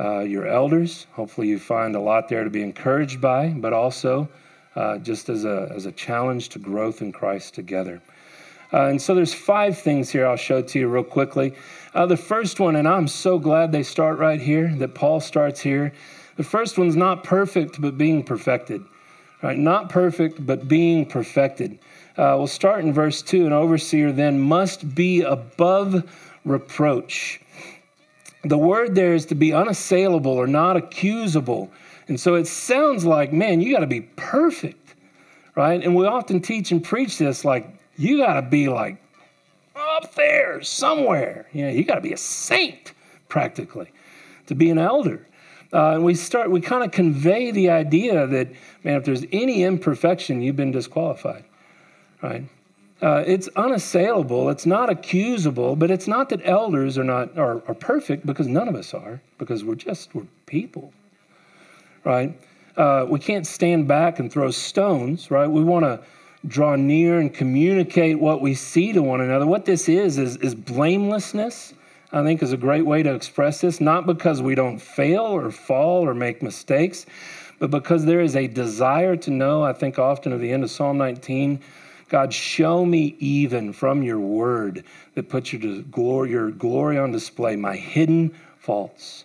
uh, 0.00 0.20
your 0.20 0.46
elders, 0.46 1.06
hopefully 1.12 1.48
you 1.48 1.58
find 1.58 1.94
a 1.94 2.00
lot 2.00 2.28
there 2.28 2.44
to 2.44 2.50
be 2.50 2.62
encouraged 2.62 3.20
by, 3.20 3.48
but 3.48 3.72
also 3.72 4.28
uh, 4.74 4.98
just 4.98 5.28
as 5.28 5.44
a, 5.44 5.70
as 5.74 5.86
a 5.86 5.92
challenge 5.92 6.48
to 6.50 6.58
growth 6.58 7.02
in 7.02 7.12
Christ 7.12 7.54
together. 7.54 8.00
Uh, 8.72 8.86
and 8.86 9.00
so 9.00 9.14
there's 9.14 9.34
five 9.34 9.78
things 9.78 10.10
here 10.10 10.26
I'll 10.26 10.36
show 10.36 10.62
to 10.62 10.78
you 10.78 10.88
real 10.88 11.04
quickly. 11.04 11.54
Uh, 11.94 12.06
the 12.06 12.16
first 12.16 12.58
one, 12.58 12.76
and 12.76 12.88
I'm 12.88 13.06
so 13.06 13.38
glad 13.38 13.70
they 13.70 13.82
start 13.82 14.18
right 14.18 14.40
here, 14.40 14.74
that 14.76 14.94
Paul 14.94 15.20
starts 15.20 15.60
here. 15.60 15.92
The 16.36 16.42
first 16.42 16.78
one's 16.78 16.96
not 16.96 17.22
perfect, 17.22 17.80
but 17.80 17.98
being 17.98 18.22
perfected. 18.22 18.82
Right? 19.42 19.58
Not 19.58 19.90
perfect, 19.90 20.46
but 20.46 20.68
being 20.68 21.04
perfected. 21.04 21.78
Uh, 22.16 22.36
we'll 22.38 22.46
start 22.46 22.84
in 22.84 22.92
verse 22.92 23.20
2. 23.22 23.46
An 23.46 23.52
overseer 23.52 24.12
then 24.12 24.40
must 24.40 24.94
be 24.94 25.22
above 25.22 26.04
reproach. 26.44 27.40
The 28.44 28.58
word 28.58 28.94
there 28.94 29.14
is 29.14 29.26
to 29.26 29.34
be 29.34 29.52
unassailable 29.52 30.32
or 30.32 30.46
not 30.46 30.76
accusable. 30.76 31.70
And 32.08 32.18
so 32.18 32.34
it 32.34 32.46
sounds 32.46 33.04
like, 33.04 33.32
man, 33.32 33.60
you 33.60 33.72
got 33.72 33.80
to 33.80 33.86
be 33.86 34.02
perfect, 34.16 34.94
right? 35.54 35.82
And 35.82 35.94
we 35.94 36.06
often 36.06 36.40
teach 36.40 36.72
and 36.72 36.82
preach 36.82 37.18
this 37.18 37.44
like, 37.44 37.68
you 37.96 38.18
got 38.18 38.34
to 38.34 38.42
be 38.42 38.68
like 38.68 39.02
up 39.76 40.14
there 40.14 40.60
somewhere. 40.62 41.46
You 41.52 41.66
know, 41.66 41.70
you 41.70 41.84
got 41.84 41.96
to 41.96 42.00
be 42.00 42.12
a 42.12 42.18
saint 42.18 42.92
practically 43.28 43.90
to 44.46 44.54
be 44.54 44.70
an 44.70 44.78
elder. 44.78 45.26
Uh, 45.72 45.92
and 45.92 46.04
we 46.04 46.14
start, 46.14 46.50
we 46.50 46.60
kind 46.60 46.84
of 46.84 46.90
convey 46.90 47.50
the 47.50 47.70
idea 47.70 48.26
that, 48.26 48.48
man, 48.84 48.96
if 48.96 49.04
there's 49.04 49.24
any 49.32 49.62
imperfection, 49.62 50.42
you've 50.42 50.56
been 50.56 50.72
disqualified, 50.72 51.44
right? 52.22 52.44
Uh, 53.02 53.24
it's 53.26 53.48
unassailable. 53.56 54.48
It's 54.48 54.64
not 54.64 54.88
accusable, 54.88 55.74
but 55.74 55.90
it's 55.90 56.06
not 56.06 56.28
that 56.28 56.40
elders 56.44 56.96
are 56.96 57.04
not 57.04 57.36
are, 57.36 57.60
are 57.66 57.74
perfect 57.74 58.24
because 58.24 58.46
none 58.46 58.68
of 58.68 58.76
us 58.76 58.94
are 58.94 59.20
because 59.38 59.64
we're 59.64 59.74
just 59.74 60.14
we're 60.14 60.26
people, 60.46 60.92
right? 62.04 62.38
Uh, 62.76 63.04
we 63.08 63.18
can't 63.18 63.46
stand 63.46 63.88
back 63.88 64.20
and 64.20 64.32
throw 64.32 64.52
stones, 64.52 65.32
right? 65.32 65.48
We 65.48 65.64
want 65.64 65.84
to 65.84 66.00
draw 66.46 66.76
near 66.76 67.18
and 67.18 67.34
communicate 67.34 68.18
what 68.18 68.40
we 68.40 68.54
see 68.54 68.92
to 68.92 69.02
one 69.02 69.20
another. 69.20 69.46
What 69.46 69.64
this 69.64 69.88
is, 69.88 70.18
is, 70.18 70.36
is 70.38 70.54
blamelessness, 70.54 71.74
I 72.12 72.22
think, 72.22 72.42
is 72.42 72.52
a 72.52 72.56
great 72.56 72.86
way 72.86 73.02
to 73.02 73.14
express 73.14 73.60
this, 73.60 73.80
not 73.80 74.06
because 74.06 74.40
we 74.40 74.54
don't 74.54 74.78
fail 74.78 75.22
or 75.22 75.50
fall 75.50 76.08
or 76.08 76.14
make 76.14 76.42
mistakes, 76.42 77.04
but 77.58 77.70
because 77.70 78.04
there 78.06 78.20
is 78.20 78.36
a 78.36 78.46
desire 78.46 79.16
to 79.16 79.30
know. 79.30 79.62
I 79.62 79.72
think 79.72 79.98
often 79.98 80.32
at 80.32 80.40
the 80.40 80.50
end 80.50 80.64
of 80.64 80.70
Psalm 80.70 80.98
19, 80.98 81.60
God, 82.12 82.34
show 82.34 82.84
me 82.84 83.16
even 83.20 83.72
from 83.72 84.02
your 84.02 84.20
word 84.20 84.84
that 85.14 85.30
puts 85.30 85.50
your 85.50 85.80
glory, 85.80 86.28
your 86.28 86.50
glory 86.50 86.98
on 86.98 87.10
display, 87.10 87.56
my 87.56 87.74
hidden 87.74 88.36
faults. 88.58 89.24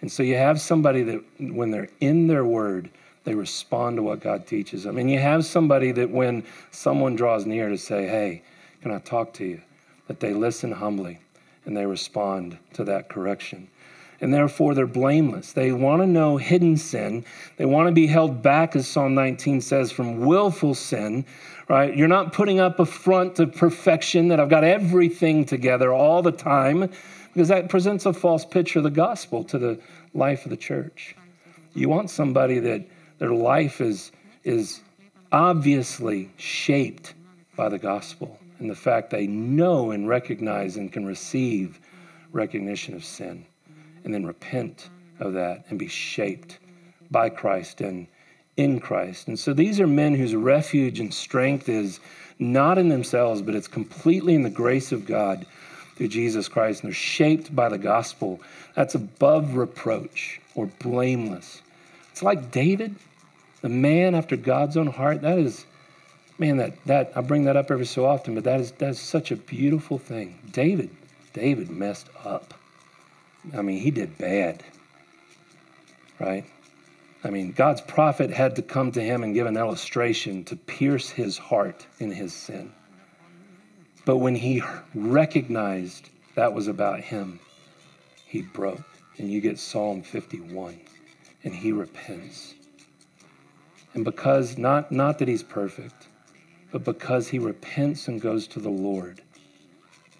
And 0.00 0.10
so 0.10 0.24
you 0.24 0.34
have 0.34 0.60
somebody 0.60 1.04
that, 1.04 1.22
when 1.38 1.70
they're 1.70 1.90
in 2.00 2.26
their 2.26 2.44
word, 2.44 2.90
they 3.22 3.36
respond 3.36 3.98
to 3.98 4.02
what 4.02 4.18
God 4.18 4.48
teaches 4.48 4.82
them. 4.82 4.98
And 4.98 5.08
you 5.08 5.20
have 5.20 5.44
somebody 5.46 5.92
that 5.92 6.10
when 6.10 6.42
someone 6.72 7.14
draws 7.14 7.46
near 7.46 7.68
to 7.68 7.78
say, 7.78 8.08
Hey, 8.08 8.42
can 8.82 8.90
I 8.90 8.98
talk 8.98 9.32
to 9.34 9.44
you? 9.44 9.60
That 10.08 10.18
they 10.18 10.34
listen 10.34 10.72
humbly 10.72 11.20
and 11.66 11.76
they 11.76 11.86
respond 11.86 12.58
to 12.72 12.82
that 12.82 13.08
correction. 13.08 13.68
And 14.20 14.34
therefore, 14.34 14.74
they're 14.74 14.86
blameless. 14.86 15.52
They 15.52 15.70
want 15.70 16.02
to 16.02 16.06
know 16.06 16.38
hidden 16.38 16.76
sin. 16.76 17.24
They 17.56 17.64
want 17.64 17.86
to 17.86 17.92
be 17.92 18.08
held 18.08 18.42
back, 18.42 18.74
as 18.74 18.88
Psalm 18.88 19.14
19 19.14 19.60
says, 19.60 19.92
from 19.92 20.20
willful 20.26 20.74
sin, 20.74 21.24
right? 21.68 21.96
You're 21.96 22.08
not 22.08 22.32
putting 22.32 22.58
up 22.58 22.80
a 22.80 22.86
front 22.86 23.38
of 23.38 23.54
perfection 23.54 24.28
that 24.28 24.40
I've 24.40 24.48
got 24.48 24.64
everything 24.64 25.44
together 25.44 25.92
all 25.92 26.20
the 26.22 26.32
time, 26.32 26.90
because 27.32 27.48
that 27.48 27.68
presents 27.68 28.06
a 28.06 28.12
false 28.12 28.44
picture 28.44 28.80
of 28.80 28.82
the 28.82 28.90
gospel 28.90 29.44
to 29.44 29.58
the 29.58 29.78
life 30.14 30.44
of 30.44 30.50
the 30.50 30.56
church. 30.56 31.14
You 31.74 31.88
want 31.88 32.10
somebody 32.10 32.58
that 32.58 32.84
their 33.18 33.32
life 33.32 33.80
is, 33.80 34.10
is 34.42 34.80
obviously 35.30 36.30
shaped 36.38 37.14
by 37.54 37.68
the 37.68 37.78
gospel 37.78 38.36
and 38.58 38.68
the 38.68 38.74
fact 38.74 39.10
they 39.10 39.28
know 39.28 39.92
and 39.92 40.08
recognize 40.08 40.76
and 40.76 40.92
can 40.92 41.06
receive 41.06 41.78
recognition 42.32 42.94
of 42.94 43.04
sin 43.04 43.46
and 44.08 44.14
then 44.14 44.26
repent 44.26 44.88
of 45.20 45.34
that 45.34 45.66
and 45.68 45.78
be 45.78 45.86
shaped 45.86 46.58
by 47.10 47.28
Christ 47.28 47.80
and 47.80 48.08
in 48.56 48.80
Christ. 48.80 49.28
And 49.28 49.38
so 49.38 49.52
these 49.52 49.78
are 49.78 49.86
men 49.86 50.14
whose 50.14 50.34
refuge 50.34 50.98
and 50.98 51.14
strength 51.14 51.68
is 51.68 52.00
not 52.40 52.78
in 52.78 52.88
themselves, 52.88 53.42
but 53.42 53.54
it's 53.54 53.68
completely 53.68 54.34
in 54.34 54.42
the 54.42 54.50
grace 54.50 54.90
of 54.90 55.06
God 55.06 55.46
through 55.94 56.08
Jesus 56.08 56.48
Christ. 56.48 56.82
And 56.82 56.90
they're 56.90 56.96
shaped 56.96 57.54
by 57.54 57.68
the 57.68 57.78
gospel. 57.78 58.40
That's 58.74 58.96
above 58.96 59.56
reproach 59.56 60.40
or 60.56 60.66
blameless. 60.66 61.62
It's 62.10 62.22
like 62.22 62.50
David 62.50 62.96
the 63.60 63.68
man 63.68 64.14
after 64.14 64.36
God's 64.36 64.76
own 64.76 64.86
heart, 64.86 65.22
that 65.22 65.38
is, 65.38 65.66
man, 66.38 66.58
that, 66.58 66.72
that 66.86 67.12
I 67.16 67.20
bring 67.20 67.44
that 67.44 67.56
up 67.56 67.70
every 67.70 67.86
so 67.86 68.06
often, 68.06 68.34
but 68.34 68.44
that 68.44 68.60
is 68.60 68.72
that's 68.72 69.00
such 69.00 69.30
a 69.30 69.36
beautiful 69.36 69.98
thing. 69.98 70.38
David, 70.52 70.90
David 71.32 71.70
messed 71.70 72.08
up. 72.24 72.54
I 73.56 73.62
mean, 73.62 73.78
he 73.80 73.90
did 73.90 74.18
bad. 74.18 74.62
Right? 76.18 76.44
I 77.24 77.30
mean, 77.30 77.52
God's 77.52 77.80
prophet 77.80 78.30
had 78.30 78.56
to 78.56 78.62
come 78.62 78.92
to 78.92 79.02
him 79.02 79.22
and 79.22 79.34
give 79.34 79.46
an 79.46 79.56
illustration 79.56 80.44
to 80.44 80.56
pierce 80.56 81.10
his 81.10 81.36
heart 81.36 81.86
in 81.98 82.10
his 82.10 82.32
sin. 82.32 82.72
But 84.04 84.18
when 84.18 84.36
he 84.36 84.62
recognized 84.94 86.10
that 86.34 86.54
was 86.54 86.68
about 86.68 87.00
him, 87.00 87.40
he 88.26 88.42
broke. 88.42 88.84
And 89.18 89.30
you 89.30 89.40
get 89.40 89.58
Psalm 89.58 90.02
51, 90.02 90.78
and 91.42 91.54
he 91.54 91.72
repents. 91.72 92.54
And 93.94 94.04
because, 94.04 94.56
not, 94.56 94.92
not 94.92 95.18
that 95.18 95.26
he's 95.26 95.42
perfect, 95.42 96.06
but 96.70 96.84
because 96.84 97.28
he 97.28 97.40
repents 97.40 98.06
and 98.06 98.20
goes 98.20 98.46
to 98.48 98.60
the 98.60 98.70
Lord, 98.70 99.22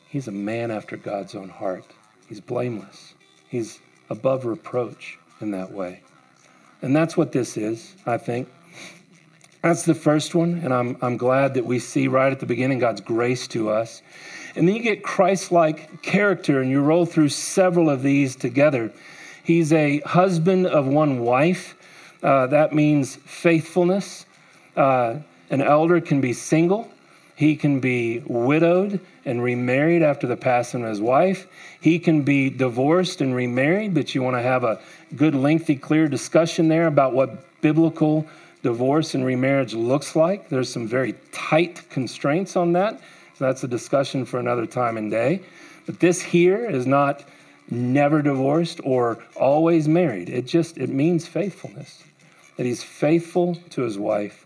he's 0.09 0.27
a 0.27 0.33
man 0.33 0.73
after 0.73 0.97
God's 0.97 1.37
own 1.37 1.49
heart. 1.49 1.85
He's 2.29 2.41
blameless, 2.41 3.15
he's 3.49 3.81
above 4.11 4.45
reproach 4.45 5.19
in 5.41 5.51
that 5.53 5.71
way. 5.71 6.03
And 6.83 6.95
that's 6.95 7.17
what 7.17 7.33
this 7.33 7.57
is, 7.57 7.95
I 8.07 8.19
think. 8.19 8.49
That's 9.63 9.85
the 9.85 9.95
first 9.95 10.37
one, 10.37 10.61
and 10.63 10.73
I'm, 10.73 10.97
I'm 11.03 11.17
glad 11.17 11.55
that 11.55 11.67
we 11.67 11.81
see 11.81 12.07
right 12.07 12.31
at 12.31 12.39
the 12.39 12.47
beginning 12.47 12.79
God's 12.79 13.01
grace 13.01 13.49
to 13.49 13.71
us. 13.71 14.03
And 14.55 14.69
then 14.69 14.77
you 14.77 14.83
get 14.83 15.03
Christ 15.03 15.51
like 15.51 16.01
character, 16.03 16.61
and 16.61 16.71
you 16.71 16.81
roll 16.81 17.05
through 17.05 17.31
several 17.31 17.91
of 17.91 18.03
these 18.03 18.37
together. 18.37 18.93
He's 19.43 19.73
a 19.73 19.99
husband 20.01 20.67
of 20.67 20.87
one 20.87 21.21
wife. 21.21 21.75
Uh, 22.23 22.47
that 22.49 22.73
means 22.73 23.17
faithfulness. 23.17 24.27
Uh, 24.77 25.17
an 25.51 25.63
elder 25.63 26.01
can 26.01 26.21
be 26.21 26.33
single, 26.33 26.89
he 27.39 27.55
can 27.55 27.79
be 27.79 28.21
widowed 28.27 28.99
and 29.25 29.41
remarried 29.41 30.03
after 30.03 30.27
the 30.27 30.37
passing 30.37 30.83
of 30.83 30.89
his 30.89 31.01
wife. 31.01 31.47
He 31.81 32.01
can 32.01 32.23
be 32.23 32.51
divorced 32.51 33.21
and 33.21 33.33
remarried, 33.33 33.95
but 33.95 34.13
you 34.13 34.25
want 34.25 34.35
to 34.37 34.43
have 34.43 34.65
a 34.65 34.81
good, 35.15 35.37
lengthy, 35.37 35.77
clear 35.77 36.09
discussion 36.09 36.67
there 36.67 36.89
about 36.89 37.15
what 37.15 37.61
biblical 37.61 38.27
divorce 38.65 39.15
and 39.15 39.25
remarriage 39.25 39.73
looks 39.73 40.17
like. 40.17 40.49
There's 40.49 40.69
some 40.69 40.89
very 40.89 41.15
tight 41.31 41.89
constraints 41.91 42.57
on 42.57 42.73
that. 42.73 42.99
So 43.37 43.45
that's 43.45 43.63
a 43.63 43.69
discussion 43.69 44.25
for 44.25 44.41
another 44.41 44.67
time 44.67 44.97
and 44.97 45.09
day. 45.09 45.43
But 45.87 46.01
this 46.01 46.21
here 46.21 46.69
is 46.69 46.89
not 46.89 47.23
never 47.71 48.21
divorced 48.21 48.81
or 48.83 49.23
always 49.37 49.87
married. 49.87 50.29
It 50.29 50.45
just 50.45 50.77
it 50.77 50.91
means 50.91 51.29
faithfulness 51.29 52.03
that 52.57 52.67
he's 52.67 52.83
faithful 52.83 53.55
to 53.71 53.83
his 53.83 53.97
wife. 53.97 54.45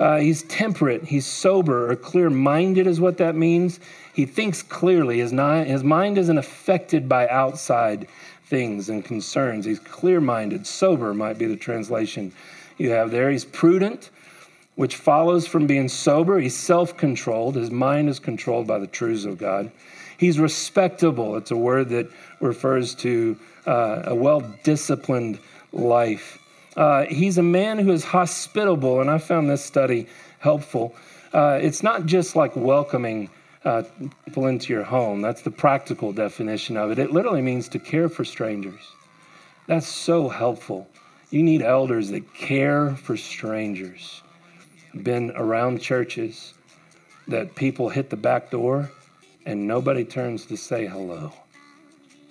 Uh, 0.00 0.16
he's 0.16 0.42
temperate, 0.44 1.04
he's 1.04 1.26
sober 1.26 1.90
or 1.90 1.94
clear 1.94 2.30
minded, 2.30 2.86
is 2.86 2.98
what 2.98 3.18
that 3.18 3.36
means. 3.36 3.78
He 4.14 4.24
thinks 4.24 4.62
clearly. 4.62 5.18
His, 5.18 5.30
his 5.30 5.84
mind 5.84 6.16
isn't 6.16 6.38
affected 6.38 7.06
by 7.06 7.28
outside 7.28 8.08
things 8.46 8.88
and 8.88 9.04
concerns. 9.04 9.66
He's 9.66 9.78
clear 9.78 10.18
minded. 10.18 10.66
Sober 10.66 11.12
might 11.12 11.36
be 11.36 11.44
the 11.44 11.56
translation 11.56 12.32
you 12.78 12.90
have 12.90 13.10
there. 13.10 13.30
He's 13.30 13.44
prudent, 13.44 14.08
which 14.74 14.96
follows 14.96 15.46
from 15.46 15.66
being 15.66 15.88
sober. 15.88 16.40
He's 16.40 16.56
self 16.56 16.96
controlled. 16.96 17.56
His 17.56 17.70
mind 17.70 18.08
is 18.08 18.18
controlled 18.18 18.66
by 18.66 18.78
the 18.78 18.86
truths 18.86 19.26
of 19.26 19.36
God. 19.36 19.70
He's 20.16 20.40
respectable. 20.40 21.36
It's 21.36 21.50
a 21.50 21.56
word 21.56 21.90
that 21.90 22.10
refers 22.40 22.94
to 22.96 23.38
uh, 23.66 24.04
a 24.06 24.14
well 24.14 24.40
disciplined 24.62 25.38
life. 25.72 26.38
Uh, 26.76 27.04
he's 27.06 27.38
a 27.38 27.42
man 27.42 27.78
who 27.78 27.90
is 27.90 28.04
hospitable, 28.04 29.00
and 29.00 29.10
I 29.10 29.18
found 29.18 29.50
this 29.50 29.64
study 29.64 30.06
helpful. 30.38 30.94
Uh, 31.32 31.58
it's 31.60 31.82
not 31.82 32.06
just 32.06 32.36
like 32.36 32.54
welcoming 32.56 33.30
uh, 33.64 33.82
people 34.24 34.46
into 34.46 34.72
your 34.72 34.84
home, 34.84 35.20
that's 35.20 35.42
the 35.42 35.50
practical 35.50 36.12
definition 36.12 36.76
of 36.76 36.90
it. 36.90 36.98
It 36.98 37.12
literally 37.12 37.42
means 37.42 37.68
to 37.70 37.78
care 37.78 38.08
for 38.08 38.24
strangers. 38.24 38.80
That's 39.66 39.86
so 39.86 40.28
helpful. 40.28 40.88
You 41.30 41.42
need 41.42 41.62
elders 41.62 42.10
that 42.10 42.32
care 42.34 42.96
for 42.96 43.16
strangers. 43.16 44.22
Been 45.02 45.30
around 45.36 45.80
churches 45.80 46.54
that 47.28 47.54
people 47.54 47.88
hit 47.88 48.10
the 48.10 48.16
back 48.16 48.50
door 48.50 48.90
and 49.46 49.66
nobody 49.66 50.04
turns 50.04 50.46
to 50.46 50.56
say 50.56 50.86
hello 50.86 51.32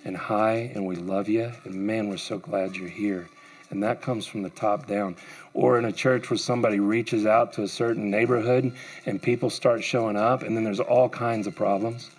and 0.04 0.16
hi 0.16 0.70
and 0.74 0.86
we 0.86 0.94
love 0.96 1.28
you 1.28 1.50
and 1.64 1.74
man 1.74 2.08
we're 2.08 2.16
so 2.16 2.38
glad 2.38 2.76
you're 2.76 2.88
here 2.88 3.28
and 3.70 3.82
that 3.82 4.02
comes 4.02 4.26
from 4.26 4.42
the 4.42 4.50
top 4.50 4.86
down. 4.86 5.16
Or 5.54 5.78
in 5.78 5.84
a 5.84 5.92
church 5.92 6.30
where 6.30 6.36
somebody 6.38 6.80
reaches 6.80 7.26
out 7.26 7.52
to 7.54 7.62
a 7.62 7.68
certain 7.68 8.10
neighborhood 8.10 8.72
and 9.06 9.22
people 9.22 9.50
start 9.50 9.82
showing 9.82 10.16
up 10.16 10.42
and 10.42 10.56
then 10.56 10.64
there's 10.64 10.80
all 10.80 11.08
kinds 11.08 11.46
of 11.46 11.54
problems 11.54 12.10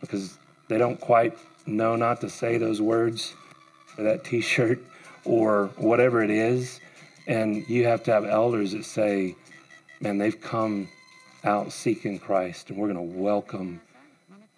because 0.00 0.38
they 0.68 0.78
don't 0.78 1.00
quite 1.00 1.36
know 1.66 1.96
not 1.96 2.20
to 2.20 2.30
say 2.30 2.58
those 2.58 2.80
words 2.80 3.34
or 3.96 4.04
that 4.04 4.24
t-shirt 4.24 4.78
or 5.24 5.70
whatever 5.76 6.22
it 6.22 6.30
is. 6.30 6.80
And 7.26 7.68
you 7.68 7.86
have 7.86 8.02
to 8.04 8.12
have 8.12 8.24
elders 8.24 8.72
that 8.72 8.84
say 8.84 9.34
man 10.00 10.18
they've 10.18 10.40
come 10.40 10.88
out 11.44 11.72
seeking 11.72 12.18
christ 12.18 12.70
and 12.70 12.78
we're 12.78 12.92
going 12.92 12.96
to 12.96 13.18
welcome 13.18 13.80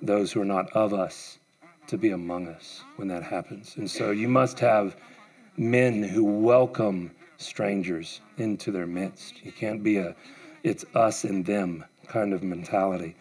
those 0.02 0.32
who 0.32 0.40
are 0.40 0.46
not 0.46 0.70
of 0.72 0.94
us 0.94 1.38
to 1.86 1.98
be 1.98 2.10
among 2.10 2.46
us 2.48 2.82
when 2.96 3.08
that 3.08 3.22
happens. 3.22 3.76
And 3.76 3.90
so 3.90 4.12
you 4.12 4.28
must 4.28 4.60
have 4.60 4.96
men 5.60 6.02
who 6.02 6.24
welcome 6.24 7.10
strangers 7.36 8.22
into 8.38 8.70
their 8.70 8.86
midst 8.86 9.44
you 9.44 9.52
can't 9.52 9.82
be 9.82 9.98
a 9.98 10.16
it's 10.62 10.86
us 10.94 11.24
and 11.24 11.44
them 11.44 11.84
kind 12.08 12.32
of 12.32 12.42
mentality 12.42 13.14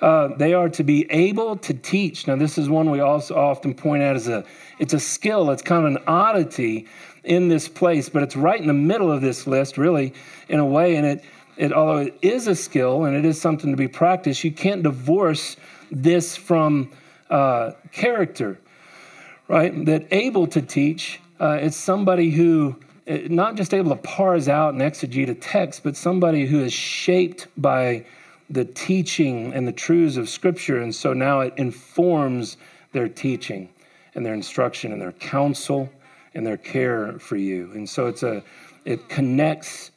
uh, 0.00 0.28
they 0.36 0.54
are 0.54 0.68
to 0.68 0.82
be 0.82 1.10
able 1.10 1.56
to 1.56 1.72
teach. 1.72 2.26
Now, 2.26 2.36
this 2.36 2.58
is 2.58 2.68
one 2.68 2.90
we 2.90 3.00
also 3.00 3.36
often 3.36 3.72
point 3.72 4.02
out 4.02 4.16
as 4.16 4.28
a 4.28 4.44
it's 4.78 4.92
a 4.92 5.00
skill. 5.00 5.50
It's 5.50 5.62
kind 5.62 5.86
of 5.86 5.92
an 5.94 6.02
oddity 6.06 6.86
in 7.22 7.48
this 7.48 7.68
place, 7.68 8.08
but 8.08 8.22
it's 8.22 8.36
right 8.36 8.60
in 8.60 8.66
the 8.66 8.74
middle 8.74 9.10
of 9.10 9.22
this 9.22 9.46
list, 9.46 9.78
really, 9.78 10.12
in 10.48 10.58
a 10.58 10.66
way. 10.66 10.96
And 10.96 11.06
it, 11.06 11.24
it 11.56 11.72
although 11.72 11.98
it 11.98 12.18
is 12.20 12.48
a 12.48 12.54
skill 12.54 13.04
and 13.04 13.16
it 13.16 13.24
is 13.24 13.40
something 13.40 13.70
to 13.70 13.76
be 13.76 13.88
practiced, 13.88 14.44
you 14.44 14.52
can't 14.52 14.82
divorce 14.82 15.56
this 15.90 16.36
from 16.36 16.90
uh, 17.30 17.72
character, 17.92 18.58
right? 19.48 19.86
That 19.86 20.06
able 20.10 20.46
to 20.48 20.60
teach 20.60 21.20
uh, 21.40 21.58
is 21.60 21.76
somebody 21.76 22.30
who 22.30 22.76
uh, 23.08 23.18
not 23.28 23.56
just 23.56 23.74
able 23.74 23.90
to 23.90 24.02
parse 24.02 24.48
out 24.48 24.74
and 24.74 24.82
exegete 24.82 25.28
a 25.28 25.34
text, 25.34 25.82
but 25.82 25.96
somebody 25.96 26.46
who 26.46 26.60
is 26.60 26.72
shaped 26.72 27.48
by 27.56 28.04
the 28.50 28.64
teaching 28.64 29.52
and 29.52 29.66
the 29.66 29.72
truths 29.72 30.16
of 30.16 30.28
Scripture. 30.28 30.80
And 30.80 30.94
so 30.94 31.12
now 31.12 31.40
it 31.40 31.54
informs 31.56 32.56
their 32.92 33.08
teaching 33.08 33.68
and 34.14 34.24
their 34.24 34.34
instruction 34.34 34.92
and 34.92 35.00
their 35.00 35.12
counsel 35.12 35.90
and 36.34 36.46
their 36.46 36.56
care 36.56 37.18
for 37.18 37.36
you. 37.36 37.70
And 37.74 37.88
so 37.88 38.06
it's 38.06 38.22
a 38.22 38.42
it 38.84 39.08
connects 39.08 39.90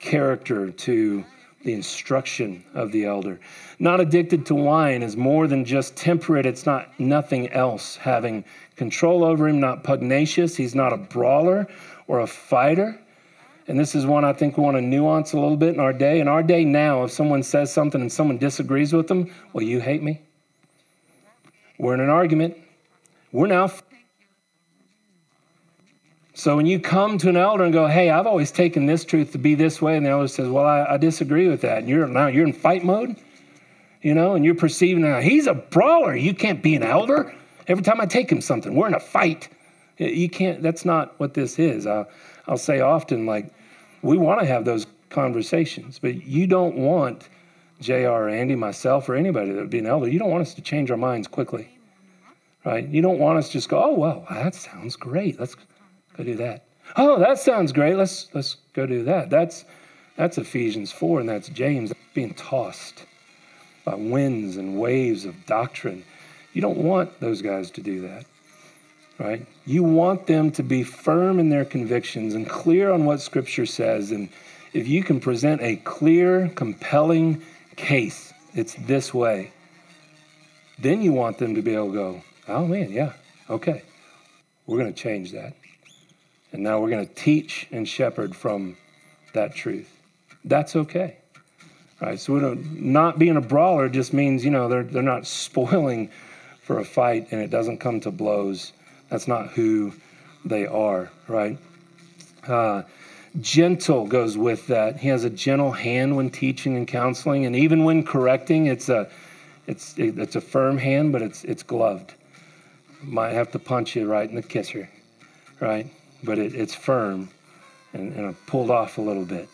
character 0.00 0.70
to 0.70 1.24
the 1.64 1.72
instruction 1.72 2.64
of 2.74 2.92
the 2.92 3.04
elder. 3.04 3.38
Not 3.78 4.00
addicted 4.00 4.46
to 4.46 4.54
wine 4.54 5.02
is 5.02 5.16
more 5.16 5.46
than 5.46 5.64
just 5.64 5.96
temperate, 5.96 6.46
it's 6.46 6.66
not 6.66 6.98
nothing 6.98 7.50
else. 7.50 7.96
Having 7.96 8.44
control 8.76 9.24
over 9.24 9.48
him, 9.48 9.60
not 9.60 9.84
pugnacious, 9.84 10.56
he's 10.56 10.74
not 10.74 10.92
a 10.92 10.96
brawler 10.96 11.68
or 12.06 12.20
a 12.20 12.26
fighter. 12.26 12.98
And 13.68 13.78
this 13.78 13.94
is 13.94 14.04
one 14.04 14.24
I 14.24 14.32
think 14.32 14.56
we 14.56 14.64
want 14.64 14.76
to 14.76 14.80
nuance 14.80 15.32
a 15.32 15.38
little 15.38 15.56
bit 15.56 15.74
in 15.74 15.80
our 15.80 15.92
day. 15.92 16.20
In 16.20 16.28
our 16.28 16.42
day 16.42 16.64
now, 16.64 17.04
if 17.04 17.12
someone 17.12 17.42
says 17.42 17.72
something 17.72 18.00
and 18.00 18.10
someone 18.10 18.38
disagrees 18.38 18.92
with 18.92 19.06
them, 19.06 19.32
well, 19.52 19.64
you 19.64 19.80
hate 19.80 20.02
me. 20.02 20.20
We're 21.78 21.94
in 21.94 22.00
an 22.00 22.10
argument. 22.10 22.56
We're 23.30 23.46
now. 23.46 23.70
So 26.34 26.56
when 26.56 26.66
you 26.66 26.80
come 26.80 27.18
to 27.18 27.28
an 27.28 27.36
elder 27.36 27.64
and 27.64 27.72
go, 27.72 27.86
"Hey, 27.86 28.10
I've 28.10 28.26
always 28.26 28.50
taken 28.50 28.86
this 28.86 29.04
truth 29.04 29.32
to 29.32 29.38
be 29.38 29.54
this 29.54 29.82
way," 29.82 29.96
and 29.96 30.06
the 30.06 30.10
elder 30.10 30.28
says, 30.28 30.48
"Well, 30.48 30.64
I, 30.64 30.84
I 30.84 30.96
disagree 30.96 31.48
with 31.48 31.60
that," 31.60 31.78
and 31.78 31.88
you're 31.88 32.06
now 32.06 32.28
you're 32.28 32.46
in 32.46 32.52
fight 32.52 32.84
mode, 32.84 33.16
you 34.00 34.14
know, 34.14 34.34
and 34.34 34.44
you're 34.44 34.54
perceiving 34.54 35.02
now 35.02 35.20
he's 35.20 35.46
a 35.46 35.54
brawler. 35.54 36.16
You 36.16 36.34
can't 36.34 36.62
be 36.62 36.74
an 36.74 36.82
elder. 36.82 37.34
Every 37.68 37.84
time 37.84 38.00
I 38.00 38.06
take 38.06 38.30
him 38.30 38.40
something, 38.40 38.74
we're 38.74 38.88
in 38.88 38.94
a 38.94 39.00
fight. 39.00 39.48
You 39.98 40.28
can't. 40.28 40.62
That's 40.62 40.84
not 40.84 41.18
what 41.20 41.34
this 41.34 41.58
is. 41.58 41.86
Uh, 41.86 42.04
I'll 42.48 42.56
say 42.56 42.80
often, 42.80 43.26
like, 43.26 43.52
we 44.00 44.16
want 44.16 44.40
to 44.40 44.46
have 44.46 44.64
those 44.64 44.86
conversations, 45.10 45.98
but 45.98 46.24
you 46.24 46.46
don't 46.46 46.76
want 46.76 47.28
JR 47.82 48.08
or 48.08 48.28
Andy, 48.28 48.54
myself, 48.54 49.08
or 49.08 49.14
anybody 49.14 49.52
that 49.52 49.60
would 49.60 49.70
be 49.70 49.80
an 49.80 49.86
elder, 49.86 50.08
you 50.08 50.18
don't 50.18 50.30
want 50.30 50.42
us 50.42 50.54
to 50.54 50.62
change 50.62 50.90
our 50.90 50.96
minds 50.96 51.28
quickly, 51.28 51.68
right? 52.64 52.88
You 52.88 53.02
don't 53.02 53.18
want 53.18 53.38
us 53.38 53.48
to 53.48 53.52
just 53.52 53.68
go, 53.68 53.82
oh, 53.82 53.94
well, 53.94 54.26
that 54.30 54.54
sounds 54.54 54.96
great. 54.96 55.38
Let's 55.38 55.56
go 56.16 56.24
do 56.24 56.34
that. 56.36 56.64
Oh, 56.96 57.18
that 57.18 57.38
sounds 57.38 57.72
great. 57.72 57.96
Let's, 57.96 58.28
let's 58.34 58.56
go 58.74 58.86
do 58.86 59.04
that. 59.04 59.30
That's, 59.30 59.64
that's 60.16 60.38
Ephesians 60.38 60.92
4, 60.92 61.20
and 61.20 61.28
that's 61.28 61.48
James 61.48 61.92
being 62.14 62.34
tossed 62.34 63.06
by 63.84 63.94
winds 63.94 64.56
and 64.56 64.78
waves 64.78 65.24
of 65.24 65.46
doctrine. 65.46 66.04
You 66.52 66.60
don't 66.60 66.78
want 66.78 67.20
those 67.20 67.40
guys 67.40 67.70
to 67.72 67.80
do 67.80 68.02
that 68.02 68.26
right? 69.22 69.46
You 69.66 69.82
want 69.84 70.26
them 70.26 70.50
to 70.52 70.62
be 70.62 70.82
firm 70.82 71.38
in 71.38 71.48
their 71.48 71.64
convictions 71.64 72.34
and 72.34 72.48
clear 72.48 72.90
on 72.90 73.04
what 73.04 73.20
Scripture 73.20 73.66
says. 73.66 74.10
And 74.10 74.28
if 74.72 74.88
you 74.88 75.02
can 75.02 75.20
present 75.20 75.62
a 75.62 75.76
clear, 75.76 76.48
compelling 76.54 77.42
case, 77.76 78.32
it's 78.54 78.74
this 78.74 79.14
way, 79.14 79.52
then 80.78 81.02
you 81.02 81.12
want 81.12 81.38
them 81.38 81.54
to 81.54 81.62
be 81.62 81.74
able 81.74 81.88
to 81.88 81.92
go, 81.92 82.22
oh 82.48 82.66
man, 82.66 82.90
yeah, 82.90 83.12
okay, 83.48 83.82
we're 84.66 84.78
going 84.78 84.92
to 84.92 85.00
change 85.00 85.32
that. 85.32 85.54
And 86.52 86.62
now 86.62 86.80
we're 86.80 86.90
going 86.90 87.06
to 87.06 87.14
teach 87.14 87.66
and 87.70 87.88
shepherd 87.88 88.36
from 88.36 88.76
that 89.32 89.54
truth. 89.54 89.88
That's 90.44 90.76
okay. 90.76 91.16
Right, 92.00 92.18
so 92.18 92.34
we 92.34 92.40
don't, 92.40 92.82
not 92.82 93.18
being 93.18 93.36
a 93.36 93.40
brawler 93.40 93.88
just 93.88 94.12
means, 94.12 94.44
you 94.44 94.50
know, 94.50 94.68
they're, 94.68 94.82
they're 94.82 95.02
not 95.02 95.26
spoiling 95.44 96.10
for 96.62 96.78
a 96.78 96.84
fight 96.84 97.28
and 97.30 97.40
it 97.40 97.50
doesn't 97.50 97.78
come 97.78 98.00
to 98.00 98.10
blows. 98.10 98.72
That's 99.08 99.28
not 99.28 99.48
who 99.48 99.92
they 100.44 100.66
are, 100.66 101.10
right? 101.28 101.58
Uh, 102.46 102.82
gentle 103.40 104.06
goes 104.06 104.36
with 104.36 104.66
that. 104.66 104.98
He 104.98 105.08
has 105.08 105.24
a 105.24 105.30
gentle 105.30 105.72
hand 105.72 106.16
when 106.16 106.30
teaching 106.30 106.76
and 106.76 106.86
counseling, 106.86 107.46
and 107.46 107.54
even 107.56 107.84
when 107.84 108.04
correcting, 108.04 108.66
it's 108.66 108.88
a 108.88 109.08
it's 109.66 109.94
it's 109.96 110.36
a 110.36 110.40
firm 110.40 110.78
hand, 110.78 111.12
but 111.12 111.22
it's 111.22 111.44
it's 111.44 111.62
gloved. 111.62 112.14
Might 113.02 113.32
have 113.32 113.50
to 113.52 113.58
punch 113.58 113.96
you 113.96 114.06
right 114.06 114.28
in 114.28 114.34
the 114.34 114.42
kisser, 114.42 114.88
right? 115.60 115.86
But 116.22 116.38
it, 116.38 116.54
it's 116.54 116.74
firm 116.74 117.28
and, 117.92 118.12
and 118.14 118.46
pulled 118.46 118.70
off 118.70 118.98
a 118.98 119.00
little 119.00 119.24
bit, 119.24 119.48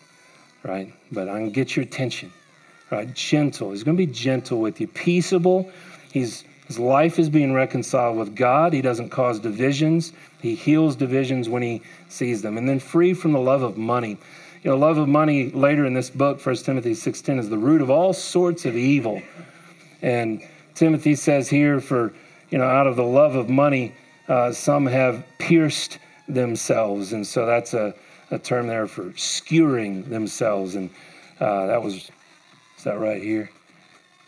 right? 0.63 0.93
But 1.11 1.29
I 1.29 1.37
can 1.39 1.49
get 1.49 1.75
your 1.75 1.83
attention, 1.83 2.31
right? 2.91 3.13
Gentle. 3.13 3.71
He's 3.71 3.83
going 3.83 3.97
to 3.97 4.05
be 4.05 4.11
gentle 4.11 4.61
with 4.61 4.79
you. 4.79 4.87
Peaceable. 4.87 5.71
He's 6.11 6.43
his 6.69 6.77
life 6.77 7.17
is 7.17 7.29
being 7.29 7.51
reconciled 7.51 8.15
with 8.15 8.35
God. 8.35 8.73
He 8.73 8.81
doesn't 8.83 9.09
cause 9.09 9.39
divisions. 9.39 10.13
He 10.39 10.53
heals 10.53 10.95
divisions 10.95 11.49
when 11.49 11.63
he 11.63 11.81
sees 12.09 12.43
them. 12.43 12.59
And 12.59 12.69
then 12.69 12.77
free 12.77 13.15
from 13.15 13.31
the 13.31 13.39
love 13.39 13.63
of 13.63 13.75
money. 13.75 14.19
You 14.61 14.69
know, 14.69 14.77
love 14.77 14.99
of 14.99 15.07
money 15.07 15.49
later 15.49 15.87
in 15.87 15.95
this 15.95 16.11
book, 16.11 16.45
1 16.45 16.55
Timothy 16.57 16.91
6.10, 16.91 17.39
is 17.39 17.49
the 17.49 17.57
root 17.57 17.81
of 17.81 17.89
all 17.89 18.13
sorts 18.13 18.67
of 18.67 18.77
evil. 18.77 19.19
And 20.03 20.43
Timothy 20.75 21.15
says 21.15 21.49
here, 21.49 21.79
for, 21.79 22.13
you 22.51 22.59
know, 22.59 22.65
out 22.65 22.85
of 22.85 22.95
the 22.95 23.03
love 23.03 23.33
of 23.33 23.49
money, 23.49 23.95
uh, 24.27 24.51
some 24.51 24.85
have 24.85 25.23
pierced 25.39 25.97
themselves. 26.33 27.13
And 27.13 27.25
so 27.25 27.45
that's 27.45 27.73
a, 27.73 27.93
a 28.31 28.39
term 28.39 28.67
there 28.67 28.87
for 28.87 29.11
skewering 29.15 30.09
themselves. 30.09 30.75
And 30.75 30.89
uh, 31.39 31.67
that 31.67 31.81
was, 31.81 32.09
is 32.77 32.83
that 32.83 32.99
right 32.99 33.21
here? 33.21 33.49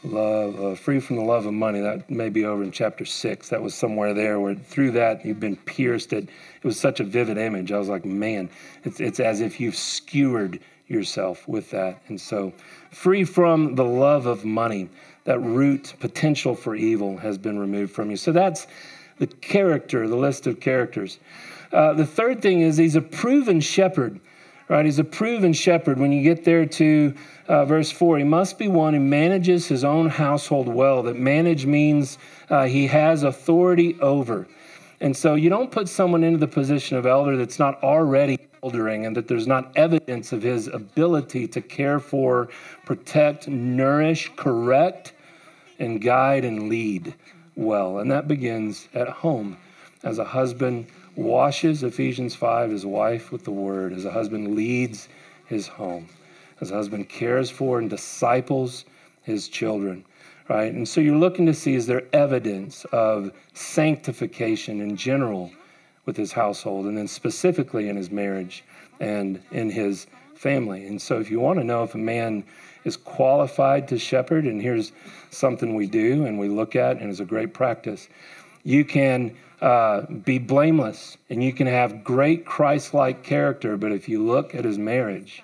love, 0.03 0.59
uh, 0.59 0.75
free 0.75 0.99
from 0.99 1.17
the 1.17 1.23
love 1.23 1.45
of 1.45 1.53
money. 1.53 1.79
That 1.79 2.09
may 2.09 2.29
be 2.29 2.45
over 2.45 2.63
in 2.63 2.71
chapter 2.71 3.05
six. 3.05 3.49
That 3.49 3.61
was 3.61 3.75
somewhere 3.75 4.13
there 4.13 4.39
where 4.39 4.55
through 4.55 4.91
that 4.91 5.25
you've 5.25 5.39
been 5.39 5.55
pierced. 5.55 6.13
It, 6.13 6.25
it 6.25 6.65
was 6.65 6.79
such 6.79 6.99
a 6.99 7.03
vivid 7.03 7.37
image. 7.37 7.71
I 7.71 7.77
was 7.77 7.89
like, 7.89 8.05
man, 8.05 8.49
it's, 8.83 8.99
it's 8.99 9.19
as 9.19 9.41
if 9.41 9.59
you've 9.59 9.75
skewered 9.75 10.59
yourself 10.87 11.47
with 11.47 11.69
that. 11.71 12.01
And 12.07 12.19
so, 12.19 12.51
free 12.91 13.23
from 13.23 13.75
the 13.75 13.85
love 13.85 14.25
of 14.25 14.43
money, 14.43 14.89
that 15.23 15.39
root 15.39 15.93
potential 15.99 16.55
for 16.55 16.75
evil 16.75 17.17
has 17.17 17.37
been 17.37 17.59
removed 17.59 17.93
from 17.93 18.09
you. 18.09 18.17
So 18.17 18.31
that's 18.31 18.67
the 19.19 19.27
character, 19.27 20.07
the 20.07 20.15
list 20.15 20.47
of 20.47 20.59
characters. 20.59 21.19
Uh, 21.71 21.93
the 21.93 22.05
third 22.05 22.41
thing 22.41 22.61
is 22.61 22.77
he's 22.77 22.95
a 22.95 23.01
proven 23.01 23.61
shepherd 23.61 24.19
right? 24.71 24.85
He's 24.85 24.99
a 24.99 25.03
proven 25.03 25.51
shepherd. 25.51 25.99
When 25.99 26.13
you 26.13 26.23
get 26.23 26.45
there 26.45 26.65
to 26.65 27.13
uh, 27.49 27.65
verse 27.65 27.91
4, 27.91 28.19
he 28.19 28.23
must 28.23 28.57
be 28.57 28.69
one 28.69 28.93
who 28.93 29.01
manages 29.01 29.67
his 29.67 29.83
own 29.83 30.07
household 30.07 30.69
well. 30.69 31.03
That 31.03 31.17
manage 31.17 31.65
means 31.65 32.17
uh, 32.49 32.67
he 32.67 32.87
has 32.87 33.23
authority 33.23 33.99
over. 33.99 34.47
And 35.01 35.15
so 35.15 35.35
you 35.35 35.49
don't 35.49 35.69
put 35.69 35.89
someone 35.89 36.23
into 36.23 36.37
the 36.37 36.47
position 36.47 36.95
of 36.95 37.05
elder 37.05 37.35
that's 37.35 37.59
not 37.59 37.83
already 37.83 38.39
eldering 38.63 39.05
and 39.05 39.13
that 39.17 39.27
there's 39.27 39.45
not 39.45 39.75
evidence 39.75 40.31
of 40.31 40.41
his 40.41 40.67
ability 40.67 41.49
to 41.49 41.59
care 41.59 41.99
for, 41.99 42.47
protect, 42.85 43.49
nourish, 43.49 44.31
correct, 44.37 45.11
and 45.79 46.01
guide 46.01 46.45
and 46.45 46.69
lead 46.69 47.13
well. 47.57 47.99
And 47.99 48.09
that 48.09 48.29
begins 48.29 48.87
at 48.93 49.09
home 49.09 49.57
as 50.03 50.17
a 50.17 50.23
husband 50.23 50.87
washes, 51.15 51.83
Ephesians 51.83 52.35
5, 52.35 52.71
his 52.71 52.85
wife 52.85 53.31
with 53.31 53.43
the 53.43 53.51
word, 53.51 53.93
as 53.93 54.05
a 54.05 54.11
husband 54.11 54.55
leads 54.55 55.09
his 55.45 55.67
home, 55.67 56.07
as 56.59 56.71
a 56.71 56.75
husband 56.75 57.09
cares 57.09 57.49
for 57.49 57.79
and 57.79 57.89
disciples 57.89 58.85
his 59.23 59.47
children, 59.47 60.05
right? 60.49 60.73
And 60.73 60.87
so 60.87 61.01
you're 61.01 61.17
looking 61.17 61.45
to 61.45 61.53
see 61.53 61.75
is 61.75 61.85
there 61.87 62.03
evidence 62.13 62.85
of 62.85 63.31
sanctification 63.53 64.79
in 64.81 64.95
general 64.95 65.51
with 66.05 66.17
his 66.17 66.31
household, 66.31 66.85
and 66.85 66.97
then 66.97 67.07
specifically 67.07 67.89
in 67.89 67.95
his 67.95 68.09
marriage 68.09 68.63
and 68.99 69.41
in 69.51 69.69
his 69.69 70.07
family. 70.35 70.87
And 70.87 70.99
so 70.99 71.19
if 71.19 71.29
you 71.29 71.39
want 71.39 71.59
to 71.59 71.63
know 71.63 71.83
if 71.83 71.93
a 71.93 71.99
man 71.99 72.43
is 72.83 72.97
qualified 72.97 73.87
to 73.89 73.99
shepherd, 73.99 74.45
and 74.45 74.59
here's 74.59 74.91
something 75.29 75.75
we 75.75 75.85
do 75.85 76.25
and 76.25 76.39
we 76.39 76.47
look 76.47 76.75
at, 76.75 76.99
and 76.99 77.11
is 77.11 77.19
a 77.19 77.25
great 77.25 77.53
practice. 77.53 78.09
You 78.63 78.85
can 78.85 79.35
uh, 79.61 80.01
be 80.01 80.39
blameless 80.39 81.17
and 81.29 81.43
you 81.43 81.53
can 81.53 81.67
have 81.67 82.03
great 82.03 82.45
Christ 82.45 82.93
like 82.93 83.23
character, 83.23 83.77
but 83.77 83.91
if 83.91 84.09
you 84.09 84.25
look 84.25 84.55
at 84.55 84.65
his 84.65 84.77
marriage, 84.77 85.43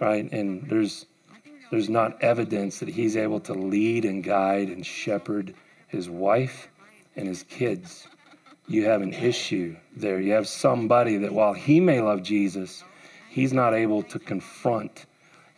right, 0.00 0.30
and 0.30 0.68
there's 0.68 1.06
there's 1.70 1.88
not 1.88 2.22
evidence 2.22 2.78
that 2.78 2.88
he's 2.88 3.16
able 3.16 3.40
to 3.40 3.54
lead 3.54 4.04
and 4.04 4.22
guide 4.22 4.68
and 4.68 4.86
shepherd 4.86 5.54
his 5.88 6.08
wife 6.08 6.68
and 7.16 7.26
his 7.26 7.42
kids. 7.44 8.06
You 8.68 8.84
have 8.84 9.02
an 9.02 9.12
issue 9.12 9.76
there. 9.96 10.20
You 10.20 10.32
have 10.32 10.46
somebody 10.46 11.16
that 11.18 11.32
while 11.32 11.52
he 11.52 11.80
may 11.80 12.00
love 12.00 12.22
Jesus, 12.22 12.84
he's 13.28 13.52
not 13.52 13.74
able 13.74 14.02
to 14.04 14.18
confront 14.18 15.06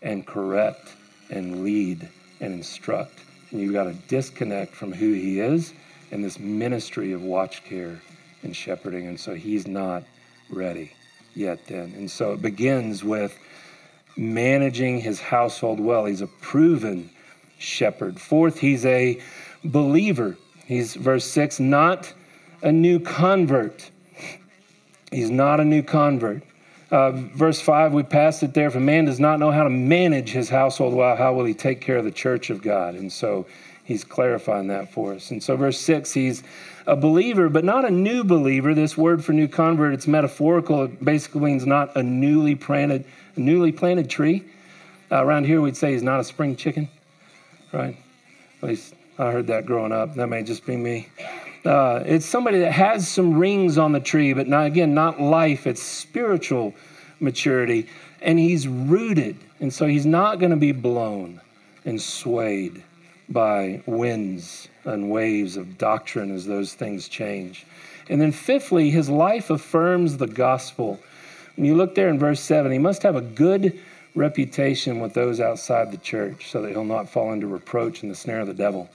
and 0.01 0.27
correct 0.27 0.95
and 1.29 1.63
lead 1.63 2.09
and 2.41 2.55
instruct. 2.55 3.21
And 3.51 3.61
you've 3.61 3.75
got 3.75 3.87
a 3.87 3.95
disconnect 4.09 4.75
from 4.75 4.93
who 4.93 5.13
he 5.13 5.41
is 5.41 5.75
and 6.11 6.25
this 6.25 6.39
ministry 6.39 7.13
of 7.13 7.23
watch 7.23 7.65
care 7.65 8.01
and 8.43 8.55
shepherding. 8.55 9.07
And 9.07 9.19
so 9.19 9.35
he's 9.35 9.67
not 9.67 10.05
ready 10.51 10.93
yet 11.35 11.67
then. 11.67 11.93
And 11.97 12.11
so 12.11 12.33
it 12.33 12.43
begins 12.43 13.05
with 13.05 13.39
managing 14.17 15.01
his 15.01 15.21
household 15.21 15.79
well. 15.79 16.05
He's 16.07 16.23
a 16.23 16.27
proven 16.27 17.11
shepherd. 17.59 18.21
Fourth, 18.21 18.59
he's 18.59 18.85
a 18.87 19.21
believer. 19.65 20.37
He's 20.67 20.95
verse 20.95 21.25
6, 21.27 21.61
not 21.61 22.13
a 22.63 22.73
new 22.73 22.99
convert. 22.99 23.91
He's 25.13 25.31
not 25.31 25.61
a 25.61 25.65
new 25.65 25.83
convert. 25.83 26.43
Uh, 26.91 27.11
verse 27.11 27.61
5, 27.61 27.93
we 27.93 28.03
passed 28.05 28.43
it 28.43 28.55
there. 28.55 28.69
If 28.69 28.77
a 28.77 28.81
man 28.81 29.07
does 29.07 29.19
not 29.19 29.39
know 29.39 29.51
how 29.51 29.65
to 29.65 29.71
manage 29.71 30.31
his 30.31 30.49
household 30.49 30.95
well, 30.95 31.17
how 31.17 31.35
will 31.35 31.45
he 31.45 31.55
take 31.55 31.81
care 31.81 31.97
of 31.97 32.05
the 32.05 32.13
church 32.13 32.49
of 32.51 32.63
God? 32.63 32.95
And 32.95 33.13
so 33.13 33.47
he's 33.87 34.05
clarifying 34.05 34.67
that 34.67 34.93
for 34.93 35.15
us. 35.15 35.31
And 35.31 35.43
so, 35.43 35.57
verse 35.57 35.79
6, 35.81 36.13
he's 36.13 36.43
a 36.87 36.97
believer, 36.97 37.49
but 37.49 37.65
not 37.65 37.85
a 37.85 37.91
new 37.91 38.25
believer. 38.25 38.75
This 38.75 38.97
word 38.97 39.25
for 39.25 39.33
new 39.33 39.49
convert, 39.49 39.95
it's 39.95 40.07
metaphorical. 40.07 40.85
It 40.85 41.03
basically 41.03 41.41
means 41.41 41.65
not 41.65 41.97
a 41.97 42.03
newly 42.03 42.57
planted, 42.57 43.05
a 43.37 43.41
newly 43.41 43.73
planted 43.73 44.11
tree. 44.11 44.45
Uh, 45.11 45.25
around 45.25 45.45
here, 45.45 45.61
we'd 45.61 45.77
say 45.77 45.93
he's 45.93 46.03
not 46.03 46.19
a 46.19 46.25
spring 46.25 46.57
chicken, 46.57 46.89
right? 47.73 47.97
At 48.61 48.69
least 48.69 48.95
I 49.19 49.31
heard 49.31 49.47
that 49.47 49.67
growing 49.67 49.93
up. 49.93 50.17
That 50.17 50.27
may 50.27 50.43
just 50.43 50.67
be 50.67 50.77
me. 50.77 51.09
Uh, 51.65 52.03
it's 52.05 52.27
somebody 52.27 52.59
that 52.61 52.73
has 52.73 53.09
some 53.09 53.39
rings 53.39 53.79
on 53.79 53.93
the 53.93 54.01
tree, 54.01 54.33
but 54.33 54.49
not, 54.49 54.67
again, 54.67 54.95
not 54.95 55.21
life. 55.21 55.67
It's 55.67 55.83
spiritual 55.83 56.75
maturity. 57.21 57.89
And 58.21 58.39
he's 58.39 58.67
rooted. 58.67 59.37
And 59.61 59.73
so 59.73 59.87
he's 59.87 60.07
not 60.07 60.41
going 60.41 60.51
to 60.51 60.57
be 60.57 60.73
blown 60.73 61.41
and 61.85 62.03
swayed 62.03 62.83
by 63.29 63.83
winds 63.87 64.69
and 64.85 65.11
waves 65.11 65.57
of 65.57 65.79
doctrine 65.79 66.35
as 66.35 66.47
those 66.47 66.75
things 66.75 67.09
change. 67.09 67.67
And 68.09 68.21
then, 68.21 68.33
fifthly, 68.33 68.91
his 68.91 69.09
life 69.09 69.51
affirms 69.51 70.17
the 70.17 70.29
gospel. 70.29 71.01
When 71.57 71.67
you 71.67 71.75
look 71.75 71.95
there 71.95 72.09
in 72.09 72.19
verse 72.19 72.41
7, 72.41 72.71
he 72.71 72.79
must 72.79 73.03
have 73.03 73.17
a 73.17 73.21
good 73.21 73.79
reputation 74.15 75.01
with 75.01 75.15
those 75.15 75.41
outside 75.41 75.91
the 75.91 75.99
church 75.99 76.51
so 76.51 76.63
that 76.63 76.71
he'll 76.71 76.85
not 76.85 77.09
fall 77.09 77.33
into 77.33 77.47
reproach 77.47 78.03
and 78.03 78.11
the 78.11 78.17
snare 78.17 78.41
of 78.41 78.47
the 78.47 78.55
devil. 78.55 78.89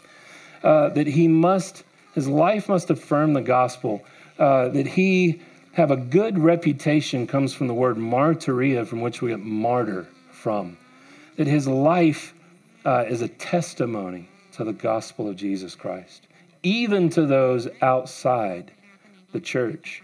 Uh, 0.64 0.90
that 0.90 1.08
he 1.08 1.28
must 1.28 1.84
his 2.14 2.28
life 2.28 2.68
must 2.68 2.90
affirm 2.90 3.34
the 3.34 3.42
gospel. 3.42 4.04
Uh, 4.38 4.68
that 4.70 4.88
he 4.88 5.42
have 5.74 5.92
a 5.92 5.98
good 5.98 6.38
reputation 6.38 7.26
comes 7.26 7.54
from 7.54 7.68
the 7.68 7.74
word 7.74 7.96
martyria, 7.96 8.86
from 8.86 9.02
which 9.02 9.22
we 9.22 9.30
get 9.30 9.40
martyr 9.40 10.08
from. 10.32 10.78
That 11.38 11.48
his 11.48 11.68
life 11.68 12.34
uh, 12.86 13.06
is 13.08 13.22
a 13.22 13.28
testimony 13.28 14.30
to 14.54 14.64
the 14.64 14.74
gospel 14.74 15.28
of 15.28 15.36
Jesus 15.36 15.76
Christ, 15.76 16.28
even 16.64 17.10
to 17.10 17.26
those 17.26 17.68
outside 17.82 18.72
the 19.32 19.40
church, 19.40 20.04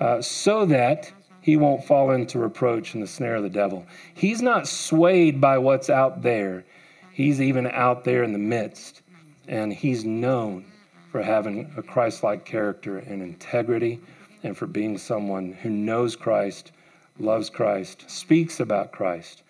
uh, 0.00 0.20
so 0.20 0.66
that 0.66 1.12
he 1.40 1.56
won't 1.56 1.84
fall 1.84 2.10
into 2.10 2.38
reproach 2.38 2.94
and 2.94 3.02
the 3.02 3.06
snare 3.06 3.36
of 3.36 3.42
the 3.42 3.48
devil. 3.48 3.86
He's 4.14 4.42
not 4.42 4.68
swayed 4.68 5.40
by 5.40 5.58
what's 5.58 5.88
out 5.88 6.22
there, 6.22 6.64
he's 7.12 7.40
even 7.40 7.66
out 7.66 8.04
there 8.04 8.22
in 8.22 8.32
the 8.32 8.38
midst, 8.38 9.02
and 9.46 9.72
he's 9.72 10.04
known 10.04 10.64
for 11.10 11.22
having 11.22 11.72
a 11.76 11.82
Christ 11.82 12.22
like 12.22 12.44
character 12.44 12.98
and 12.98 13.22
integrity, 13.22 14.00
and 14.42 14.56
for 14.56 14.66
being 14.66 14.98
someone 14.98 15.52
who 15.52 15.70
knows 15.70 16.16
Christ, 16.16 16.72
loves 17.18 17.48
Christ, 17.48 18.08
speaks 18.10 18.60
about 18.60 18.92
Christ, 18.92 19.42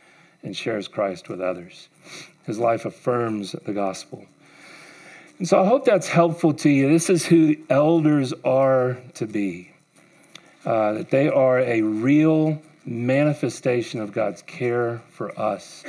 and 0.43 0.57
shares 0.57 0.87
Christ 0.87 1.29
with 1.29 1.41
others. 1.41 1.89
His 2.49 2.59
life 2.59 2.87
affirms 2.87 3.53
the 3.53 3.75
gospel. 3.75 4.25
And 5.39 5.47
so 5.47 5.63
I 5.63 5.67
hope 5.67 5.85
that's 5.85 6.09
helpful 6.09 6.55
to 6.55 6.71
you. 6.71 6.89
This 6.89 7.11
is 7.11 7.27
who 7.27 7.57
elders 7.69 8.33
are 8.43 8.97
to 9.15 9.27
be 9.27 9.71
uh, 10.65 10.95
that 10.95 11.11
they 11.11 11.29
are 11.29 11.61
a 11.61 11.83
real 11.83 12.61
manifestation 12.87 14.01
of 14.01 14.13
God's 14.13 14.41
care 14.43 15.03
for 15.11 15.39
us. 15.39 15.85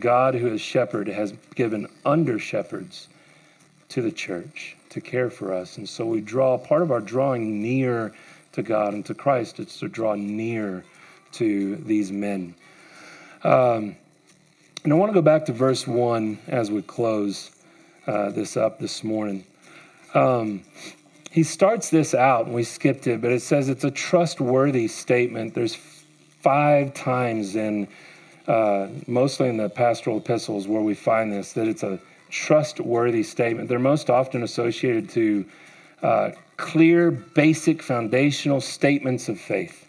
God, 0.00 0.34
who 0.34 0.48
is 0.48 0.60
shepherd, 0.60 1.06
has 1.06 1.32
given 1.54 1.86
under 2.04 2.40
shepherds 2.40 3.08
to 3.90 4.02
the 4.02 4.10
church 4.10 4.76
to 4.88 5.00
care 5.00 5.30
for 5.30 5.54
us. 5.54 5.78
And 5.78 5.88
so 5.88 6.04
we 6.04 6.20
draw, 6.20 6.58
part 6.58 6.82
of 6.82 6.90
our 6.90 7.00
drawing 7.00 7.62
near 7.62 8.12
to 8.52 8.62
God 8.62 8.94
and 8.94 9.06
to 9.06 9.14
Christ, 9.14 9.60
it's 9.60 9.78
to 9.78 9.88
draw 9.88 10.16
near 10.16 10.84
to 11.32 11.76
these 11.76 12.10
men. 12.10 12.56
Um, 13.44 13.94
and 14.82 14.92
I 14.92 14.96
want 14.96 15.10
to 15.10 15.14
go 15.14 15.22
back 15.22 15.44
to 15.46 15.52
verse 15.52 15.86
1 15.86 16.38
as 16.48 16.70
we 16.70 16.80
close 16.82 17.50
uh, 18.06 18.30
this 18.30 18.56
up 18.56 18.78
this 18.78 19.04
morning. 19.04 19.44
Um, 20.14 20.62
he 21.30 21.42
starts 21.42 21.90
this 21.90 22.14
out, 22.14 22.46
and 22.46 22.54
we 22.54 22.64
skipped 22.64 23.06
it, 23.06 23.20
but 23.20 23.30
it 23.30 23.42
says 23.42 23.68
it's 23.68 23.84
a 23.84 23.90
trustworthy 23.90 24.88
statement. 24.88 25.54
There's 25.54 25.76
five 26.40 26.94
times 26.94 27.56
in, 27.56 27.88
uh, 28.48 28.88
mostly 29.06 29.48
in 29.48 29.58
the 29.58 29.68
pastoral 29.68 30.16
epistles, 30.16 30.66
where 30.66 30.80
we 30.80 30.94
find 30.94 31.30
this, 31.30 31.52
that 31.52 31.68
it's 31.68 31.82
a 31.82 32.00
trustworthy 32.30 33.22
statement. 33.22 33.68
They're 33.68 33.78
most 33.78 34.08
often 34.08 34.42
associated 34.42 35.10
to 35.10 35.44
uh, 36.02 36.30
clear, 36.56 37.10
basic, 37.10 37.82
foundational 37.82 38.60
statements 38.60 39.28
of 39.28 39.38
faith. 39.38 39.86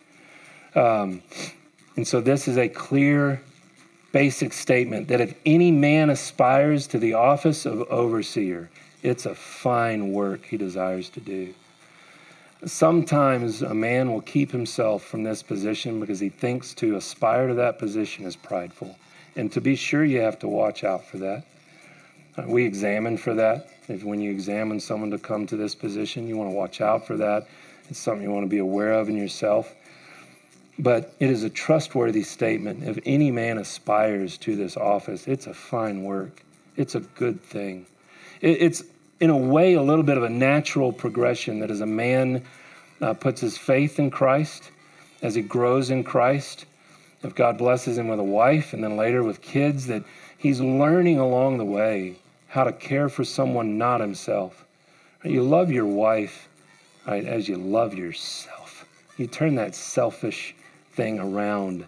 Um, 0.76 1.24
and 1.96 2.06
so 2.08 2.20
this 2.20 2.48
is 2.48 2.58
a 2.58 2.68
clear, 2.68 3.42
basic 4.12 4.54
statement 4.54 5.08
that 5.08 5.22
if 5.22 5.34
any 5.46 5.72
man 5.72 6.10
aspires 6.10 6.88
to 6.88 7.00
the 7.00 7.14
office 7.14 7.66
of 7.66 7.82
overseer, 7.84 8.70
it's 9.04 9.26
a 9.26 9.36
fine 9.36 10.12
work 10.12 10.46
he 10.46 10.58
desires 10.58 11.10
to 11.10 11.20
do. 11.20 11.54
Sometimes 12.66 13.64
a 13.64 13.74
man 13.74 14.12
will 14.12 14.22
keep 14.22 14.52
himself 14.52 15.04
from 15.04 15.24
this 15.24 15.42
position 15.42 16.00
because 16.00 16.20
he 16.20 16.30
thinks 16.30 16.76
to 16.76 16.96
aspire 16.96 17.48
to 17.48 17.56
that 17.56 17.80
position 17.80 18.26
is 18.26 18.36
prideful. 18.36 18.96
And 19.36 19.52
to 19.54 19.62
be 19.62 19.76
sure, 19.76 20.06
you 20.06 20.22
have 20.22 20.38
to 20.40 20.48
watch 20.48 20.84
out 20.84 21.06
for 21.06 21.18
that. 21.18 21.44
Uh, 22.38 22.44
we 22.48 22.64
examine 22.64 23.18
for 23.18 23.34
that. 23.34 23.68
If 23.88 24.04
when 24.04 24.22
you 24.22 24.30
examine 24.30 24.80
someone 24.80 25.10
to 25.12 25.18
come 25.18 25.48
to 25.48 25.58
this 25.58 25.74
position, 25.74 26.28
you 26.28 26.38
want 26.38 26.52
to 26.52 26.56
watch 26.56 26.82
out 26.82 27.08
for 27.08 27.18
that. 27.18 27.48
It's 27.90 28.00
something 28.00 28.24
you 28.24 28.32
want 28.32 28.46
to 28.46 28.50
be 28.50 28.60
aware 28.60 28.94
of 28.94 29.10
in 29.10 29.18
yourself. 29.18 29.74
But 30.82 31.14
it 31.20 31.30
is 31.30 31.44
a 31.44 31.50
trustworthy 31.50 32.24
statement. 32.24 32.84
If 32.84 32.98
any 33.06 33.30
man 33.30 33.60
aspires 33.60 34.36
to 34.40 34.56
this 34.56 34.76
office, 34.76 35.28
it's 35.28 35.46
a 35.46 35.54
fine 35.54 36.02
work. 36.02 36.44
It's 36.76 36.96
a 36.96 37.02
good 37.02 37.40
thing. 37.44 37.86
It's, 38.42 38.84
in 39.20 39.30
a 39.30 39.38
way, 39.38 39.76
a 39.76 39.82
little 39.84 40.04
bit 40.04 40.18
of 40.18 40.24
a 40.24 40.30
natural 40.30 40.92
progression 40.92 41.60
that 41.60 41.70
as 41.70 41.82
a 41.82 41.86
man 41.86 42.44
uh, 43.00 43.14
puts 43.14 43.42
his 43.42 43.60
faith 43.60 44.00
in 44.00 44.10
Christ, 44.10 44.72
as 45.22 45.36
he 45.36 45.44
grows 45.44 45.92
in 45.92 46.04
Christ, 46.04 46.66
if 47.22 47.36
God 47.36 47.60
blesses 47.60 48.00
him 48.00 48.08
with 48.08 48.20
a 48.20 48.24
wife 48.24 48.74
and 48.74 48.84
then 48.84 48.98
later 48.98 49.24
with 49.24 49.40
kids, 49.40 49.86
that 49.86 50.04
he's 50.40 50.60
learning 50.60 51.20
along 51.20 51.60
the 51.60 51.66
way 51.66 52.16
how 52.48 52.64
to 52.64 52.74
care 52.74 53.08
for 53.08 53.24
someone 53.24 53.78
not 53.78 54.02
himself. 54.02 54.66
You 55.24 55.44
love 55.44 55.70
your 55.70 55.86
wife 55.86 56.50
right, 57.06 57.24
as 57.24 57.48
you 57.48 57.58
love 57.58 57.94
yourself. 57.94 58.86
You 59.18 59.28
turn 59.28 59.54
that 59.56 59.76
selfish 59.76 60.56
thing 60.94 61.20
around 61.20 61.86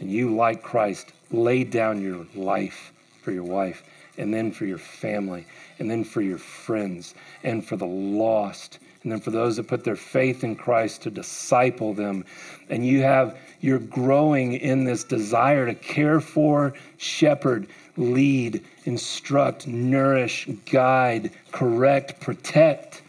and 0.00 0.10
you, 0.10 0.34
like 0.34 0.62
Christ, 0.62 1.12
lay 1.30 1.64
down 1.64 2.02
your 2.02 2.26
life 2.34 2.92
for 3.22 3.32
your 3.32 3.44
wife 3.44 3.82
and 4.18 4.32
then 4.32 4.52
for 4.52 4.66
your 4.66 4.78
family 4.78 5.46
and 5.78 5.90
then 5.90 6.04
for 6.04 6.20
your 6.20 6.38
friends 6.38 7.14
and 7.42 7.64
for 7.64 7.76
the 7.76 7.86
lost 7.86 8.78
and 9.02 9.12
then 9.12 9.20
for 9.20 9.30
those 9.30 9.56
that 9.56 9.68
put 9.68 9.84
their 9.84 9.96
faith 9.96 10.44
in 10.44 10.56
Christ 10.56 11.02
to 11.02 11.10
disciple 11.10 11.92
them. 11.92 12.24
And 12.70 12.86
you 12.86 13.02
have, 13.02 13.38
you're 13.60 13.78
growing 13.78 14.54
in 14.54 14.84
this 14.84 15.04
desire 15.04 15.66
to 15.66 15.74
care 15.74 16.20
for, 16.20 16.72
shepherd, 16.96 17.66
lead, 17.96 18.64
instruct, 18.84 19.66
nourish, 19.66 20.48
guide, 20.70 21.32
correct, 21.52 22.20
protect 22.20 23.02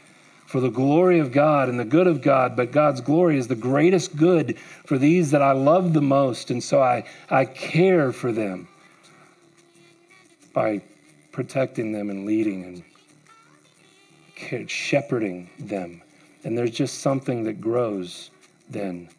for 0.56 0.62
the 0.62 0.70
glory 0.70 1.20
of 1.20 1.34
God 1.34 1.68
and 1.68 1.78
the 1.78 1.84
good 1.84 2.08
of 2.08 2.22
God, 2.22 2.56
but 2.56 2.72
God's 2.72 3.02
glory 3.02 3.38
is 3.38 3.50
the 3.50 3.56
greatest 3.56 4.16
good 4.16 4.58
for 4.86 4.98
these 4.98 5.32
that 5.32 5.42
I 5.42 5.52
love 5.52 5.92
the 5.92 6.02
most. 6.02 6.50
And 6.50 6.64
so 6.64 6.82
I, 6.82 7.04
I 7.30 7.44
care 7.44 8.14
for 8.14 8.32
them 8.32 8.70
by 10.54 10.82
protecting 11.34 11.92
them 11.92 12.10
and 12.10 12.26
leading 12.26 12.84
and 14.50 14.72
shepherding 14.72 15.50
them. 15.60 16.02
And 16.46 16.58
there's 16.58 16.72
just 16.72 17.00
something 17.00 17.44
that 17.44 17.60
grows 17.60 18.30
then 18.70 19.10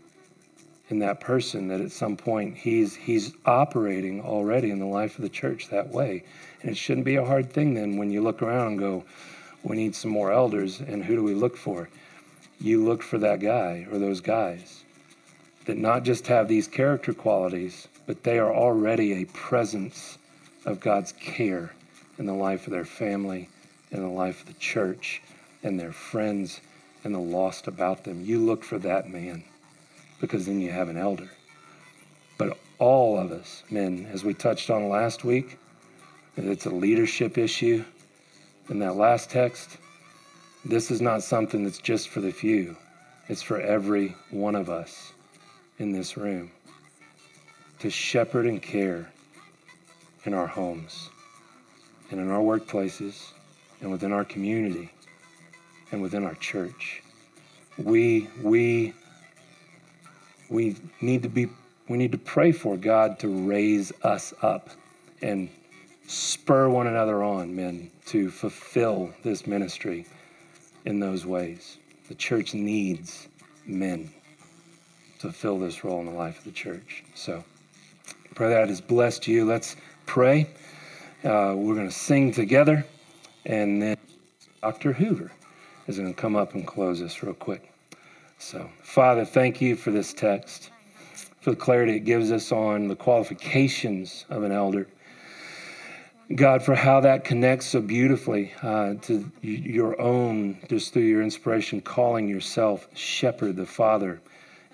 in 0.89 1.01
that 1.01 1.21
person 1.21 1.69
that 1.69 1.83
at 1.83 1.93
some 1.93 2.17
point 2.17 2.57
he's 2.57 2.95
he's 2.95 3.35
operating 3.45 4.23
already 4.23 4.71
in 4.71 4.79
the 4.79 4.87
life 4.87 5.19
of 5.19 5.23
the 5.23 5.29
church 5.29 5.69
that 5.69 5.91
way. 5.91 6.25
And 6.63 6.71
it 6.71 6.79
shouldn't 6.79 7.05
be 7.05 7.17
a 7.17 7.25
hard 7.27 7.53
thing 7.53 7.75
then 7.75 7.99
when 7.99 8.09
you 8.09 8.23
look 8.23 8.41
around 8.41 8.69
and 8.69 8.79
go, 8.79 9.05
we 9.67 9.77
need 9.77 9.95
some 9.95 10.13
more 10.13 10.33
elders 10.33 10.81
and 10.81 11.05
who 11.05 11.17
do 11.17 11.23
we 11.25 11.35
look 11.35 11.57
for? 11.57 11.89
You 12.61 12.85
look 12.85 13.03
for 13.03 13.19
that 13.19 13.41
guy 13.41 13.87
or 13.91 13.99
those 13.99 14.21
guys 14.21 14.85
that 15.65 15.77
not 15.77 16.05
just 16.05 16.29
have 16.29 16.47
these 16.47 16.69
character 16.69 17.13
qualities, 17.13 17.89
but 18.07 18.23
they 18.23 18.39
are 18.39 18.55
already 18.55 19.15
a 19.15 19.27
presence 19.27 20.19
of 20.65 20.79
God's 20.79 21.13
care 21.13 21.73
in 22.19 22.27
the 22.27 22.33
life 22.33 22.67
of 22.67 22.73
their 22.73 22.85
family, 22.85 23.49
in 23.91 24.01
the 24.01 24.09
life 24.09 24.43
of 24.43 24.47
the 24.47 24.61
church, 24.61 25.21
and 25.65 25.79
their 25.79 25.93
friends 25.93 26.61
and 27.03 27.13
the 27.13 27.19
lost 27.19 27.67
about 27.67 28.05
them. 28.05 28.25
You 28.25 28.39
look 28.39 28.63
for 28.63 28.79
that 28.79 29.11
man 29.11 29.43
because 30.21 30.47
then 30.47 30.61
you 30.61 30.71
have 30.71 30.89
an 30.89 30.97
elder. 30.97 31.29
But 32.39 32.57
all 32.79 33.19
of 33.19 33.33
us, 33.33 33.65
men, 33.69 34.09
as 34.13 34.23
we 34.23 34.33
touched 34.33 34.71
on 34.71 34.89
last 34.89 35.25
week, 35.25 35.59
it's 36.37 36.67
a 36.67 36.71
leadership 36.71 37.37
issue. 37.37 37.85
In 38.69 38.81
that 38.81 38.97
last 38.97 39.31
text, 39.31 39.79
this 40.65 40.91
is 40.91 41.01
not 41.01 41.23
something 41.23 41.65
that's 41.65 41.79
just 41.79 42.09
for 42.09 42.21
the 42.21 42.33
few, 42.33 42.77
it's 43.29 43.43
for 43.43 43.61
every 43.61 44.17
one 44.31 44.55
of 44.55 44.69
us 44.69 45.13
in 45.79 45.93
this 45.93 46.17
room 46.17 46.51
to 47.79 47.91
shepherd 47.91 48.47
and 48.47 48.63
care 48.63 49.11
in 50.25 50.35
our 50.35 50.47
homes 50.47 51.11
and 52.11 52.19
in 52.19 52.31
our 52.31 52.41
workplaces 52.41 53.33
and 53.81 53.91
within 53.91 54.13
our 54.13 54.25
community 54.25 54.91
and 55.93 56.03
within 56.03 56.25
our 56.25 56.35
church. 56.35 57.03
We, 57.79 58.29
we 58.43 58.95
we 60.49 60.77
need 61.01 61.23
to 61.23 61.29
be 61.29 61.49
we 61.89 61.99
need 61.99 62.13
to 62.13 62.19
pray 62.19 62.53
for 62.53 62.77
God 62.77 63.19
to 63.21 63.29
raise 63.29 63.93
us 64.03 64.35
up 64.43 64.71
and 65.23 65.49
spur 66.07 66.69
one 66.69 66.87
another 66.87 67.23
on, 67.23 67.55
men, 67.55 67.91
to 68.07 68.31
fulfill 68.31 69.13
this 69.23 69.47
ministry 69.47 70.07
in 70.85 71.01
those 71.01 71.27
ways. 71.27 71.79
The 72.09 72.15
church 72.15 72.55
needs 72.55 73.29
men 73.67 74.11
to 75.19 75.33
fill 75.33 75.59
this 75.59 75.85
role 75.85 76.01
in 76.01 76.07
the 76.07 76.13
life 76.13 76.39
of 76.39 76.45
the 76.45 76.53
church. 76.53 77.05
So, 77.15 77.45
pray 78.35 78.51
that 78.51 78.69
has 78.69 78.81
blessed 78.81 79.27
you. 79.27 79.45
Let's 79.45 79.77
pray. 80.05 80.49
Uh, 81.25 81.55
we're 81.57 81.75
going 81.75 81.89
to 81.89 81.95
sing 81.95 82.33
together, 82.33 82.85
and 83.45 83.83
then 83.83 83.97
Dr. 84.63 84.93
Hoover 84.93 85.33
is 85.87 85.99
going 85.99 86.13
to 86.13 86.21
come 86.21 86.37
up 86.37 86.55
and 86.55 86.67
close 86.67 87.03
us 87.03 87.23
real 87.23 87.35
quick. 87.35 87.73
So, 88.39 88.69
Father, 88.83 89.25
thank 89.25 89.61
you 89.61 89.77
for 89.77 89.91
this 89.91 90.13
text, 90.13 90.71
for 91.41 91.51
the 91.51 91.57
clarity 91.57 91.97
it 91.97 92.01
gives 92.01 92.31
us 92.31 92.53
on 92.53 92.87
the 92.87 92.97
qualifications 92.97 94.27
of 94.29 94.43
an 94.43 94.53
elder. 94.53 94.87
God, 96.35 96.65
for 96.65 96.75
how 96.75 96.99
that 97.01 97.23
connects 97.23 97.67
so 97.67 97.81
beautifully 97.81 98.53
uh, 98.61 98.95
to 99.03 99.31
your 99.43 100.01
own, 100.01 100.59
just 100.69 100.93
through 100.93 101.03
your 101.03 101.23
inspiration, 101.23 101.81
calling 101.81 102.27
yourself 102.27 102.89
shepherd. 102.95 103.55
The 103.55 103.65
Father 103.65 104.21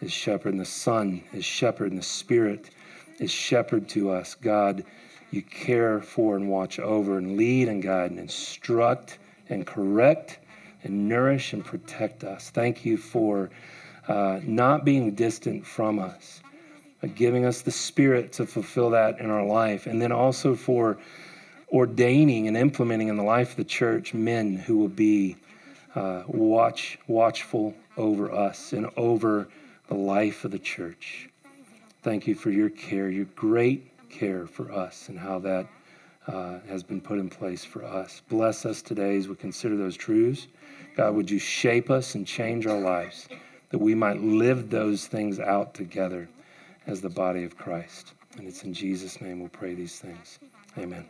is 0.00 0.10
shepherd, 0.10 0.52
and 0.52 0.60
the 0.60 0.64
Son 0.64 1.22
is 1.34 1.44
shepherd, 1.44 1.90
and 1.90 1.98
the 1.98 2.04
Spirit 2.04 2.70
is 3.18 3.30
shepherd 3.30 3.86
to 3.90 4.10
us. 4.10 4.34
God, 4.34 4.82
you 5.30 5.42
care 5.42 6.00
for 6.00 6.36
and 6.36 6.48
watch 6.48 6.78
over 6.78 7.18
and 7.18 7.36
lead 7.36 7.68
and 7.68 7.82
guide 7.82 8.12
and 8.12 8.20
instruct 8.20 9.18
and 9.50 9.66
correct 9.66 10.38
and 10.84 11.06
nourish 11.06 11.52
and 11.52 11.62
protect 11.62 12.24
us. 12.24 12.48
Thank 12.48 12.86
you 12.86 12.96
for 12.96 13.50
uh, 14.08 14.40
not 14.42 14.86
being 14.86 15.14
distant 15.14 15.66
from 15.66 15.98
us, 15.98 16.40
but 17.02 17.14
giving 17.14 17.44
us 17.44 17.60
the 17.60 17.70
Spirit 17.70 18.32
to 18.32 18.46
fulfill 18.46 18.88
that 18.90 19.20
in 19.20 19.28
our 19.28 19.44
life. 19.44 19.86
And 19.86 20.00
then 20.00 20.12
also 20.12 20.54
for 20.54 20.96
ordaining 21.72 22.48
and 22.48 22.56
implementing 22.56 23.08
in 23.08 23.16
the 23.16 23.22
life 23.22 23.50
of 23.50 23.56
the 23.56 23.64
church 23.64 24.12
men 24.14 24.56
who 24.56 24.76
will 24.76 24.88
be 24.88 25.36
uh, 25.94 26.22
watch, 26.26 26.98
watchful 27.06 27.74
over 27.96 28.30
us 28.32 28.72
and 28.72 28.88
over 28.96 29.48
the 29.88 29.94
life 29.94 30.44
of 30.44 30.50
the 30.50 30.58
church. 30.58 31.28
Thank 32.02 32.26
you 32.26 32.34
for 32.34 32.50
your 32.50 32.70
care, 32.70 33.08
your 33.10 33.26
great 33.36 33.88
care 34.10 34.46
for 34.46 34.72
us, 34.72 35.08
and 35.08 35.18
how 35.18 35.38
that 35.40 35.66
uh, 36.26 36.60
has 36.68 36.82
been 36.82 37.00
put 37.00 37.18
in 37.18 37.28
place 37.28 37.64
for 37.64 37.84
us. 37.84 38.22
Bless 38.28 38.64
us 38.66 38.82
today 38.82 39.16
as 39.16 39.28
we 39.28 39.34
consider 39.34 39.76
those 39.76 39.96
truths. 39.96 40.48
God, 40.96 41.14
would 41.14 41.30
you 41.30 41.38
shape 41.38 41.90
us 41.90 42.14
and 42.14 42.26
change 42.26 42.66
our 42.66 42.80
lives 42.80 43.28
that 43.70 43.78
we 43.78 43.94
might 43.94 44.20
live 44.20 44.70
those 44.70 45.06
things 45.06 45.40
out 45.40 45.74
together 45.74 46.28
as 46.86 47.00
the 47.00 47.08
body 47.08 47.42
of 47.44 47.56
Christ. 47.56 48.12
And 48.36 48.46
it's 48.46 48.62
in 48.64 48.72
Jesus' 48.72 49.20
name 49.20 49.40
we'll 49.40 49.48
pray 49.48 49.74
these 49.74 49.98
things. 49.98 50.38
Amen. 50.78 51.04